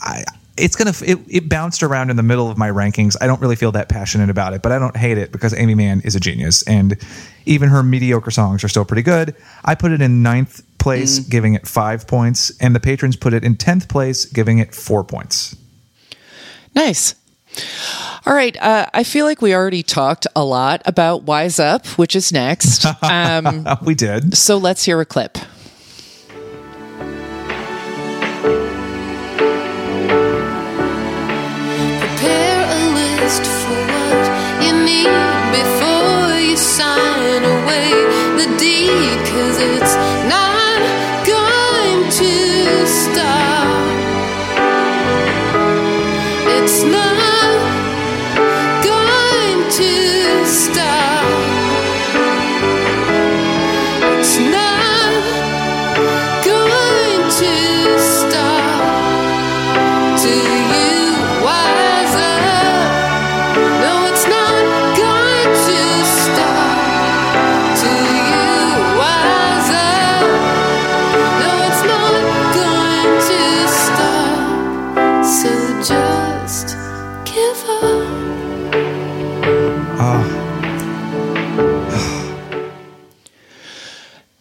I, 0.00 0.24
it's 0.56 0.76
gonna 0.76 0.92
it, 1.04 1.18
it 1.28 1.48
bounced 1.48 1.82
around 1.82 2.10
in 2.10 2.16
the 2.16 2.22
middle 2.22 2.50
of 2.50 2.56
my 2.56 2.70
rankings. 2.70 3.16
I 3.20 3.26
don't 3.26 3.40
really 3.40 3.56
feel 3.56 3.72
that 3.72 3.88
passionate 3.88 4.30
about 4.30 4.54
it, 4.54 4.62
but 4.62 4.72
I 4.72 4.78
don't 4.78 4.96
hate 4.96 5.18
it 5.18 5.32
because 5.32 5.52
Aimee 5.52 5.74
Mann 5.74 6.00
is 6.02 6.14
a 6.14 6.20
genius, 6.20 6.62
and 6.62 6.96
even 7.44 7.68
her 7.68 7.82
mediocre 7.82 8.30
songs 8.30 8.64
are 8.64 8.68
still 8.68 8.84
pretty 8.84 9.02
good. 9.02 9.34
I 9.64 9.74
put 9.74 9.92
it 9.92 10.00
in 10.00 10.22
ninth 10.22 10.62
place, 10.78 11.18
giving 11.18 11.54
it 11.54 11.66
five 11.66 12.06
points, 12.06 12.52
and 12.60 12.74
the 12.74 12.80
patrons 12.80 13.16
put 13.16 13.32
it 13.34 13.44
in 13.44 13.56
tenth 13.56 13.88
place, 13.88 14.24
giving 14.24 14.58
it 14.58 14.74
four 14.74 15.04
points. 15.04 15.56
Nice. 16.74 17.14
All 18.26 18.34
right. 18.34 18.56
Uh, 18.60 18.86
I 18.92 19.02
feel 19.04 19.24
like 19.24 19.40
we 19.40 19.54
already 19.54 19.82
talked 19.82 20.26
a 20.36 20.44
lot 20.44 20.82
about 20.84 21.22
Wise 21.22 21.58
Up, 21.58 21.86
which 21.98 22.14
is 22.14 22.32
next. 22.32 22.84
Um, 23.02 23.66
we 23.84 23.94
did. 23.94 24.36
so 24.36 24.56
let's 24.58 24.84
hear 24.84 25.00
a 25.00 25.06
clip. 25.06 25.38
Prepare 32.00 32.62
a 32.78 32.82
list 32.94 33.44
for 33.44 33.82
what 33.92 34.24
you 34.64 34.72
need 34.88 35.10
before 35.58 36.38
you 36.48 36.56
sign 36.56 37.42
away 37.56 37.90
the 38.38 38.46
deed, 38.58 39.18
cause 39.30 39.58
it's 39.58 39.75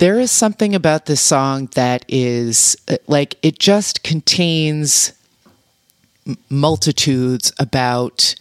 there 0.05 0.19
is 0.19 0.29
something 0.29 0.75
about 0.75 1.07
this 1.07 1.19
song 1.19 1.67
that 1.73 2.05
is 2.07 2.77
uh, 2.87 2.95
like 3.07 3.39
it 3.41 3.57
just 3.57 4.03
contains 4.03 5.13
multitudes 6.47 7.51
about 7.57 8.35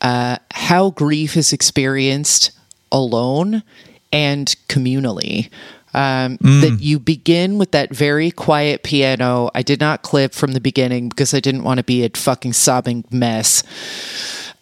uh, 0.00 0.38
how 0.52 0.88
grief 0.88 1.36
is 1.36 1.52
experienced 1.52 2.50
alone 2.90 3.62
and 4.10 4.56
communally. 4.70 5.50
Um, 5.92 6.38
That 6.40 6.78
you 6.80 6.98
begin 6.98 7.58
with 7.58 7.72
that 7.72 7.94
very 7.94 8.30
quiet 8.30 8.82
piano. 8.82 9.50
I 9.54 9.60
did 9.60 9.80
not 9.80 10.00
clip 10.00 10.32
from 10.32 10.52
the 10.52 10.60
beginning 10.62 11.10
because 11.10 11.34
I 11.34 11.40
didn't 11.40 11.64
want 11.64 11.76
to 11.76 11.84
be 11.84 12.06
a 12.06 12.08
fucking 12.08 12.54
sobbing 12.54 13.04
mess 13.10 13.62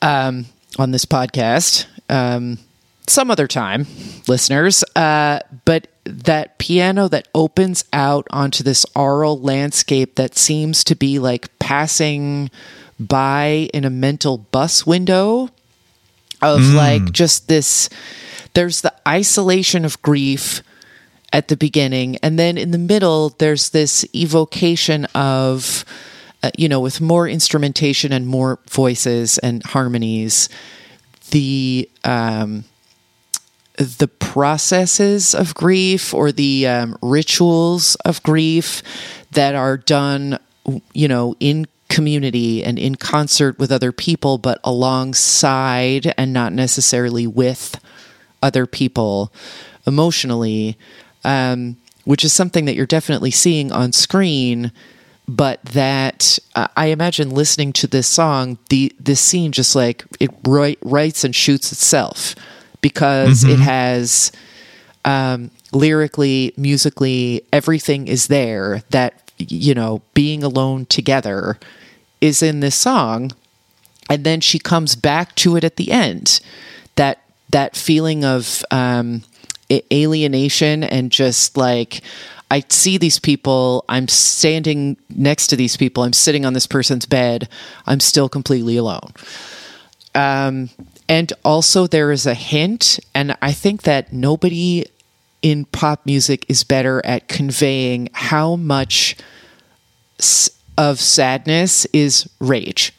um, 0.03 0.47
on 0.81 0.91
this 0.91 1.05
podcast. 1.05 1.87
Um, 2.09 2.59
some 3.07 3.31
other 3.31 3.47
time, 3.47 3.87
listeners. 4.27 4.83
Uh, 4.97 5.39
but 5.65 5.87
that 6.11 6.59
piano 6.59 7.09
that 7.09 7.29
opens 7.35 7.85
out 7.93 8.27
onto 8.31 8.63
this 8.63 8.85
aural 8.95 9.41
landscape 9.41 10.17
that 10.17 10.37
seems 10.37 10.85
to 10.85 10.95
be 10.95 11.19
like 11.19 11.57
passing 11.59 12.51
by 12.99 13.69
in 13.73 13.85
a 13.85 13.91
mental 13.91 14.39
bus 14.39 14.87
window 14.87 15.49
of 16.43 16.61
like 16.75 17.13
just 17.13 17.49
this 17.49 17.89
there's 18.55 18.81
the 18.81 18.93
isolation 19.07 19.85
of 19.85 20.01
grief 20.03 20.63
at 21.33 21.49
the 21.49 21.57
beginning 21.57 22.17
and 22.19 22.39
then 22.39 22.59
in 22.59 22.71
the 22.71 22.79
middle 22.79 23.31
there's 23.39 23.71
this 23.71 24.07
evocation 24.15 25.05
of 25.15 25.85
uh, 26.43 26.51
you 26.57 26.69
know 26.69 26.81
with 26.81 27.01
more 27.01 27.29
instrumentation 27.29 28.13
and 28.13 28.27
more 28.27 28.59
voices 28.69 29.39
and 29.39 29.63
harmonies 29.65 30.49
the 31.31 31.89
um 32.05 32.65
the 33.81 34.09
processes 34.09 35.35
of 35.35 35.55
grief 35.55 36.13
or 36.13 36.31
the 36.33 36.67
um, 36.67 36.99
rituals 37.01 37.95
of 38.05 38.23
grief 38.23 38.83
that 39.33 39.55
are 39.55 39.79
done, 39.79 40.39
you 40.93 41.09
know, 41.09 41.35
in 41.41 41.67
community 41.89 42.63
and 42.63 42.79
in 42.79 42.95
concert 42.95 43.59
with 43.59 43.73
other 43.73 43.91
people, 43.91 44.37
but 44.37 44.61
alongside 44.65 46.13
and 46.19 46.33
not 46.33 46.53
necessarily 46.53 47.27
with 47.27 47.81
other 48.43 48.67
people 48.67 49.33
emotionally, 49.87 50.77
um, 51.25 51.77
which 52.05 52.23
is 52.23 52.35
something 52.35 52.67
that 52.67 52.75
you're 52.75 52.87
definitely 52.87 53.31
seeing 53.31 53.73
on 53.73 53.93
screen. 53.93 54.73
But 55.27 55.65
that 55.65 56.39
uh, 56.55 56.69
I 56.77 56.87
imagine 56.87 57.31
listening 57.31 57.73
to 57.75 57.87
this 57.87 58.09
song, 58.09 58.59
the 58.69 58.93
this 58.99 59.21
scene 59.21 59.53
just 59.53 59.75
like 59.75 60.05
it 60.19 60.31
write, 60.47 60.79
writes 60.83 61.25
and 61.25 61.35
shoots 61.35 61.73
itself 61.73 62.35
because 62.81 63.45
it 63.45 63.59
has 63.59 64.33
um, 65.05 65.51
lyrically, 65.73 66.53
musically, 66.57 67.43
everything 67.53 68.09
is 68.09 68.27
there. 68.29 68.83
That 68.91 69.31
you 69.39 69.75
know, 69.75 70.03
being 70.15 70.43
alone 70.43 70.87
together 70.87 71.59
is 72.21 72.43
in 72.43 72.61
this 72.61 72.75
song, 72.75 73.33
and 74.09 74.25
then 74.25 74.41
she 74.41 74.59
comes 74.59 74.97
back 74.97 75.35
to 75.37 75.57
it 75.57 75.65
at 75.65 75.77
the 75.77 75.91
end. 75.91 76.41
That 76.97 77.23
that 77.51 77.77
feeling 77.77 78.25
of 78.25 78.65
um, 78.71 79.23
alienation 79.93 80.85
and 80.85 81.11
just 81.11 81.57
like 81.57 82.03
I 82.51 82.65
see 82.69 82.99
these 82.99 83.19
people. 83.19 83.85
I'm 83.89 84.09
standing 84.09 84.97
next 85.09 85.49
to 85.49 85.57
these 85.57 85.77
people. 85.77 86.03
I'm 86.03 86.13
sitting 86.13 86.45
on 86.45 86.53
this 86.53 86.67
person's 86.67 87.07
bed. 87.07 87.49
I'm 87.87 88.01
still 88.01 88.29
completely 88.29 88.77
alone. 88.77 89.13
Um, 90.15 90.71
and 91.11 91.33
also, 91.45 91.89
there 91.89 92.13
is 92.13 92.25
a 92.25 92.35
hint, 92.35 93.01
and 93.17 93.37
I 93.43 93.51
think 93.53 93.83
that 93.83 94.13
nobody 94.13 94.87
in 95.43 95.65
pop 95.65 96.07
music 96.07 96.47
is 96.49 96.63
better 96.63 97.05
at 97.05 97.27
conveying 97.27 98.09
how 98.13 98.55
much 98.55 99.17
s- 100.21 100.51
of 100.79 101.01
sadness 101.01 101.85
is 101.93 102.31
rage. 102.39 102.93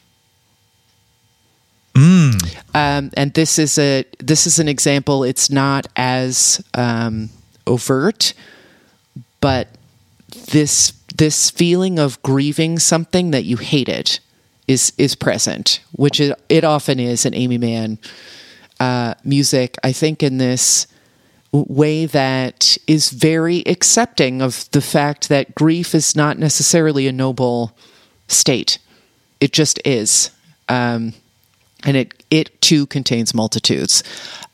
Um, 2.74 3.10
and 3.14 3.32
this 3.34 3.58
is 3.58 3.78
a 3.78 4.04
this 4.18 4.46
is 4.46 4.58
an 4.58 4.68
example. 4.68 5.24
It's 5.24 5.50
not 5.50 5.86
as 5.96 6.62
um, 6.74 7.30
overt, 7.66 8.34
but 9.40 9.68
this 10.52 10.92
this 11.14 11.50
feeling 11.50 11.98
of 11.98 12.22
grieving 12.22 12.78
something 12.78 13.30
that 13.32 13.44
you 13.44 13.56
hated 13.58 14.20
is 14.68 14.92
is 14.98 15.14
present, 15.14 15.80
which 15.92 16.20
it, 16.20 16.38
it 16.48 16.64
often 16.64 17.00
is 17.00 17.26
in 17.26 17.34
Aimee 17.34 17.58
Mann 17.58 17.98
uh, 18.80 19.14
music. 19.24 19.76
I 19.82 19.92
think 19.92 20.22
in 20.22 20.38
this 20.38 20.86
way 21.52 22.06
that 22.06 22.78
is 22.86 23.10
very 23.10 23.62
accepting 23.66 24.40
of 24.40 24.70
the 24.70 24.80
fact 24.80 25.28
that 25.28 25.54
grief 25.54 25.94
is 25.94 26.16
not 26.16 26.38
necessarily 26.38 27.06
a 27.06 27.12
noble 27.12 27.76
state. 28.28 28.78
It 29.40 29.52
just 29.52 29.78
is. 29.84 30.30
Um, 30.68 31.12
and 31.84 31.96
it 31.96 32.24
it 32.30 32.60
too 32.60 32.86
contains 32.86 33.34
multitudes. 33.34 34.02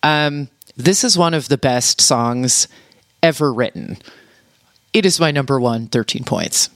Um, 0.03 0.49
this 0.77 1.05
is 1.05 1.19
one 1.19 1.35
of 1.35 1.49
the 1.49 1.59
best 1.59 2.01
songs 2.01 2.69
ever 3.23 3.53
written. 3.53 3.99
It 4.93 5.05
is 5.05 5.21
my 5.21 5.31
number 5.31 5.61
one, 5.61 5.87
13 5.89 6.25
points. 6.25 6.71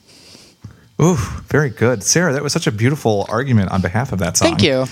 Ooh, 1.03 1.17
very 1.49 1.71
good, 1.71 2.03
Sarah. 2.03 2.33
That 2.33 2.43
was 2.43 2.53
such 2.53 2.67
a 2.67 2.73
beautiful 2.73 3.27
argument 3.29 3.71
on 3.71 3.81
behalf 3.81 4.13
of 4.13 4.19
that 4.21 4.37
song. 4.37 4.49
Thank 4.51 4.63
you. 4.63 4.85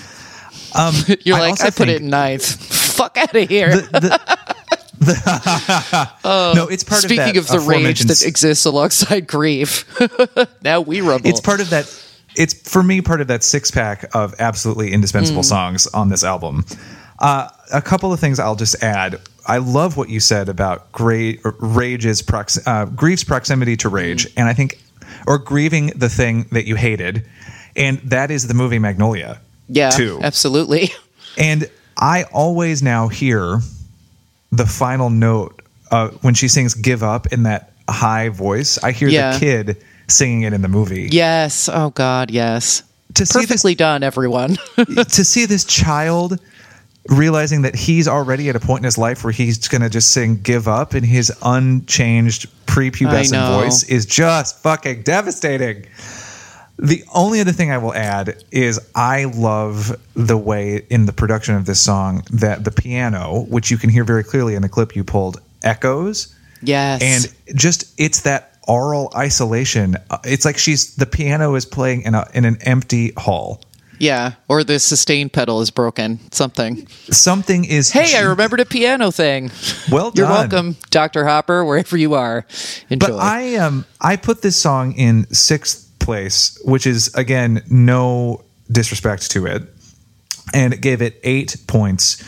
Um, 0.75 0.93
You're 1.23 1.37
I 1.37 1.49
like, 1.49 1.61
I 1.61 1.69
put 1.69 1.87
it 1.89 2.01
in 2.01 2.09
ninth. 2.09 2.45
Fuck 2.95 3.17
out 3.17 3.35
of 3.35 3.49
here. 3.49 3.69
no, 6.23 6.67
it's 6.69 6.83
part 6.83 7.01
Speaking 7.01 7.37
of 7.37 7.45
of, 7.45 7.47
the 7.47 7.59
rage 7.65 8.01
that 8.01 8.23
exists 8.25 8.65
alongside 8.65 9.27
grief, 9.27 9.85
now 10.61 10.81
we 10.81 11.01
rumble. 11.01 11.29
it's 11.29 11.41
part 11.41 11.59
of 11.61 11.69
that 11.71 11.85
it's 12.35 12.53
for 12.69 12.81
me 12.81 13.01
part 13.01 13.19
of 13.19 13.27
that 13.27 13.43
six 13.43 13.71
pack 13.71 14.05
of 14.15 14.33
absolutely 14.39 14.89
Mm. 14.91 14.93
indispensable 14.93 15.43
songs 15.43 15.85
on 15.87 16.07
this 16.09 16.23
album 16.23 16.65
uh, 17.19 17.49
a 17.73 17.81
couple 17.81 18.13
of 18.13 18.19
things 18.21 18.39
i'll 18.39 18.55
just 18.55 18.81
add 18.83 19.19
i 19.47 19.57
love 19.57 19.97
what 19.97 20.07
you 20.09 20.19
said 20.21 20.47
about 20.47 20.89
great 20.93 21.41
rage's 21.59 22.21
prox- 22.21 22.59
uh, 22.65 22.85
grief's 22.85 23.23
proximity 23.25 23.75
to 23.77 23.89
rage 23.89 24.27
Mm. 24.27 24.33
and 24.37 24.47
i 24.47 24.53
think 24.53 24.79
or 25.27 25.37
grieving 25.37 25.87
the 25.95 26.09
thing 26.09 26.45
that 26.51 26.65
you 26.65 26.75
hated 26.75 27.25
and 27.75 27.99
that 27.99 28.31
is 28.31 28.47
the 28.47 28.53
movie 28.53 28.79
magnolia 28.79 29.39
yeah, 29.67 29.89
too 29.89 30.19
absolutely. 30.21 30.89
and 31.37 31.69
I 31.97 32.23
always 32.33 32.83
now 32.83 33.07
hear 33.07 33.59
the 34.51 34.65
final 34.65 35.09
note 35.09 35.61
uh, 35.91 36.09
when 36.21 36.33
she 36.33 36.49
sings 36.49 36.73
"Give 36.73 37.03
Up" 37.03 37.27
in 37.27 37.43
that 37.43 37.71
high 37.89 38.27
voice. 38.29 38.77
I 38.83 38.91
hear 38.91 39.07
Yeah. 39.07 39.31
the 39.33 39.39
kid 39.39 39.77
singing 40.09 40.41
it 40.41 40.51
in 40.51 40.61
the 40.61 40.67
movie. 40.67 41.07
Yes. 41.11 41.69
Oh 41.71 41.91
God. 41.91 42.31
Yes. 42.31 42.83
To 43.13 43.25
see 43.25 43.39
this- 43.39 43.47
Perfectly 43.47 43.75
done, 43.75 44.03
everyone. 44.03 44.57
to 44.75 45.23
see 45.23 45.45
this 45.45 45.63
child 45.63 46.37
realizing 47.09 47.63
that 47.63 47.75
he's 47.75 48.07
already 48.07 48.49
at 48.49 48.55
a 48.55 48.59
point 48.59 48.81
in 48.81 48.85
his 48.85 48.97
life 48.97 49.23
where 49.23 49.33
he's 49.33 49.67
going 49.67 49.81
to 49.81 49.89
just 49.89 50.11
sing 50.11 50.41
"Give 50.41 50.67
Up" 50.67 50.93
in 50.95 51.03
his 51.03 51.31
unchanged 51.41 52.49
prepubescent 52.65 53.61
voice 53.61 53.83
is 53.83 54.05
just 54.05 54.59
fucking 54.59 55.03
devastating. 55.03 55.85
The 56.77 57.03
only 57.13 57.41
other 57.41 57.51
thing 57.51 57.69
I 57.69 57.77
will 57.77 57.93
add 57.93 58.43
is 58.49 58.79
I 58.95 59.25
love 59.25 59.95
the 60.15 60.37
way 60.37 60.85
in 60.89 61.05
the 61.05 61.13
production 61.13 61.55
of 61.55 61.65
this 61.65 61.79
song 61.79 62.23
that 62.31 62.63
the 62.63 62.71
piano, 62.71 63.45
which 63.49 63.69
you 63.69 63.77
can 63.77 63.91
hear 63.91 64.03
very 64.03 64.23
clearly 64.23 64.55
in 64.55 64.63
the 64.63 64.69
clip 64.69 64.95
you 64.95 65.03
pulled, 65.03 65.41
echoes 65.61 66.35
yes. 66.61 67.01
and 67.03 67.57
just 67.57 67.93
it's 67.99 68.21
that 68.21 68.57
aural 68.67 69.11
isolation. 69.15 69.97
Uh, 70.09 70.17
It's 70.23 70.45
like 70.45 70.57
she's 70.57 70.95
the 70.95 71.05
piano 71.05 71.55
is 71.55 71.65
playing 71.65 72.03
in 72.03 72.15
a 72.15 72.27
in 72.33 72.45
an 72.45 72.57
empty 72.61 73.13
hall. 73.17 73.61
Yeah. 74.01 74.33
Or 74.49 74.63
the 74.63 74.79
sustain 74.79 75.29
pedal 75.29 75.61
is 75.61 75.69
broken. 75.69 76.19
Something. 76.31 76.87
Something 77.11 77.65
is 77.65 77.91
Hey, 77.91 78.17
I 78.17 78.21
remembered 78.21 78.59
a 78.59 78.65
piano 78.65 79.11
thing. 79.11 79.51
Well 79.91 80.11
You're 80.15 80.27
done. 80.27 80.49
welcome, 80.49 80.75
Dr. 80.89 81.25
Hopper, 81.25 81.63
wherever 81.63 81.95
you 81.95 82.15
are. 82.15 82.45
Enjoy. 82.89 83.07
But 83.07 83.19
I 83.19 83.55
um 83.57 83.85
I 84.01 84.15
put 84.15 84.41
this 84.41 84.57
song 84.57 84.93
in 84.93 85.31
sixth 85.33 85.87
place, 85.99 86.57
which 86.65 86.87
is 86.87 87.13
again 87.13 87.63
no 87.69 88.43
disrespect 88.71 89.29
to 89.31 89.45
it, 89.45 89.63
and 90.53 90.73
it 90.73 90.81
gave 90.81 91.01
it 91.01 91.19
eight 91.23 91.55
points. 91.67 92.23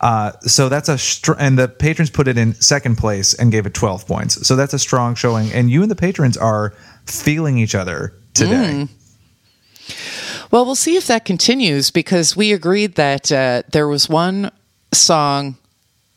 Uh, 0.00 0.32
so 0.40 0.68
that's 0.68 0.88
a 0.88 0.98
str- 0.98 1.38
and 1.38 1.56
the 1.58 1.68
patrons 1.68 2.10
put 2.10 2.26
it 2.26 2.36
in 2.36 2.54
second 2.54 2.96
place 2.96 3.34
and 3.34 3.52
gave 3.52 3.66
it 3.66 3.74
twelve 3.74 4.06
points. 4.06 4.46
So 4.46 4.56
that's 4.56 4.72
a 4.72 4.78
strong 4.78 5.14
showing, 5.14 5.52
and 5.52 5.70
you 5.70 5.82
and 5.82 5.90
the 5.90 5.94
patrons 5.96 6.36
are 6.36 6.72
feeling 7.06 7.58
each 7.58 7.74
other 7.74 8.14
today. 8.34 8.88
Well, 10.50 10.64
we'll 10.66 10.74
see 10.74 10.96
if 10.96 11.06
that 11.06 11.24
continues 11.24 11.90
because 11.90 12.36
we 12.36 12.52
agreed 12.52 12.94
that 12.96 13.32
uh, 13.32 13.62
there 13.72 13.88
was 13.88 14.08
one 14.08 14.50
song. 14.92 15.56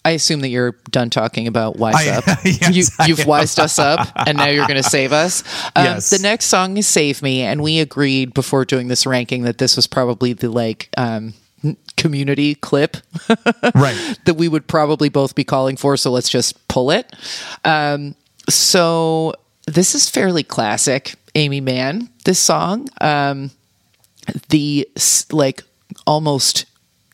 I 0.04 0.12
assume 0.12 0.42
that 0.42 0.50
you're 0.50 0.74
done 0.92 1.10
talking 1.10 1.48
about 1.48 1.78
Wise 1.78 1.96
I- 2.08 2.18
Up. 2.18 2.26
yes, 2.46 2.70
you, 2.76 2.84
you've 3.08 3.26
wised 3.26 3.60
us 3.60 3.80
up, 3.80 4.08
and 4.28 4.38
now 4.38 4.46
you're 4.46 4.68
going 4.68 4.82
to 4.82 4.88
save 4.88 5.12
us. 5.14 5.44
Um, 5.78 5.86
Yes. 5.86 6.10
The 6.12 6.20
next 6.20 6.46
song 6.46 6.78
is 6.78 6.88
Save 6.88 7.22
Me, 7.22 7.42
and 7.42 7.62
we 7.62 7.80
agreed 7.80 8.34
before 8.34 8.66
doing 8.66 8.88
this 8.88 9.06
ranking 9.06 9.44
that 9.44 9.58
this 9.58 9.76
was 9.76 9.88
probably 9.88 10.34
the 10.34 10.50
like 10.50 10.90
um, 10.96 11.34
community 11.98 12.56
clip 12.56 12.98
Right. 13.76 14.18
that 14.26 14.36
we 14.38 14.48
would 14.48 14.68
probably 14.68 15.10
both 15.10 15.34
be 15.36 15.44
calling 15.44 15.76
for. 15.76 15.98
So 15.98 16.12
let's 16.12 16.30
just 16.30 16.66
pull 16.68 16.92
it. 16.92 17.12
Um, 17.66 18.16
so 18.48 19.34
this 19.68 19.96
is 19.96 20.10
fairly 20.10 20.44
classic, 20.44 21.16
Aimee 21.36 21.62
Mann. 21.62 22.10
This 22.24 22.40
song, 22.40 22.88
um, 23.02 23.52
the 24.50 24.88
like 25.32 25.64
almost 26.08 26.66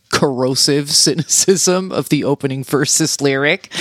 corrosive 0.09 0.89
cynicism 0.91 1.91
of 1.91 2.09
the 2.09 2.23
opening 2.23 2.63
verses 2.63 3.21
lyric 3.21 3.71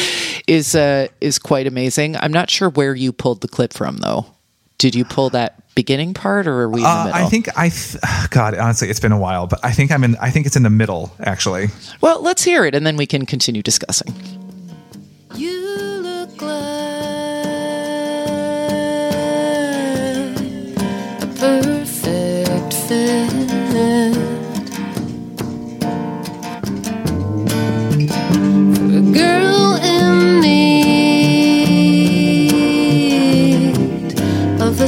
is 0.47 0.75
uh, 0.75 1.09
is 1.21 1.39
quite 1.39 1.67
amazing. 1.67 2.17
I'm 2.17 2.33
not 2.33 2.51
sure 2.51 2.71
where 2.71 2.95
you 2.95 3.13
pulled 3.13 3.41
the 3.41 3.49
clip 3.49 3.73
from 3.73 3.99
though. 3.99 4.27
Did 4.79 4.95
you 4.95 5.05
pull 5.05 5.29
that 5.31 5.57
beginning 5.75 6.15
part, 6.15 6.47
or 6.47 6.61
are 6.63 6.69
we 6.69 6.81
in 6.81 6.85
the 6.85 6.89
Uh, 6.89 7.05
middle? 7.07 7.27
I 7.27 7.29
think 7.29 7.49
I. 7.59 7.69
Th- 7.69 7.97
God, 8.31 8.55
honestly, 8.55 8.89
it's 8.89 9.01
been 9.01 9.13
a 9.13 9.19
while, 9.19 9.47
but 9.47 9.61
I 9.63 9.73
think 9.73 9.91
I'm 9.91 10.03
in. 10.05 10.17
I 10.17 10.31
think 10.31 10.47
it's 10.47 10.57
in 10.57 10.63
the 10.63 10.71
middle, 10.71 11.13
actually. 11.21 11.69
Well, 12.01 12.23
let's 12.23 12.43
hear 12.45 12.65
it, 12.65 12.75
and 12.75 12.87
then 12.87 12.97
we 12.97 13.07
can 13.07 13.27
continue 13.27 13.63
discussing. 13.63 14.15
You 15.35 15.53
look 16.03 16.41
like 16.41 16.70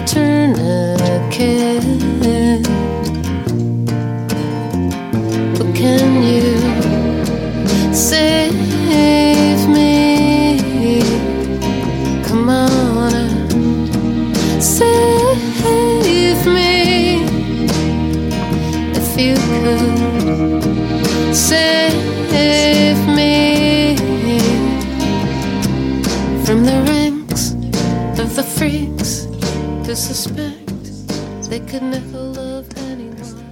a 0.02 0.04
tourniquet. 0.04 1.81
Suspect 30.02 30.66
they 31.48 31.60
could 31.60 31.82
never 31.84 32.18
love 32.18 32.66
anyone. 32.76 33.46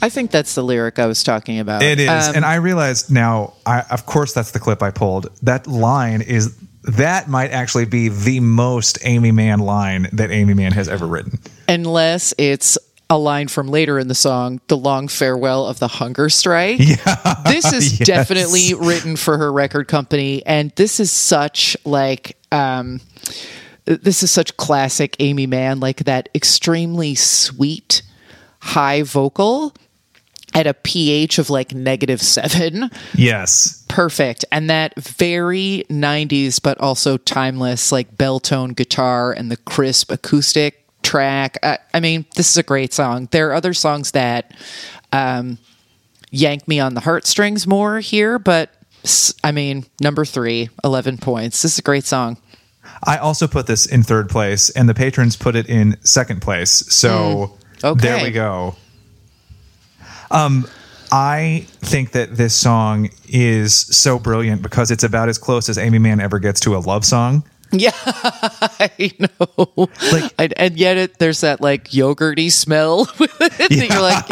I 0.00 0.08
think 0.08 0.30
that's 0.30 0.54
the 0.54 0.62
lyric 0.62 0.98
I 1.00 1.06
was 1.06 1.22
talking 1.24 1.58
about. 1.58 1.82
It 1.82 1.98
is, 1.98 2.08
Um, 2.28 2.36
and 2.36 2.44
I 2.44 2.56
realized 2.56 3.10
now. 3.10 3.54
I, 3.66 3.80
of 3.90 4.06
course, 4.06 4.32
that's 4.32 4.52
the 4.52 4.60
clip 4.60 4.82
I 4.84 4.90
pulled. 4.92 5.28
That 5.42 5.66
line 5.66 6.20
is 6.22 6.54
that 6.84 7.28
might 7.28 7.50
actually 7.50 7.86
be 7.86 8.08
the 8.08 8.38
most 8.40 8.98
Aimee 9.02 9.32
Mann 9.32 9.58
line 9.58 10.08
that 10.12 10.30
Aimee 10.30 10.54
Mann 10.54 10.72
has 10.72 10.88
ever 10.88 11.06
written. 11.08 11.38
unless 11.68 12.32
it's 12.38 12.78
a 13.10 13.18
line 13.18 13.48
from 13.48 13.66
later 13.68 13.98
in 13.98 14.06
the 14.08 14.14
song, 14.14 14.60
"The 14.68 14.76
Long 14.76 15.08
Farewell 15.08 15.66
of 15.66 15.80
the 15.80 15.88
Hunger 15.88 16.28
Strike." 16.28 16.78
Yeah, 16.80 17.34
this 17.46 17.72
is 17.72 17.98
Yes. 18.00 18.06
definitely 18.06 18.74
written 18.74 19.16
for 19.16 19.38
her 19.38 19.52
record 19.52 19.88
company, 19.88 20.44
and 20.46 20.70
this 20.76 21.00
is 21.00 21.10
such 21.10 21.76
like. 21.84 22.36
Um, 22.52 23.00
this 23.84 24.22
is 24.22 24.30
such 24.30 24.56
classic 24.56 25.16
Aimee 25.18 25.46
Mann, 25.46 25.80
like 25.80 26.04
that 26.04 26.28
extremely 26.34 27.14
sweet 27.14 28.02
high 28.60 29.02
vocal 29.02 29.74
at 30.54 30.66
a 30.66 30.74
pH 30.74 31.38
of 31.38 31.50
like 31.50 31.74
negative 31.74 32.22
seven. 32.22 32.90
Yes, 33.14 33.84
perfect. 33.88 34.44
And 34.50 34.70
that 34.70 34.94
very 34.96 35.84
90s 35.90 36.62
but 36.62 36.78
also 36.80 37.16
timeless 37.18 37.92
like 37.92 38.16
bell 38.16 38.40
tone 38.40 38.70
guitar 38.70 39.32
and 39.32 39.50
the 39.50 39.56
crisp 39.56 40.10
acoustic 40.10 40.86
track. 41.02 41.58
I, 41.62 41.78
I 41.92 42.00
mean 42.00 42.24
this 42.36 42.50
is 42.50 42.56
a 42.56 42.62
great 42.62 42.94
song. 42.94 43.28
There 43.32 43.50
are 43.50 43.54
other 43.54 43.74
songs 43.74 44.12
that 44.12 44.52
um, 45.12 45.58
yank 46.30 46.66
me 46.66 46.80
on 46.80 46.94
the 46.94 47.00
heartstrings 47.00 47.66
more 47.66 48.00
here 48.00 48.38
but 48.38 48.70
I 49.42 49.52
mean 49.52 49.84
number 50.00 50.24
three 50.24 50.70
11 50.82 51.18
points. 51.18 51.60
This 51.62 51.74
is 51.74 51.78
a 51.80 51.82
great 51.82 52.04
song 52.04 52.38
I 53.06 53.18
also 53.18 53.46
put 53.46 53.66
this 53.66 53.86
in 53.86 54.02
third 54.02 54.28
place, 54.30 54.70
and 54.70 54.88
the 54.88 54.94
patrons 54.94 55.36
put 55.36 55.54
it 55.56 55.68
in 55.68 55.96
second 56.04 56.40
place. 56.42 56.70
So 56.72 57.56
Okay. 57.82 58.00
there 58.00 58.22
we 58.24 58.30
go. 58.30 58.76
Um, 60.30 60.66
I 61.12 61.66
think 61.80 62.12
that 62.12 62.36
this 62.36 62.54
song 62.54 63.10
is 63.28 63.74
so 63.74 64.18
brilliant 64.18 64.62
because 64.62 64.90
it's 64.90 65.04
about 65.04 65.28
as 65.28 65.38
close 65.38 65.68
as 65.68 65.78
Aimee 65.78 65.98
Mann 65.98 66.20
ever 66.20 66.38
gets 66.38 66.60
to 66.60 66.76
a 66.76 66.78
love 66.78 67.04
song. 67.04 67.44
yeah 67.72 67.90
i 68.04 69.10
know 69.18 69.88
Like- 70.12 70.32
and, 70.38 70.54
and 70.56 70.76
yet 70.76 70.96
it, 70.96 71.18
there's 71.18 71.40
that 71.40 71.60
like 71.60 71.88
yogurty 71.90 72.52
smell 72.52 72.98
with 73.18 73.34
it 73.40 73.52
that 73.56 73.70
you're 73.70 74.00
like 74.00 74.28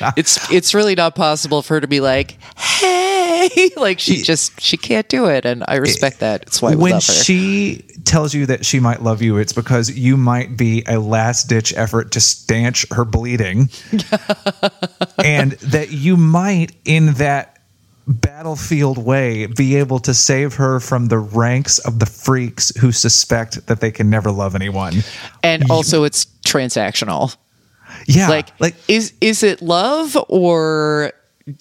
yeah. 0.00 0.12
it's 0.16 0.50
it's 0.50 0.74
really 0.74 0.94
not 0.96 1.14
possible 1.14 1.62
for 1.62 1.74
her 1.74 1.80
to 1.80 1.86
be 1.86 2.00
like 2.00 2.38
hey 2.58 3.15
like 3.76 3.98
she 4.00 4.22
just 4.22 4.60
she 4.60 4.76
can't 4.76 5.08
do 5.08 5.26
it 5.26 5.44
and 5.44 5.64
i 5.68 5.76
respect 5.76 6.20
that 6.20 6.42
it's 6.42 6.60
why 6.62 6.74
when 6.74 6.92
love 6.92 7.06
her 7.06 7.12
she 7.12 7.84
tells 8.06 8.32
you 8.32 8.46
that 8.46 8.64
she 8.64 8.80
might 8.80 9.02
love 9.02 9.20
you, 9.20 9.36
it's 9.36 9.52
because 9.52 9.90
you 9.90 10.16
might 10.16 10.56
be 10.56 10.82
a 10.86 10.98
last 10.98 11.48
ditch 11.48 11.74
effort 11.76 12.12
to 12.12 12.20
stanch 12.20 12.86
her 12.92 13.04
bleeding. 13.04 13.68
and 15.24 15.52
that 15.52 15.88
you 15.90 16.16
might, 16.16 16.72
in 16.84 17.14
that 17.14 17.58
battlefield 18.06 18.96
way, 18.96 19.46
be 19.46 19.76
able 19.76 19.98
to 19.98 20.14
save 20.14 20.54
her 20.54 20.78
from 20.78 21.06
the 21.06 21.18
ranks 21.18 21.78
of 21.80 21.98
the 21.98 22.06
freaks 22.06 22.74
who 22.76 22.92
suspect 22.92 23.66
that 23.66 23.80
they 23.80 23.90
can 23.90 24.08
never 24.08 24.30
love 24.30 24.54
anyone. 24.54 24.94
and 25.42 25.68
also 25.70 26.04
it's 26.04 26.26
transactional 26.46 27.36
Yeah. 28.06 28.28
like 28.28 28.48
like 28.60 28.76
is 28.86 29.12
is 29.20 29.42
it 29.42 29.60
love 29.60 30.16
or 30.28 31.12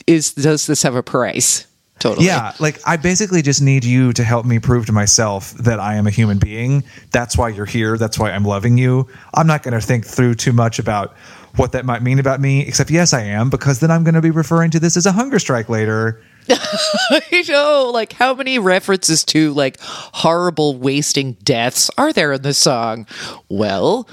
is 0.08 0.34
does 0.34 0.68
this 0.68 0.84
have 0.84 0.96
a 0.96 1.04
price 1.04 1.68
totally 2.00 2.26
Yeah, 2.26 2.54
like 2.60 2.80
I 2.86 2.98
basically 2.98 3.42
just 3.42 3.62
need 3.62 3.84
you 3.84 4.14
to 4.14 4.24
help 4.24 4.46
me 4.46 4.60
prove 4.60 4.86
to 4.88 4.92
myself 4.92 5.52
that 5.54 5.80
I 5.80 5.96
am 5.96 6.08
a 6.08 6.12
human 6.12 6.40
being. 6.40 6.84
That's 7.12 7.38
why 7.38 7.50
you're 7.50 7.66
here. 7.66 7.98
That's 7.98 8.20
why 8.20 8.32
I'm 8.32 8.44
loving 8.44 8.78
you. 8.78 9.08
I'm 9.34 9.48
not 9.48 9.64
going 9.64 9.74
to 9.74 9.86
think 9.86 10.06
through 10.06 10.36
too 10.36 10.54
much 10.54 10.80
about 10.80 11.16
what 11.56 11.72
that 11.72 11.86
might 11.86 12.04
mean 12.04 12.20
about 12.20 12.42
me, 12.42 12.68
except 12.68 12.90
yes, 12.90 13.14
I 13.14 13.22
am, 13.22 13.50
because 13.50 13.80
then 13.80 13.92
I'm 13.92 14.04
going 14.04 14.16
to 14.16 14.22
be 14.22 14.32
referring 14.32 14.72
to 14.72 14.80
this 14.80 14.98
as 14.98 15.06
a 15.06 15.12
hunger 15.12 15.40
strike 15.40 15.70
later. 15.70 16.22
I 17.10 17.44
know, 17.48 17.90
like 17.94 18.14
how 18.14 18.34
many 18.34 18.60
references 18.60 19.24
to 19.26 19.54
like 19.54 19.78
horrible 19.82 20.78
wasting 20.78 21.34
deaths 21.44 21.90
are 21.98 22.14
there 22.14 22.34
in 22.34 22.42
this 22.42 22.58
song? 22.58 23.08
Well, 23.50 24.08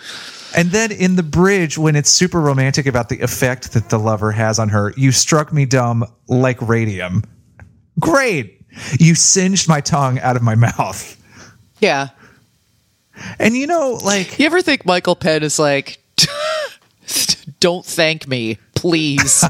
And 0.57 0.71
then 0.71 0.93
in 0.93 1.17
the 1.17 1.23
bridge, 1.23 1.79
when 1.79 1.97
it's 1.97 2.11
super 2.11 2.41
romantic 2.41 2.87
about 2.87 3.09
the 3.09 3.21
effect 3.21 3.73
that 3.73 3.89
the 3.91 3.99
lover 3.99 4.33
has 4.33 4.59
on 4.59 4.69
her, 4.71 4.93
you 4.97 5.13
struck 5.13 5.53
me 5.53 5.65
dumb 5.67 6.05
like 6.29 6.61
radium. 6.63 7.23
Great. 8.01 8.61
You 8.99 9.15
singed 9.15 9.69
my 9.69 9.81
tongue 9.81 10.19
out 10.21 10.37
of 10.37 10.43
my 10.43 10.55
mouth. 10.55 11.17
yeah. 11.81 12.09
And 13.39 13.55
you 13.57 13.67
know, 13.67 13.99
like, 14.03 14.39
You 14.39 14.47
ever 14.47 14.63
think 14.63 14.87
Michael 14.87 15.15
Penn 15.15 15.43
is 15.43 15.59
like, 15.59 15.99
don't 17.61 17.85
thank 17.85 18.27
me, 18.27 18.59
please? 18.83 19.45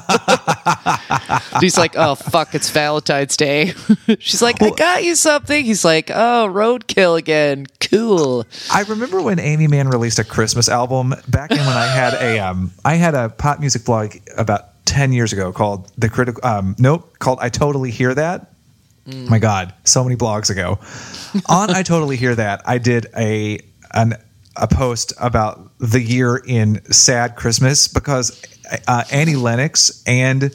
He's 1.60 1.78
like, 1.78 1.94
oh, 1.96 2.16
fuck, 2.16 2.54
it's 2.54 2.68
Valentine's 2.68 3.34
Day. 3.34 3.72
She's 4.18 4.42
like, 4.42 4.62
I 4.62 4.68
got 4.68 5.04
you 5.04 5.14
something. 5.14 5.64
He's 5.64 5.86
like, 5.86 6.10
oh, 6.10 6.50
roadkill 6.52 7.18
again. 7.18 7.64
Cool. 7.80 8.44
I 8.70 8.82
remember 8.82 9.22
when 9.22 9.38
Aimee 9.38 9.68
Mann 9.68 9.88
released 9.88 10.18
a 10.18 10.24
Christmas 10.24 10.68
album 10.68 11.14
back 11.28 11.50
in 11.50 11.56
when 11.56 11.66
I 11.66 11.86
had 11.86 12.12
a 12.14 12.40
um 12.40 12.72
I 12.84 12.96
had 12.96 13.14
a 13.14 13.30
pop 13.30 13.58
music 13.58 13.86
blog 13.86 14.16
about 14.36 14.84
10 14.84 15.14
years 15.14 15.32
ago 15.32 15.50
called 15.50 15.90
The 15.96 16.10
Critical 16.10 16.46
um 16.46 16.76
nope, 16.78 17.18
called 17.18 17.38
I 17.40 17.48
Totally 17.48 17.90
Hear 17.90 18.14
That. 18.14 18.52
My 19.06 19.38
god, 19.38 19.72
so 19.84 20.04
many 20.04 20.14
blogs 20.14 20.50
ago. 20.50 20.78
On 21.48 21.70
I 21.70 21.82
Totally 21.82 22.16
Hear 22.18 22.34
That, 22.34 22.62
I 22.66 22.76
did 22.76 23.06
a 23.16 23.60
an 23.92 24.14
a 24.56 24.68
post 24.68 25.12
about 25.18 25.70
the 25.78 26.00
year 26.00 26.36
in 26.36 26.84
sad 26.92 27.36
Christmas 27.36 27.88
because 27.88 28.40
uh, 28.88 29.04
Annie 29.10 29.36
Lennox 29.36 30.02
and 30.06 30.54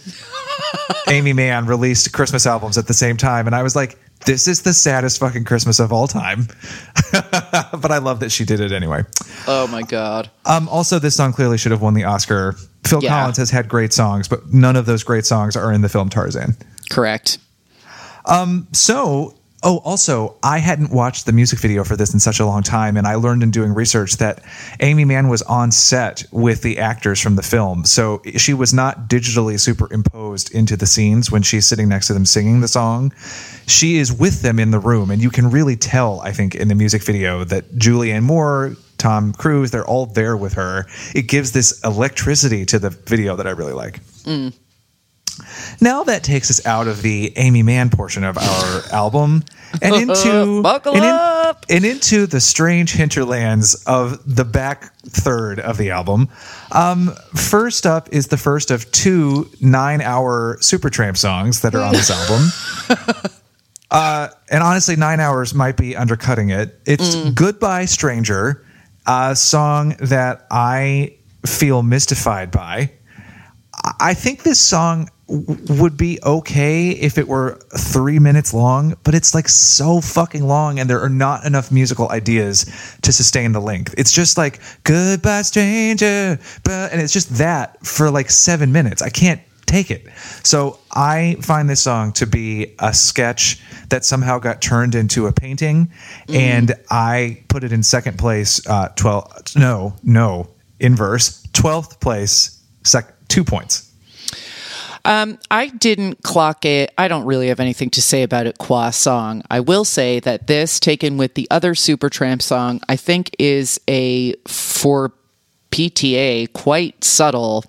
Aimee 1.07 1.33
Mann 1.33 1.65
released 1.65 2.11
Christmas 2.13 2.45
albums 2.45 2.77
at 2.77 2.87
the 2.87 2.93
same 2.93 3.17
time, 3.17 3.47
and 3.47 3.55
I 3.55 3.63
was 3.63 3.75
like, 3.75 3.97
"This 4.25 4.47
is 4.47 4.63
the 4.63 4.73
saddest 4.73 5.19
fucking 5.19 5.45
Christmas 5.45 5.79
of 5.79 5.91
all 5.93 6.07
time." 6.07 6.47
but 7.11 7.91
I 7.91 7.99
love 7.99 8.19
that 8.21 8.31
she 8.31 8.45
did 8.45 8.59
it 8.59 8.71
anyway. 8.71 9.03
Oh 9.47 9.67
my 9.67 9.83
God. 9.83 10.29
Um, 10.45 10.67
also, 10.69 10.99
this 10.99 11.15
song 11.15 11.33
clearly 11.33 11.57
should 11.57 11.71
have 11.71 11.81
won 11.81 11.93
the 11.93 12.03
Oscar. 12.03 12.55
Phil 12.85 13.03
Yeah. 13.03 13.09
Collins 13.09 13.37
has 13.37 13.49
had 13.49 13.67
great 13.69 13.93
songs, 13.93 14.27
but 14.27 14.53
none 14.53 14.75
of 14.75 14.85
those 14.85 15.03
great 15.03 15.25
songs 15.25 15.55
are 15.55 15.71
in 15.73 15.81
the 15.81 15.89
film 15.89 16.09
Tarzan. 16.09 16.55
Correct. 16.89 17.37
Um, 18.25 18.67
So, 18.73 19.35
Oh, 19.67 19.79
also, 19.79 20.37
I 20.43 20.59
hadn't 20.59 20.91
watched 20.91 21.25
the 21.25 21.33
music 21.33 21.59
video 21.59 21.83
for 21.83 21.97
this 21.97 22.13
in 22.13 22.21
such 22.21 22.39
a 22.39 22.45
long 22.45 22.63
time, 22.63 22.95
and 22.95 23.05
I 23.05 23.15
learned 23.15 23.43
in 23.43 23.51
doing 23.51 23.73
research 23.73 24.15
that 24.15 24.41
Aimee 24.79 25.03
Mann 25.03 25.27
was 25.27 25.41
on 25.41 25.73
set 25.73 26.23
with 26.31 26.61
the 26.61 26.79
actors 26.79 27.19
from 27.19 27.35
the 27.35 27.43
film. 27.43 27.83
So 27.83 28.21
she 28.37 28.53
was 28.53 28.73
not 28.73 29.09
digitally 29.09 29.59
superimposed 29.59 30.55
into 30.55 30.77
the 30.77 30.85
scenes 30.85 31.29
when 31.29 31.41
she's 31.41 31.65
sitting 31.67 31.89
next 31.89 32.07
to 32.07 32.13
them 32.13 32.25
singing 32.25 32.61
the 32.61 32.69
song. 32.69 33.11
She 33.67 33.97
is 33.97 34.09
with 34.09 34.41
them 34.41 34.57
in 34.57 34.71
the 34.71 34.79
room, 34.79 35.11
and 35.11 35.21
you 35.21 35.29
can 35.29 35.49
really 35.49 35.75
tell, 35.75 36.21
I 36.21 36.31
think, 36.31 36.55
in 36.55 36.69
the 36.69 36.75
music 36.75 37.03
video 37.03 37.43
that 37.43 37.69
Julianne 37.75 38.23
Moore, 38.23 38.77
Tom 38.97 39.33
Cruise, 39.33 39.71
they're 39.71 39.85
all 39.85 40.05
there 40.05 40.37
with 40.37 40.53
her. 40.53 40.85
It 41.13 41.23
gives 41.23 41.51
this 41.51 41.77
electricity 41.83 42.65
to 42.67 42.79
the 42.79 42.91
video 42.91 43.35
that 43.35 43.45
I 43.45 43.51
really 43.51 43.73
like. 43.73 43.99
Mm. 44.23 44.53
Now 45.81 46.03
that 46.03 46.23
takes 46.23 46.49
us 46.49 46.65
out 46.65 46.87
of 46.87 47.01
the 47.01 47.33
Aimee 47.37 47.63
Mann 47.63 47.89
portion 47.89 48.23
of 48.23 48.37
our 48.37 48.81
album 48.91 49.43
and 49.81 49.95
into 49.95 50.61
Buckle 50.61 50.95
and, 50.95 51.03
in- 51.03 51.09
up! 51.11 51.65
and 51.69 51.85
into 51.85 52.25
the 52.27 52.39
strange 52.39 52.93
hinterlands 52.93 53.75
of 53.85 54.35
the 54.35 54.45
back 54.45 54.93
third 55.03 55.59
of 55.59 55.77
the 55.77 55.91
album. 55.91 56.29
Um, 56.71 57.13
first 57.35 57.85
up 57.85 58.09
is 58.11 58.27
the 58.27 58.37
first 58.37 58.71
of 58.71 58.89
two 58.91 59.49
nine-hour 59.61 60.57
Supertramp 60.61 61.17
songs 61.17 61.61
that 61.61 61.75
are 61.75 61.81
on 61.81 61.93
this 61.93 62.09
album. 62.09 62.49
Uh, 63.89 64.27
and 64.49 64.61
honestly, 64.63 64.97
nine 64.97 65.19
hours 65.21 65.53
might 65.53 65.77
be 65.77 65.95
undercutting 65.95 66.49
it. 66.49 66.77
It's 66.85 67.15
"Goodbye 67.31 67.85
Stranger," 67.85 68.65
a 69.05 69.33
song 69.33 69.95
that 70.01 70.45
I 70.51 71.15
feel 71.45 71.83
mystified 71.83 72.51
by. 72.51 72.91
I 73.99 74.13
think 74.13 74.43
this 74.43 74.59
song 74.59 75.09
would 75.27 75.97
be 75.97 76.19
okay 76.23 76.91
if 76.91 77.17
it 77.17 77.27
were 77.27 77.59
three 77.77 78.19
minutes 78.19 78.53
long, 78.53 78.95
but 79.03 79.13
it's 79.13 79.35
like 79.35 79.49
so 79.49 79.99
fucking 79.99 80.47
long, 80.47 80.79
and 80.79 80.89
there 80.89 81.01
are 81.01 81.09
not 81.09 81.45
enough 81.45 81.71
musical 81.71 82.09
ideas 82.09 82.65
to 83.01 83.11
sustain 83.11 83.51
the 83.51 83.59
length. 83.59 83.93
It's 83.97 84.13
just 84.13 84.37
like 84.37 84.61
"Goodbye, 84.83 85.41
Stranger," 85.41 86.39
but 86.63 86.91
and 86.91 87.01
it's 87.01 87.13
just 87.13 87.37
that 87.37 87.85
for 87.85 88.09
like 88.09 88.29
seven 88.29 88.71
minutes. 88.71 89.01
I 89.01 89.09
can't 89.09 89.41
take 89.65 89.91
it. 89.91 90.07
So 90.43 90.79
I 90.93 91.35
find 91.41 91.69
this 91.69 91.81
song 91.81 92.13
to 92.13 92.25
be 92.25 92.73
a 92.79 92.93
sketch 92.93 93.59
that 93.89 94.05
somehow 94.05 94.39
got 94.39 94.61
turned 94.61 94.95
into 94.95 95.27
a 95.27 95.33
painting, 95.33 95.91
and 96.29 96.73
I 96.89 97.43
put 97.49 97.63
it 97.63 97.73
in 97.73 97.83
second 97.83 98.17
place. 98.17 98.65
Uh, 98.65 98.89
Twelve? 98.95 99.31
No, 99.55 99.93
no, 100.03 100.49
inverse. 100.79 101.45
Twelfth 101.53 101.99
place. 101.99 102.61
Sec- 102.83 103.13
two 103.27 103.43
points. 103.43 103.86
Um, 105.07 105.39
I 105.49 105.69
didn't 105.69 106.21
clock 106.21 106.65
it. 106.65 106.93
I 106.97 107.07
don't 107.07 107.25
really 107.25 107.47
have 107.47 107.61
anything 107.61 107.89
to 107.91 108.01
say 108.01 108.23
about 108.23 108.45
it 108.45 108.57
qua 108.57 108.89
song. 108.89 109.41
I 109.49 109.61
will 109.61 109.85
say 109.85 110.19
that 110.19 110.47
this, 110.47 110.81
taken 110.81 111.15
with 111.15 111.35
the 111.35 111.47
other 111.49 111.75
Supertramp 111.75 112.41
song, 112.41 112.81
I 112.89 112.97
think 112.97 113.33
is 113.39 113.79
a, 113.87 114.33
for 114.45 115.13
PTA, 115.71 116.51
quite 116.51 117.05
subtle 117.05 117.63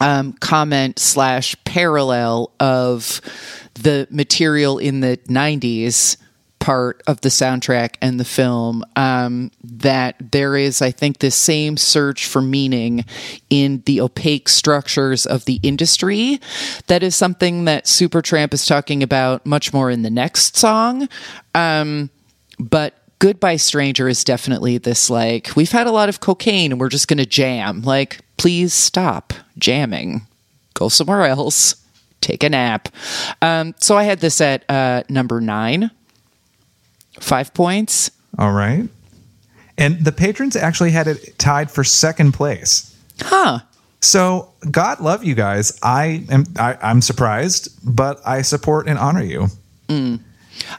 um, 0.00 0.34
comment 0.34 1.00
slash 1.00 1.56
parallel 1.64 2.52
of 2.60 3.20
the 3.74 4.06
material 4.08 4.78
in 4.78 5.00
the 5.00 5.16
90s 5.28 6.16
part 6.62 7.02
of 7.08 7.20
the 7.22 7.28
soundtrack 7.28 7.96
and 8.00 8.20
the 8.20 8.24
film 8.24 8.84
um, 8.94 9.50
that 9.64 10.14
there 10.30 10.56
is 10.56 10.80
i 10.80 10.92
think 10.92 11.18
this 11.18 11.34
same 11.34 11.76
search 11.76 12.24
for 12.26 12.40
meaning 12.40 13.04
in 13.50 13.82
the 13.86 14.00
opaque 14.00 14.48
structures 14.48 15.26
of 15.26 15.44
the 15.44 15.58
industry 15.64 16.40
that 16.86 17.02
is 17.02 17.16
something 17.16 17.64
that 17.64 17.84
supertramp 17.86 18.54
is 18.54 18.64
talking 18.64 19.02
about 19.02 19.44
much 19.44 19.72
more 19.72 19.90
in 19.90 20.02
the 20.02 20.10
next 20.10 20.56
song 20.56 21.08
um, 21.54 22.08
but 22.60 22.94
Goodbye 23.18 23.56
Stranger 23.56 24.08
is 24.08 24.24
definitely 24.24 24.78
this 24.78 25.08
like, 25.08 25.52
we've 25.54 25.70
had 25.70 25.86
a 25.86 25.92
lot 25.92 26.08
of 26.08 26.18
cocaine 26.18 26.72
and 26.72 26.80
we're 26.80 26.88
just 26.88 27.06
going 27.06 27.18
to 27.18 27.26
jam. 27.26 27.82
Like, 27.82 28.18
please 28.36 28.74
stop 28.74 29.32
jamming. 29.56 30.26
Go 30.74 30.88
somewhere 30.88 31.26
else. 31.26 31.76
Take 32.20 32.42
a 32.42 32.48
nap. 32.48 32.88
Um, 33.40 33.76
so 33.78 33.96
I 33.96 34.02
had 34.02 34.18
this 34.18 34.40
at 34.40 34.68
uh, 34.68 35.04
number 35.08 35.40
nine. 35.40 35.92
Five 37.22 37.54
points. 37.54 38.10
All 38.38 38.52
right. 38.52 38.88
And 39.78 40.04
the 40.04 40.12
patrons 40.12 40.54
actually 40.56 40.90
had 40.90 41.06
it 41.08 41.38
tied 41.38 41.70
for 41.70 41.82
second 41.84 42.32
place. 42.32 42.94
Huh. 43.20 43.60
So 44.00 44.52
God 44.70 45.00
love 45.00 45.24
you 45.24 45.34
guys. 45.34 45.78
I 45.82 46.24
am 46.28 46.44
I, 46.58 46.76
I'm 46.82 47.00
surprised, 47.00 47.68
but 47.84 48.20
I 48.26 48.42
support 48.42 48.88
and 48.88 48.98
honor 48.98 49.22
you. 49.22 49.46
Mm. 49.88 50.20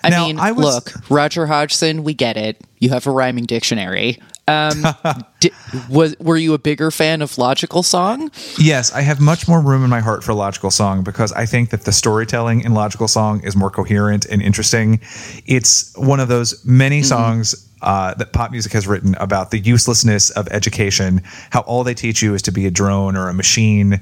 I 0.03 0.09
Now, 0.09 0.25
mean, 0.27 0.39
I 0.39 0.51
was- 0.51 0.65
look, 0.65 1.09
Roger 1.09 1.47
Hodgson, 1.47 2.03
we 2.03 2.13
get 2.13 2.37
it. 2.37 2.61
You 2.79 2.89
have 2.89 3.07
a 3.07 3.11
rhyming 3.11 3.45
dictionary. 3.45 4.19
Um, 4.47 4.83
di- 5.39 5.51
was 5.89 6.17
were 6.19 6.37
you 6.37 6.53
a 6.53 6.57
bigger 6.57 6.91
fan 6.91 7.21
of 7.21 7.37
Logical 7.37 7.83
Song? 7.83 8.31
Yes, 8.57 8.91
I 8.93 9.01
have 9.01 9.19
much 9.21 9.47
more 9.47 9.61
room 9.61 9.83
in 9.83 9.89
my 9.89 10.01
heart 10.01 10.23
for 10.23 10.33
Logical 10.33 10.71
Song 10.71 11.03
because 11.03 11.31
I 11.31 11.45
think 11.45 11.69
that 11.69 11.85
the 11.85 11.91
storytelling 11.91 12.61
in 12.61 12.73
Logical 12.73 13.07
Song 13.07 13.41
is 13.43 13.55
more 13.55 13.69
coherent 13.69 14.25
and 14.25 14.41
interesting. 14.41 14.99
It's 15.45 15.95
one 15.97 16.19
of 16.19 16.27
those 16.27 16.63
many 16.65 17.03
songs 17.03 17.69
uh, 17.83 18.13
that 18.15 18.31
pop 18.31 18.51
music 18.51 18.71
has 18.71 18.87
written 18.87 19.15
about 19.15 19.51
the 19.51 19.59
uselessness 19.59 20.29
of 20.31 20.47
education, 20.49 21.21
how 21.49 21.61
all 21.61 21.83
they 21.83 21.93
teach 21.93 22.21
you 22.21 22.33
is 22.33 22.41
to 22.43 22.51
be 22.51 22.65
a 22.65 22.71
drone 22.71 23.15
or 23.15 23.27
a 23.27 23.33
machine. 23.33 24.01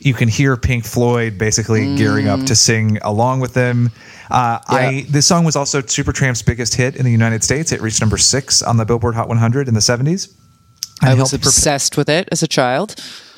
You 0.00 0.14
can 0.14 0.28
hear 0.28 0.56
Pink 0.56 0.84
Floyd 0.84 1.36
basically 1.38 1.94
gearing 1.96 2.26
up 2.26 2.44
to 2.46 2.56
sing 2.56 2.98
along 3.02 3.40
with 3.40 3.52
them. 3.54 3.90
Uh, 4.30 4.58
I 4.66 5.06
this 5.10 5.26
song 5.26 5.44
was 5.44 5.56
also 5.56 5.82
Supertramp's 5.82 6.42
biggest 6.42 6.74
hit 6.74 6.96
in 6.96 7.04
the 7.04 7.10
United 7.12 7.44
States. 7.44 7.70
It 7.70 7.80
reached 7.82 8.00
number 8.00 8.16
six 8.16 8.62
on 8.62 8.76
the 8.78 8.84
Billboard 8.86 9.14
Hot 9.14 9.28
100 9.28 9.68
in 9.68 9.74
the 9.74 9.80
70s. 9.80 10.34
I 11.02 11.14
was 11.14 11.30
prep- 11.30 11.42
obsessed 11.42 11.96
with 11.96 12.08
it 12.08 12.28
as 12.32 12.42
a 12.42 12.48
child. 12.48 12.96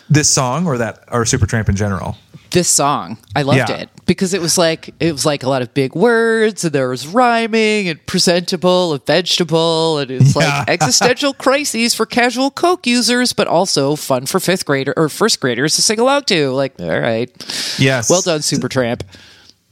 this 0.08 0.28
song 0.30 0.66
or 0.66 0.78
that 0.78 1.04
or 1.10 1.24
Supertramp 1.24 1.68
in 1.68 1.76
general. 1.76 2.16
This 2.52 2.68
song. 2.68 3.18
I 3.34 3.42
loved 3.42 3.58
Yeah. 3.68 3.76
it 3.82 3.88
because 4.06 4.34
it 4.34 4.40
was 4.40 4.56
like 4.58 4.94
it 5.00 5.12
was 5.12 5.24
like 5.26 5.42
a 5.42 5.48
lot 5.48 5.62
of 5.62 5.72
big 5.74 5.94
words 5.94 6.64
and 6.64 6.72
there 6.72 6.88
was 6.88 7.06
rhyming 7.06 7.88
and 7.88 8.04
presentable 8.06 8.92
and 8.92 9.04
vegetable 9.06 9.98
and 9.98 10.10
it's 10.10 10.34
Yeah. 10.36 10.58
like 10.58 10.68
existential 10.80 11.32
crises 11.34 11.94
for 11.94 12.06
casual 12.06 12.50
coke 12.50 12.86
users, 12.86 13.32
but 13.32 13.46
also 13.48 13.96
fun 13.96 14.26
for 14.26 14.38
fifth 14.40 14.64
grader 14.66 14.92
or 14.96 15.08
first 15.08 15.40
graders 15.40 15.74
to 15.76 15.82
sing 15.82 15.98
along 15.98 16.24
to. 16.24 16.50
Like, 16.50 16.74
all 16.80 17.00
right, 17.00 17.30
Yes. 17.78 18.08
well 18.10 18.22
done, 18.22 18.40
Supertramp. 18.40 19.00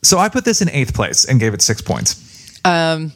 So 0.02 0.18
I 0.18 0.28
put 0.30 0.44
this 0.44 0.62
in 0.62 0.70
eighth 0.70 0.94
place 0.94 1.24
and 1.26 1.38
gave 1.38 1.52
it 1.54 1.60
six 1.62 1.82
points. 1.82 2.16
Um, 2.64 3.12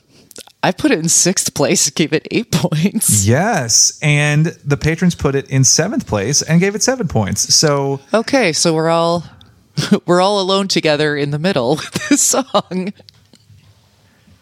I 0.62 0.72
put 0.72 0.90
it 0.90 0.98
in 0.98 1.08
sixth 1.08 1.54
place, 1.54 1.88
gave 1.90 2.12
it 2.12 2.26
eight 2.30 2.50
points. 2.52 3.24
Yes. 3.26 3.98
And 4.02 4.46
the 4.64 4.76
patrons 4.76 5.14
put 5.14 5.34
it 5.34 5.48
in 5.48 5.64
seventh 5.64 6.06
place 6.06 6.42
and 6.42 6.60
gave 6.60 6.74
it 6.74 6.82
seven 6.82 7.08
points. 7.08 7.54
So 7.54 8.00
Okay, 8.12 8.52
so 8.52 8.74
we're 8.74 8.88
all 8.90 9.24
we're 10.06 10.20
all 10.20 10.40
alone 10.40 10.68
together 10.68 11.16
in 11.16 11.30
the 11.30 11.38
middle 11.38 11.76
with 11.76 12.08
this 12.08 12.20
song. 12.22 12.92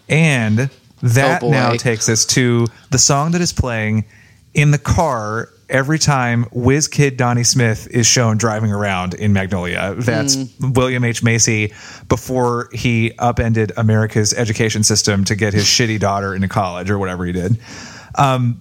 and 0.08 0.70
that 1.02 1.42
Oh, 1.42 1.50
now 1.50 1.72
takes 1.74 2.08
us 2.08 2.24
to 2.26 2.66
the 2.90 2.98
song 2.98 3.32
that 3.32 3.40
is 3.40 3.52
playing 3.52 4.04
in 4.54 4.70
the 4.70 4.78
car 4.78 5.48
every 5.68 5.98
time 5.98 6.44
Whiz 6.52 6.86
Kid 6.86 7.16
Donnie 7.16 7.44
Smith 7.44 7.88
is 7.90 8.06
shown 8.06 8.36
driving 8.36 8.70
around 8.70 9.14
in 9.14 9.32
Magnolia. 9.32 9.94
That's 9.96 10.34
Hmm. 10.34 10.72
William 10.74 11.02
H. 11.02 11.22
Macy 11.22 11.72
before 12.08 12.68
he 12.72 13.12
upended 13.18 13.72
America's 13.76 14.34
education 14.34 14.82
system 14.84 15.24
to 15.24 15.34
get 15.34 15.54
his 15.54 15.64
shitty 15.64 15.98
daughter 15.98 16.34
into 16.34 16.48
college 16.48 16.90
or 16.90 16.98
whatever 16.98 17.24
he 17.24 17.32
did. 17.32 17.58
Um, 18.16 18.60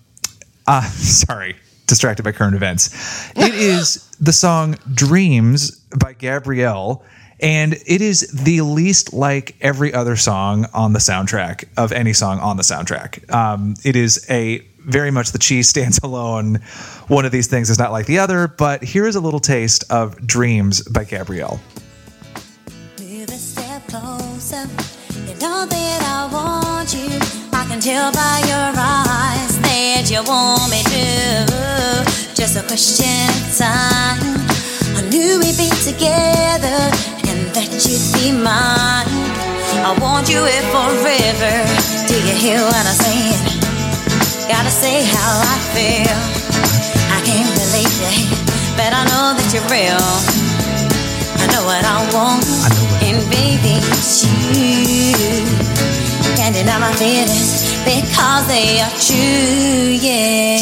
uh, 0.65 0.81
sorry, 0.89 1.57
distracted 1.87 2.23
by 2.23 2.31
current 2.31 2.55
events. 2.55 3.29
It 3.35 3.53
is 3.53 4.07
the 4.21 4.31
song 4.33 4.77
Dreams 4.93 5.80
by 5.97 6.13
Gabrielle. 6.13 7.03
And 7.39 7.73
it 7.87 8.01
is 8.01 8.27
the 8.31 8.61
least 8.61 9.13
like 9.13 9.55
every 9.61 9.93
other 9.93 10.15
song 10.15 10.67
on 10.73 10.93
the 10.93 10.99
soundtrack 10.99 11.65
of 11.75 11.91
any 11.91 12.13
song 12.13 12.39
on 12.39 12.57
the 12.57 12.63
soundtrack. 12.63 13.33
Um, 13.33 13.73
it 13.83 13.95
is 13.95 14.25
a 14.29 14.59
very 14.79 15.09
much 15.09 15.31
the 15.31 15.39
cheese 15.39 15.67
stands 15.67 15.99
alone. 16.03 16.55
One 17.07 17.25
of 17.25 17.31
these 17.31 17.47
things 17.47 17.69
is 17.69 17.79
not 17.79 17.91
like 17.91 18.05
the 18.05 18.19
other, 18.19 18.47
but 18.47 18.83
here 18.83 19.07
is 19.07 19.15
a 19.15 19.21
little 19.21 19.39
taste 19.39 19.83
of 19.89 20.25
Dreams 20.25 20.83
by 20.87 21.03
Gabrielle. 21.03 21.59
Tell 27.81 28.11
by 28.11 28.43
your 28.45 28.73
eyes 28.77 29.59
that 29.61 30.11
you 30.11 30.21
want 30.21 30.69
me 30.69 30.83
to. 30.83 32.35
Just 32.35 32.55
a 32.55 32.61
question 32.61 33.27
of 33.27 33.57
time. 33.57 34.40
I 35.01 35.09
knew 35.09 35.39
we'd 35.41 35.57
be 35.57 35.65
together 35.81 36.77
and 37.25 37.49
that 37.57 37.73
you'd 37.89 38.05
be 38.13 38.29
mine. 38.29 39.09
I 39.81 39.97
want 39.97 40.29
you 40.29 40.45
here 40.45 40.61
forever. 40.69 41.53
Do 42.05 42.13
you 42.21 42.35
hear 42.37 42.61
what 42.61 42.85
I'm 42.85 42.93
saying? 42.93 43.41
Gotta 44.45 44.69
say 44.69 45.01
how 45.01 45.41
I 45.41 45.57
feel. 45.73 46.21
I 47.09 47.19
can't 47.25 47.49
believe 47.49 47.97
it, 48.13 48.29
but 48.77 48.93
I 48.93 49.01
know 49.09 49.33
that 49.33 49.49
you're 49.49 49.65
real. 49.73 50.05
I 51.41 51.49
know 51.49 51.65
what 51.65 51.81
I 51.81 51.97
want, 52.13 52.45
and 53.01 53.17
baby, 53.33 53.81
it's 53.97 54.21
you. 54.53 55.17
Can't 56.37 56.53
feelings 57.01 57.73
because 57.89 58.45
they 58.45 58.77
are 58.85 58.93
true, 59.01 59.97
yeah. 59.97 60.60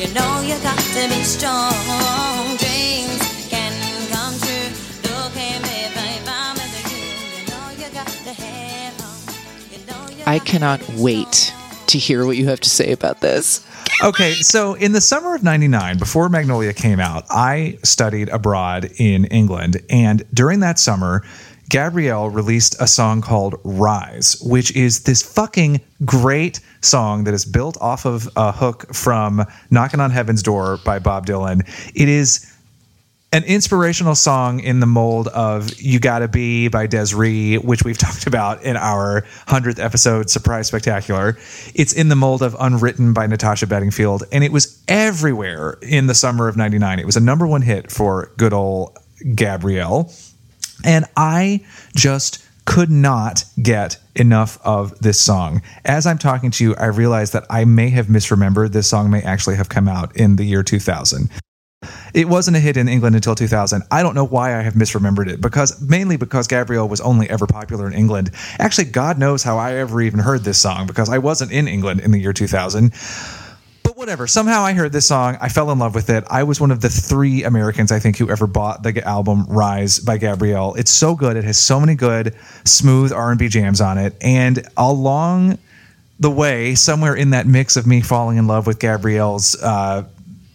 You 0.00 0.08
know 0.14 0.40
you 0.40 0.58
got 0.62 0.78
to 0.78 1.08
be 1.10 1.22
strong. 1.22 2.56
Dreams 2.56 3.20
can 3.50 4.08
come 4.08 4.32
true. 4.38 5.12
Look 5.12 5.36
at 5.36 5.60
me, 5.60 5.92
babe, 5.94 6.26
I'm 6.26 6.56
with 6.56 6.90
you. 6.90 7.42
You 7.42 7.46
know 7.50 7.86
you 7.86 7.92
got 7.92 8.06
to 8.06 8.32
have. 8.32 9.70
You 9.70 9.86
know 9.86 10.24
I 10.26 10.38
cannot 10.38 10.80
wait 10.94 11.52
to 11.88 11.98
hear 11.98 12.24
what 12.24 12.38
you 12.38 12.46
have 12.48 12.60
to 12.60 12.70
say 12.70 12.92
about 12.92 13.20
this. 13.20 13.62
Okay, 14.02 14.32
so 14.32 14.72
in 14.72 14.92
the 14.92 15.02
summer 15.02 15.34
of 15.34 15.42
99, 15.42 15.98
before 15.98 16.30
Magnolia 16.30 16.72
came 16.72 16.98
out, 16.98 17.26
I 17.28 17.78
studied 17.82 18.30
abroad 18.30 18.90
in 18.96 19.26
England. 19.26 19.82
And 19.90 20.22
during 20.32 20.60
that 20.60 20.78
summer, 20.78 21.22
Gabrielle 21.70 22.28
released 22.28 22.74
a 22.80 22.86
song 22.88 23.22
called 23.22 23.54
Rise, 23.62 24.36
which 24.42 24.74
is 24.74 25.04
this 25.04 25.22
fucking 25.22 25.80
great 26.04 26.58
song 26.80 27.24
that 27.24 27.32
is 27.32 27.44
built 27.44 27.78
off 27.80 28.04
of 28.04 28.28
a 28.34 28.50
hook 28.50 28.92
from 28.92 29.46
Knocking 29.70 30.00
on 30.00 30.10
Heaven's 30.10 30.42
Door 30.42 30.80
by 30.84 30.98
Bob 30.98 31.26
Dylan. 31.26 31.60
It 31.94 32.08
is 32.08 32.52
an 33.32 33.44
inspirational 33.44 34.16
song 34.16 34.58
in 34.58 34.80
the 34.80 34.86
mold 34.86 35.28
of 35.28 35.80
You 35.80 36.00
Gotta 36.00 36.26
Be 36.26 36.66
by 36.66 36.88
Desiree, 36.88 37.54
which 37.58 37.84
we've 37.84 37.98
talked 38.06 38.26
about 38.26 38.64
in 38.64 38.76
our 38.76 39.22
100th 39.46 39.78
episode, 39.78 40.28
Surprise 40.28 40.66
Spectacular. 40.66 41.38
It's 41.76 41.92
in 41.92 42.08
the 42.08 42.16
mold 42.16 42.42
of 42.42 42.56
Unwritten 42.58 43.12
by 43.12 43.28
Natasha 43.28 43.68
Bedingfield, 43.68 44.24
and 44.32 44.42
it 44.42 44.50
was 44.50 44.82
everywhere 44.88 45.78
in 45.82 46.08
the 46.08 46.16
summer 46.16 46.48
of 46.48 46.56
99. 46.56 46.98
It 46.98 47.06
was 47.06 47.16
a 47.16 47.20
number 47.20 47.46
one 47.46 47.62
hit 47.62 47.92
for 47.92 48.32
good 48.36 48.52
old 48.52 48.98
Gabrielle. 49.36 50.12
And 50.84 51.04
I 51.16 51.64
just 51.94 52.44
could 52.64 52.90
not 52.90 53.44
get 53.60 53.98
enough 54.14 54.58
of 54.64 54.96
this 55.00 55.20
song. 55.20 55.62
As 55.84 56.06
I'm 56.06 56.18
talking 56.18 56.50
to 56.52 56.64
you, 56.64 56.74
I 56.76 56.86
realize 56.86 57.32
that 57.32 57.44
I 57.50 57.64
may 57.64 57.90
have 57.90 58.06
misremembered 58.06 58.72
this 58.72 58.88
song 58.88 59.10
may 59.10 59.22
actually 59.22 59.56
have 59.56 59.68
come 59.68 59.88
out 59.88 60.16
in 60.16 60.36
the 60.36 60.44
year 60.44 60.62
2000. 60.62 61.30
It 62.12 62.28
wasn't 62.28 62.56
a 62.56 62.60
hit 62.60 62.76
in 62.76 62.88
England 62.88 63.16
until 63.16 63.34
2000. 63.34 63.82
I 63.90 64.02
don't 64.02 64.14
know 64.14 64.26
why 64.26 64.56
I 64.56 64.62
have 64.62 64.74
misremembered 64.74 65.28
it 65.28 65.40
because 65.40 65.80
mainly 65.80 66.16
because 66.16 66.46
Gabrielle 66.46 66.88
was 66.88 67.00
only 67.00 67.28
ever 67.30 67.46
popular 67.46 67.86
in 67.86 67.94
England. 67.94 68.30
Actually, 68.58 68.84
God 68.86 69.18
knows 69.18 69.42
how 69.42 69.56
I 69.56 69.74
ever 69.74 70.02
even 70.02 70.20
heard 70.20 70.44
this 70.44 70.60
song 70.60 70.86
because 70.86 71.08
I 71.08 71.18
wasn't 71.18 71.52
in 71.52 71.66
England 71.66 72.00
in 72.00 72.10
the 72.10 72.18
year 72.18 72.32
2000. 72.32 72.92
But 73.90 73.96
whatever. 73.96 74.28
Somehow 74.28 74.62
I 74.62 74.72
heard 74.72 74.92
this 74.92 75.08
song. 75.08 75.36
I 75.40 75.48
fell 75.48 75.72
in 75.72 75.80
love 75.80 75.96
with 75.96 76.10
it. 76.10 76.22
I 76.30 76.44
was 76.44 76.60
one 76.60 76.70
of 76.70 76.80
the 76.80 76.88
three 76.88 77.42
Americans, 77.42 77.90
I 77.90 77.98
think, 77.98 78.18
who 78.18 78.30
ever 78.30 78.46
bought 78.46 78.84
the 78.84 79.02
album 79.04 79.46
Rise 79.48 79.98
by 79.98 80.16
Gabrielle. 80.16 80.76
It's 80.76 80.92
so 80.92 81.16
good. 81.16 81.36
It 81.36 81.42
has 81.42 81.58
so 81.58 81.80
many 81.80 81.96
good, 81.96 82.36
smooth 82.64 83.12
R&B 83.12 83.48
jams 83.48 83.80
on 83.80 83.98
it. 83.98 84.14
And 84.20 84.64
along 84.76 85.58
the 86.20 86.30
way, 86.30 86.76
somewhere 86.76 87.16
in 87.16 87.30
that 87.30 87.48
mix 87.48 87.76
of 87.76 87.84
me 87.84 88.00
falling 88.00 88.38
in 88.38 88.46
love 88.46 88.64
with 88.64 88.78
Gabrielle's 88.78 89.60
uh, 89.60 90.04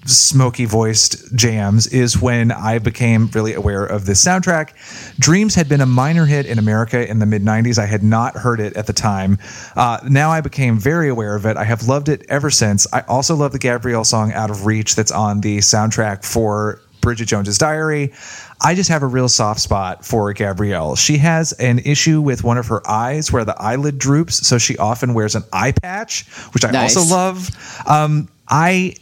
smoky 0.06 0.66
voiced 0.66 1.36
jams 1.36 1.88
is 1.88 2.22
when 2.22 2.51
I 2.51 2.80
became 2.80 3.28
really 3.34 3.53
aware 3.53 3.86
of 3.86 4.06
this 4.06 4.24
soundtrack. 4.24 4.72
Dreams 5.20 5.56
had 5.56 5.68
been 5.68 5.82
a 5.82 5.86
minor 5.86 6.26
hit 6.26 6.45
in 6.45 6.60
America 6.60 7.08
in 7.10 7.20
the 7.20 7.26
mid 7.26 7.41
90s. 7.41 7.78
I 7.80 7.86
had 7.86 8.03
not 8.03 8.36
heard 8.36 8.60
it 8.60 8.76
at 8.78 8.88
the 8.88 8.93
time. 8.93 9.38
Uh, 9.76 9.99
now 10.08 10.30
I 10.32 10.41
became 10.41 10.78
very 10.78 11.10
aware 11.10 11.36
of 11.36 11.45
it. 11.45 11.58
I 11.58 11.64
have 11.64 11.88
loved 11.88 12.10
it 12.10 12.26
ever 12.30 12.49
since. 12.49 12.86
I 12.93 13.01
also 13.01 13.36
love 13.36 13.51
the 13.51 13.60
Gabrielle 13.60 14.03
song 14.03 14.32
Out 14.34 14.49
of 14.51 14.66
Reach 14.66 14.95
that's 14.95 15.12
on 15.12 15.41
the 15.41 15.58
soundtrack 15.60 16.24
for 16.24 16.80
Bridget 17.01 17.26
Jones's 17.26 17.58
Diary. 17.58 18.14
I 18.62 18.74
just 18.74 18.89
have 18.89 19.03
a 19.03 19.08
real 19.08 19.30
soft 19.30 19.60
spot 19.60 20.06
for 20.06 20.32
Gabrielle. 20.34 20.95
She 20.95 21.18
has 21.18 21.51
an 21.53 21.80
issue 21.80 22.22
with 22.22 22.43
one 22.43 22.58
of 22.58 22.68
her 22.68 22.88
eyes 22.89 23.32
where 23.32 23.45
the 23.45 23.60
eyelid 23.62 23.99
droops, 23.99 24.47
so 24.47 24.58
she 24.58 24.78
often 24.78 25.14
wears 25.14 25.36
an 25.36 25.43
eye 25.53 25.72
patch, 25.72 26.26
which 26.53 26.64
I 26.66 26.72
Nice. 26.72 26.95
also 26.95 27.14
love. 27.14 27.49
Um, 27.88 28.30
I 28.47 28.95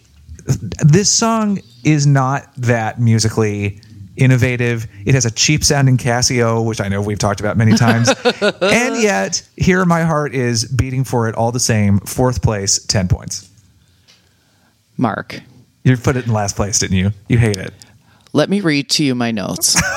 this 0.46 1.12
song 1.12 1.60
is 1.84 2.06
not 2.08 2.54
that 2.58 3.00
musically 3.00 3.80
innovative. 4.18 4.88
It 5.06 5.16
has 5.16 5.26
a 5.26 5.32
cheap 5.32 5.64
sounding 5.64 5.98
Casio, 5.98 6.66
which 6.66 6.80
I 6.82 6.88
know 6.88 7.02
we've 7.02 7.18
talked 7.20 7.40
about 7.40 7.58
many 7.58 7.74
times. 7.74 8.10
and 8.62 9.02
yet, 9.02 9.42
here 9.58 9.86
my 9.86 10.04
heart 10.04 10.36
is 10.36 10.66
beating 10.66 11.04
for 11.04 11.28
it 11.28 11.36
all 11.36 11.52
the 11.52 11.60
same. 11.60 12.00
Fourth 12.02 12.42
place, 12.44 12.84
10 12.86 13.08
points. 13.08 13.50
Mark, 14.98 15.42
You 15.84 15.98
put 15.98 16.16
it 16.18 16.28
in 16.28 16.34
last 16.34 16.56
place, 16.56 16.78
didn't 16.80 16.98
you? 16.98 17.12
You 17.28 17.40
hate 17.40 17.58
it. 17.58 17.74
let 18.34 18.50
me 18.50 18.62
read 18.62 18.90
to 18.92 19.04
you 19.04 19.16
my 19.16 19.32
notes. 19.32 19.80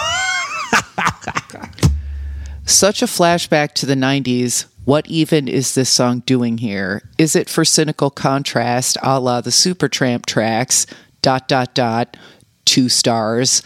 Such 2.65 3.03
a 3.03 3.07
flashback 3.07 3.73
to 3.75 3.87
the 3.87 3.95
90s. 3.95 4.65
What 4.87 5.09
even 5.09 5.49
is 5.49 5.75
this 5.75 5.91
song 5.91 6.21
doing 6.27 6.59
here? 6.59 7.03
Is 7.19 7.35
it 7.35 7.51
for 7.51 7.65
cynical 7.65 8.09
contrast 8.09 8.97
a 9.03 9.19
la 9.19 9.41
the 9.41 9.51
Supertramp 9.51 10.27
tracks? 10.27 10.87
Dot, 11.23 11.49
dot, 11.49 11.75
dot. 11.75 12.17
Two 12.65 12.89
stars. 12.89 13.63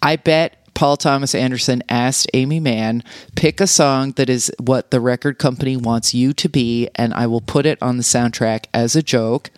I 0.00 0.14
bet 0.14 0.72
Paul 0.74 0.96
Thomas 0.96 1.34
Anderson 1.34 1.82
asked 1.88 2.30
Aimee 2.34 2.60
Mann, 2.60 3.02
pick 3.34 3.60
a 3.60 3.66
song 3.66 4.12
that 4.12 4.30
is 4.30 4.52
what 4.60 4.92
the 4.92 5.00
record 5.00 5.40
company 5.40 5.76
wants 5.76 6.14
you 6.14 6.32
to 6.34 6.48
be, 6.48 6.88
and 6.94 7.12
I 7.14 7.26
will 7.26 7.40
put 7.40 7.66
it 7.66 7.82
on 7.82 7.96
the 7.96 8.04
soundtrack 8.04 8.66
as 8.72 8.94
a 8.94 9.02
joke. 9.02 9.50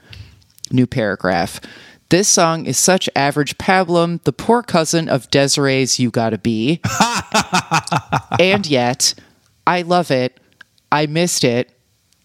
New 0.71 0.87
paragraph. 0.87 1.61
This 2.09 2.27
song 2.27 2.65
is 2.65 2.79
such 2.79 3.11
average 3.15 3.59
pablum, 3.59 4.23
the 4.25 4.33
poor 4.33 4.63
cousin 4.63 5.11
of 5.11 5.31
Desiree's 5.31 5.99
You 6.01 6.11
Gotta 6.11 6.39
Be. 6.39 6.81
and 8.41 8.67
yet, 8.67 9.13
I 9.67 9.83
love 9.83 10.11
it. 10.11 10.39
I 10.93 11.07
missed 11.07 11.43
it. 11.43 11.71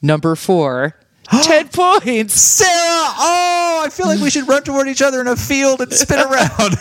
Number 0.01 0.35
four, 0.35 0.95
10 1.43 1.69
points. 1.69 2.35
Sarah! 2.35 2.69
Oh, 2.69 3.81
I 3.85 3.89
feel 3.89 4.05
like 4.05 4.19
we 4.19 4.29
should 4.29 4.47
run 4.47 4.63
toward 4.63 4.87
each 4.87 5.01
other 5.01 5.19
in 5.21 5.27
a 5.27 5.35
field 5.35 5.81
and 5.81 5.91
spin 5.91 6.19
around. 6.27 6.75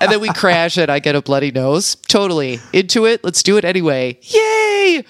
And 0.00 0.12
then 0.12 0.20
we 0.20 0.28
crash 0.28 0.76
and 0.76 0.90
I 0.90 0.98
get 0.98 1.14
a 1.14 1.22
bloody 1.22 1.50
nose. 1.50 1.94
Totally. 1.94 2.60
Into 2.72 3.06
it. 3.06 3.24
Let's 3.24 3.42
do 3.42 3.56
it 3.56 3.64
anyway. 3.64 4.18
Yay! 4.22 5.04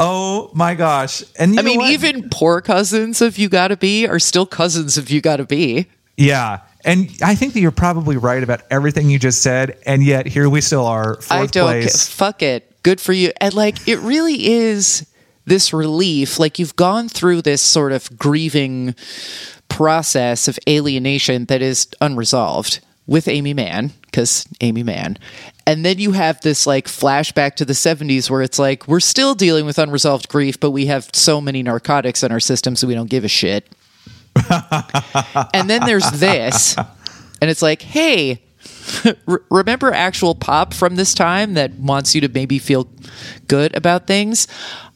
oh 0.00 0.50
my 0.54 0.74
gosh. 0.74 1.22
And 1.38 1.58
I 1.58 1.62
mean, 1.62 1.80
even 1.82 2.28
poor 2.30 2.60
cousins 2.60 3.20
of 3.20 3.36
You 3.38 3.48
Gotta 3.48 3.76
Be 3.76 4.06
are 4.06 4.18
still 4.18 4.46
cousins 4.46 4.96
of 4.96 5.10
You 5.10 5.20
Gotta 5.20 5.44
Be. 5.44 5.86
Yeah. 6.16 6.60
And 6.84 7.10
I 7.22 7.34
think 7.34 7.52
that 7.54 7.60
you're 7.60 7.70
probably 7.70 8.16
right 8.16 8.42
about 8.42 8.62
everything 8.70 9.10
you 9.10 9.18
just 9.18 9.42
said. 9.42 9.78
And 9.86 10.02
yet 10.04 10.26
here 10.26 10.48
we 10.48 10.60
still 10.60 10.86
are, 10.86 11.14
fourth 11.14 11.32
I 11.32 11.46
don't 11.46 11.66
place. 11.66 12.08
fuck 12.08 12.42
it. 12.42 12.82
Good 12.82 13.00
for 13.00 13.12
you. 13.12 13.32
And 13.40 13.54
like 13.54 13.86
it 13.88 13.98
really 13.98 14.46
is 14.46 15.06
this 15.48 15.72
relief. 15.72 16.38
Like 16.38 16.58
you've 16.58 16.76
gone 16.76 17.08
through 17.08 17.42
this 17.42 17.62
sort 17.62 17.92
of 17.92 18.18
grieving 18.18 18.94
process 19.68 20.48
of 20.48 20.58
alienation 20.68 21.46
that 21.46 21.62
is 21.62 21.88
unresolved 22.00 22.80
with 23.06 23.26
Aimee 23.26 23.54
Mann, 23.54 23.92
because 24.04 24.46
Aimee 24.60 24.82
Mann. 24.82 25.18
And 25.66 25.84
then 25.84 25.98
you 25.98 26.12
have 26.12 26.40
this 26.42 26.66
like 26.66 26.86
flashback 26.86 27.54
to 27.56 27.64
the 27.64 27.72
70s 27.72 28.28
where 28.28 28.42
it's 28.42 28.58
like, 28.58 28.86
we're 28.86 29.00
still 29.00 29.34
dealing 29.34 29.64
with 29.64 29.78
unresolved 29.78 30.28
grief, 30.28 30.60
but 30.60 30.72
we 30.72 30.86
have 30.86 31.08
so 31.14 31.40
many 31.40 31.62
narcotics 31.62 32.22
in 32.22 32.30
our 32.30 32.40
system, 32.40 32.76
so 32.76 32.86
we 32.86 32.94
don't 32.94 33.08
give 33.08 33.24
a 33.24 33.28
shit. 33.28 33.66
and 35.54 35.68
then 35.68 35.84
there's 35.86 36.10
this, 36.12 36.76
and 37.40 37.50
it's 37.50 37.62
like, 37.62 37.82
hey, 37.82 38.42
R- 39.26 39.42
remember 39.50 39.92
actual 39.92 40.34
pop 40.34 40.74
from 40.74 40.96
this 40.96 41.14
time 41.14 41.54
that 41.54 41.74
wants 41.74 42.14
you 42.14 42.20
to 42.20 42.28
maybe 42.28 42.58
feel 42.58 42.88
good 43.46 43.74
about 43.76 44.06
things. 44.06 44.46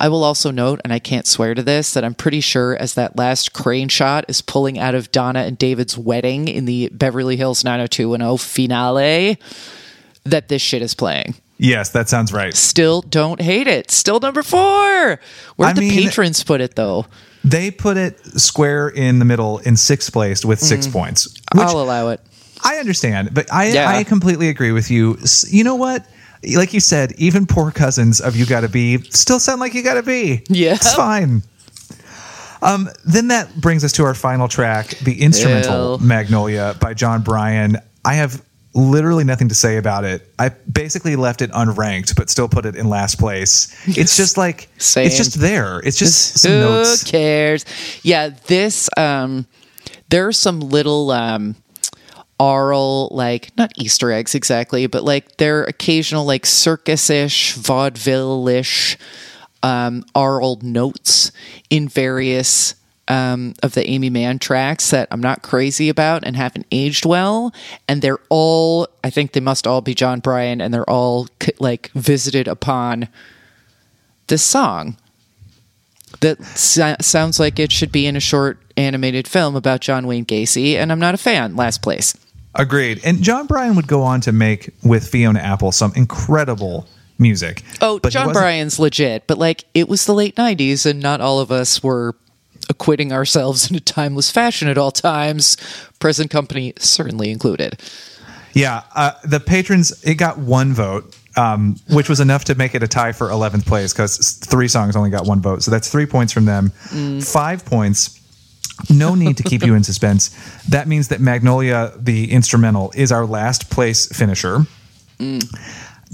I 0.01 0.09
will 0.09 0.25
also 0.25 0.51
note, 0.51 0.81
and 0.85 0.93
I 0.93 0.99
can't 0.99 1.27
swear 1.27 1.55
to 1.55 1.63
this, 1.63 1.95
that 1.95 2.05
I'm 2.05 2.15
pretty 2.15 2.41
sure 2.41 2.77
as 2.77 2.95
that 2.95 3.17
last 3.17 3.53
crane 3.53 3.89
shot 3.89 4.25
is 4.29 4.41
pulling 4.41 4.79
out 4.79 4.95
of 4.95 5.13
Donna 5.13 5.41
and 5.41 5.59
David's 5.59 5.97
wedding 5.97 6.49
in 6.49 6.65
the 6.65 6.89
Beverly 6.93 7.37
Hills 7.37 7.65
90210 7.65 8.39
finale, 8.39 9.39
that 10.25 10.49
this 10.49 10.63
shit 10.63 10.83
is 10.83 10.95
playing. 10.95 11.35
Yes, 11.59 11.91
that 11.91 12.09
sounds 12.09 12.33
right. 12.33 12.55
Still 12.55 13.03
don't 13.03 13.41
hate 13.41 13.69
it. 13.69 13.91
Still 13.91 14.19
number 14.19 14.43
four. 14.43 15.21
Where'd 15.57 15.71
I 15.71 15.73
the 15.73 15.81
mean- 15.81 15.93
patrons 15.93 16.43
put 16.43 16.61
it 16.61 16.75
though? 16.75 17.07
They 17.45 17.73
put 17.73 17.97
it 17.97 18.25
square 18.41 18.89
in 18.89 19.19
the 19.19 19.25
middle 19.25 19.59
in 19.59 19.77
sixth 19.77 20.13
place 20.13 20.45
with 20.45 20.61
six 20.61 20.87
mm. 20.87 20.93
points. 20.93 21.35
I'll 21.53 21.81
allow 21.81 22.09
it. 22.11 22.21
I 22.65 22.77
understand, 22.77 23.35
but 23.35 23.53
I, 23.53 23.69
Yeah. 23.71 23.89
I 23.89 24.05
completely 24.05 24.49
agree 24.49 24.73
with 24.73 24.91
you. 24.91 25.19
You 25.49 25.65
know 25.65 25.75
what? 25.77 26.07
Like 26.57 26.73
you 26.75 26.81
said, 26.81 27.13
even 27.19 27.47
poor 27.47 27.71
cousins 27.71 28.21
of 28.21 28.35
You 28.37 28.47
Gotta 28.47 28.69
Be 28.69 28.99
still 29.11 29.39
sound 29.41 29.61
like 29.61 29.75
You 29.75 29.83
Gotta 29.83 30.03
Be. 30.03 30.43
Yeah. 30.49 30.75
It's 30.75 30.95
fine. 30.95 31.43
Um, 32.63 32.89
then 33.05 33.29
that 33.29 33.61
brings 33.61 33.83
us 33.85 33.93
to 33.93 34.05
our 34.05 34.15
final 34.15 34.47
track, 34.49 34.89
the 35.03 35.21
instrumental 35.21 35.99
Ew. 36.01 36.07
Magnolia 36.07 36.77
by 36.81 36.95
Jon 36.95 37.23
Brion. 37.23 37.77
I 38.05 38.15
have 38.15 38.41
literally 38.75 39.25
nothing 39.25 39.49
to 39.49 39.55
say 39.55 39.77
about 39.77 40.05
it. 40.05 40.29
I 40.39 40.51
basically 40.51 41.17
left 41.17 41.43
it 41.43 41.51
unranked, 41.51 42.15
but 42.17 42.31
still 42.31 42.49
put 42.49 42.65
it 42.65 42.77
in 42.77 42.89
last 42.89 43.19
place. 43.19 43.75
It's 43.87 44.17
just 44.17 44.37
like 44.37 44.69
Same. 44.79 45.07
it's 45.07 45.17
just 45.17 45.35
there. 45.41 45.81
It's 45.81 45.99
just 45.99 46.39
some 46.39 46.53
Who 46.53 46.59
notes. 46.61 47.03
cares? 47.05 47.65
Yeah, 48.05 48.31
this 48.47 48.89
um 48.97 49.47
there 50.09 50.27
are 50.29 50.33
some 50.33 50.61
little 50.61 51.11
um 51.11 51.57
aural, 52.43 53.09
like 53.13 53.57
not 53.57 53.71
Easter 53.77 54.11
eggs 54.11 54.35
exactly, 54.35 54.89
but 54.89 55.05
like 55.05 55.37
their 55.37 55.63
occasional 55.63 56.25
like 56.25 56.45
circus-ish, 56.45 57.55
vaudeville-ish 57.55 58.99
um, 59.63 60.05
aural 60.17 60.59
notes 60.61 61.31
in 61.71 61.89
various 61.89 62.75
um, 63.07 63.55
of 63.63 63.75
the 63.75 63.89
Aimee 63.89 64.11
Mann 64.11 64.41
tracks 64.41 64.91
that 64.91 65.07
I'm 65.13 65.21
not 65.21 65.43
crazy 65.43 65.89
about 65.89 66.25
and 66.25 66.35
haven't 66.35 66.67
aged 66.73 67.07
well. 67.07 67.55
And 67.87 68.03
they're 68.03 68.19
all, 68.29 68.89
I 69.05 69.11
think 69.11 69.33
they 69.33 69.41
must 69.41 69.67
all 69.67 69.81
be 69.81 69.95
Jon 69.95 70.19
Brion, 70.19 70.61
and 70.61 70.75
they're 70.75 70.91
all 70.91 71.29
like 71.61 71.93
visited 71.95 72.49
upon 72.49 73.09
this 74.27 74.43
song 74.43 74.97
that 76.21 76.43
so- 76.45 76.97
sounds 77.01 77.39
like 77.39 77.61
it 77.61 77.71
should 77.71 77.93
be 77.93 78.07
in 78.07 78.17
a 78.17 78.21
short 78.21 78.59
animated 78.77 79.29
film 79.29 79.55
about 79.55 79.81
John 79.81 80.09
Wayne 80.09 80.25
Gacy, 80.25 80.75
and 80.75 80.91
I'm 80.91 80.99
not 80.99 81.15
a 81.15 81.19
fan. 81.19 81.55
Last 81.55 81.83
place. 81.83 82.17
Agreed. 82.55 83.01
And 83.05 83.23
Jon 83.23 83.47
Brion 83.47 83.77
would 83.77 83.87
go 83.87 84.03
on 84.03 84.21
to 84.23 84.33
make 84.33 84.71
with 84.83 85.09
Fiona 85.09 85.41
Apple 85.41 85.73
some 85.73 85.93
incredible 85.97 86.87
music. 87.19 87.63
Oh, 87.81 87.99
Jon 88.01 88.33
Brion's 88.33 88.79
legit, 88.79 89.27
but 89.27 89.39
like 89.39 89.65
it 89.75 89.89
was 89.89 90.05
the 90.05 90.15
late 90.15 90.37
90s, 90.37 90.85
and 90.85 91.01
not 91.01 91.21
all 91.21 91.41
of 91.41 91.51
us 91.51 91.83
were 91.83 92.15
acquitting 92.69 93.13
ourselves 93.13 93.71
in 93.71 93.77
a 93.77 93.81
timeless 93.81 94.31
fashion 94.31 94.69
at 94.69 94.77
all 94.77 94.91
times, 94.91 95.57
present 95.99 96.31
company 96.31 96.75
certainly 96.79 97.31
included. 97.31 97.81
Yeah, 98.55 98.83
uh, 98.95 99.13
the 99.25 99.41
patrons 99.41 100.03
it 100.05 100.17
got 100.17 100.37
one 100.37 100.75
vote, 100.75 101.17
um, 101.37 101.77
which 101.89 102.11
was 102.11 102.21
enough 102.21 102.45
to 102.45 102.55
make 102.55 102.75
it 102.75 102.83
a 102.83 102.89
tie 102.89 103.13
for 103.13 103.29
11th 103.29 103.65
place 103.65 103.95
because 103.95 104.19
three 104.19 104.69
songs 104.69 104.95
only 104.95 105.09
got 105.09 105.27
one 105.27 105.41
vote. 105.41 105.63
So 105.63 105.71
that's 105.71 105.89
three 105.89 106.05
points 106.05 106.35
from 106.35 106.45
them, 106.45 106.71
five 107.23 107.65
points. 107.65 108.19
No 108.91 109.15
need 109.15 109.37
to 109.37 109.43
keep 109.43 109.65
you 109.65 109.75
in 109.75 109.85
suspense. 109.85 110.31
That 110.69 110.89
means 110.89 111.09
that 111.09 111.21
Magnolia, 111.21 111.93
the 111.97 112.31
instrumental, 112.33 112.93
is 112.95 113.13
our 113.13 113.27
last 113.27 113.71
place 113.71 114.07
finisher. 114.07 114.67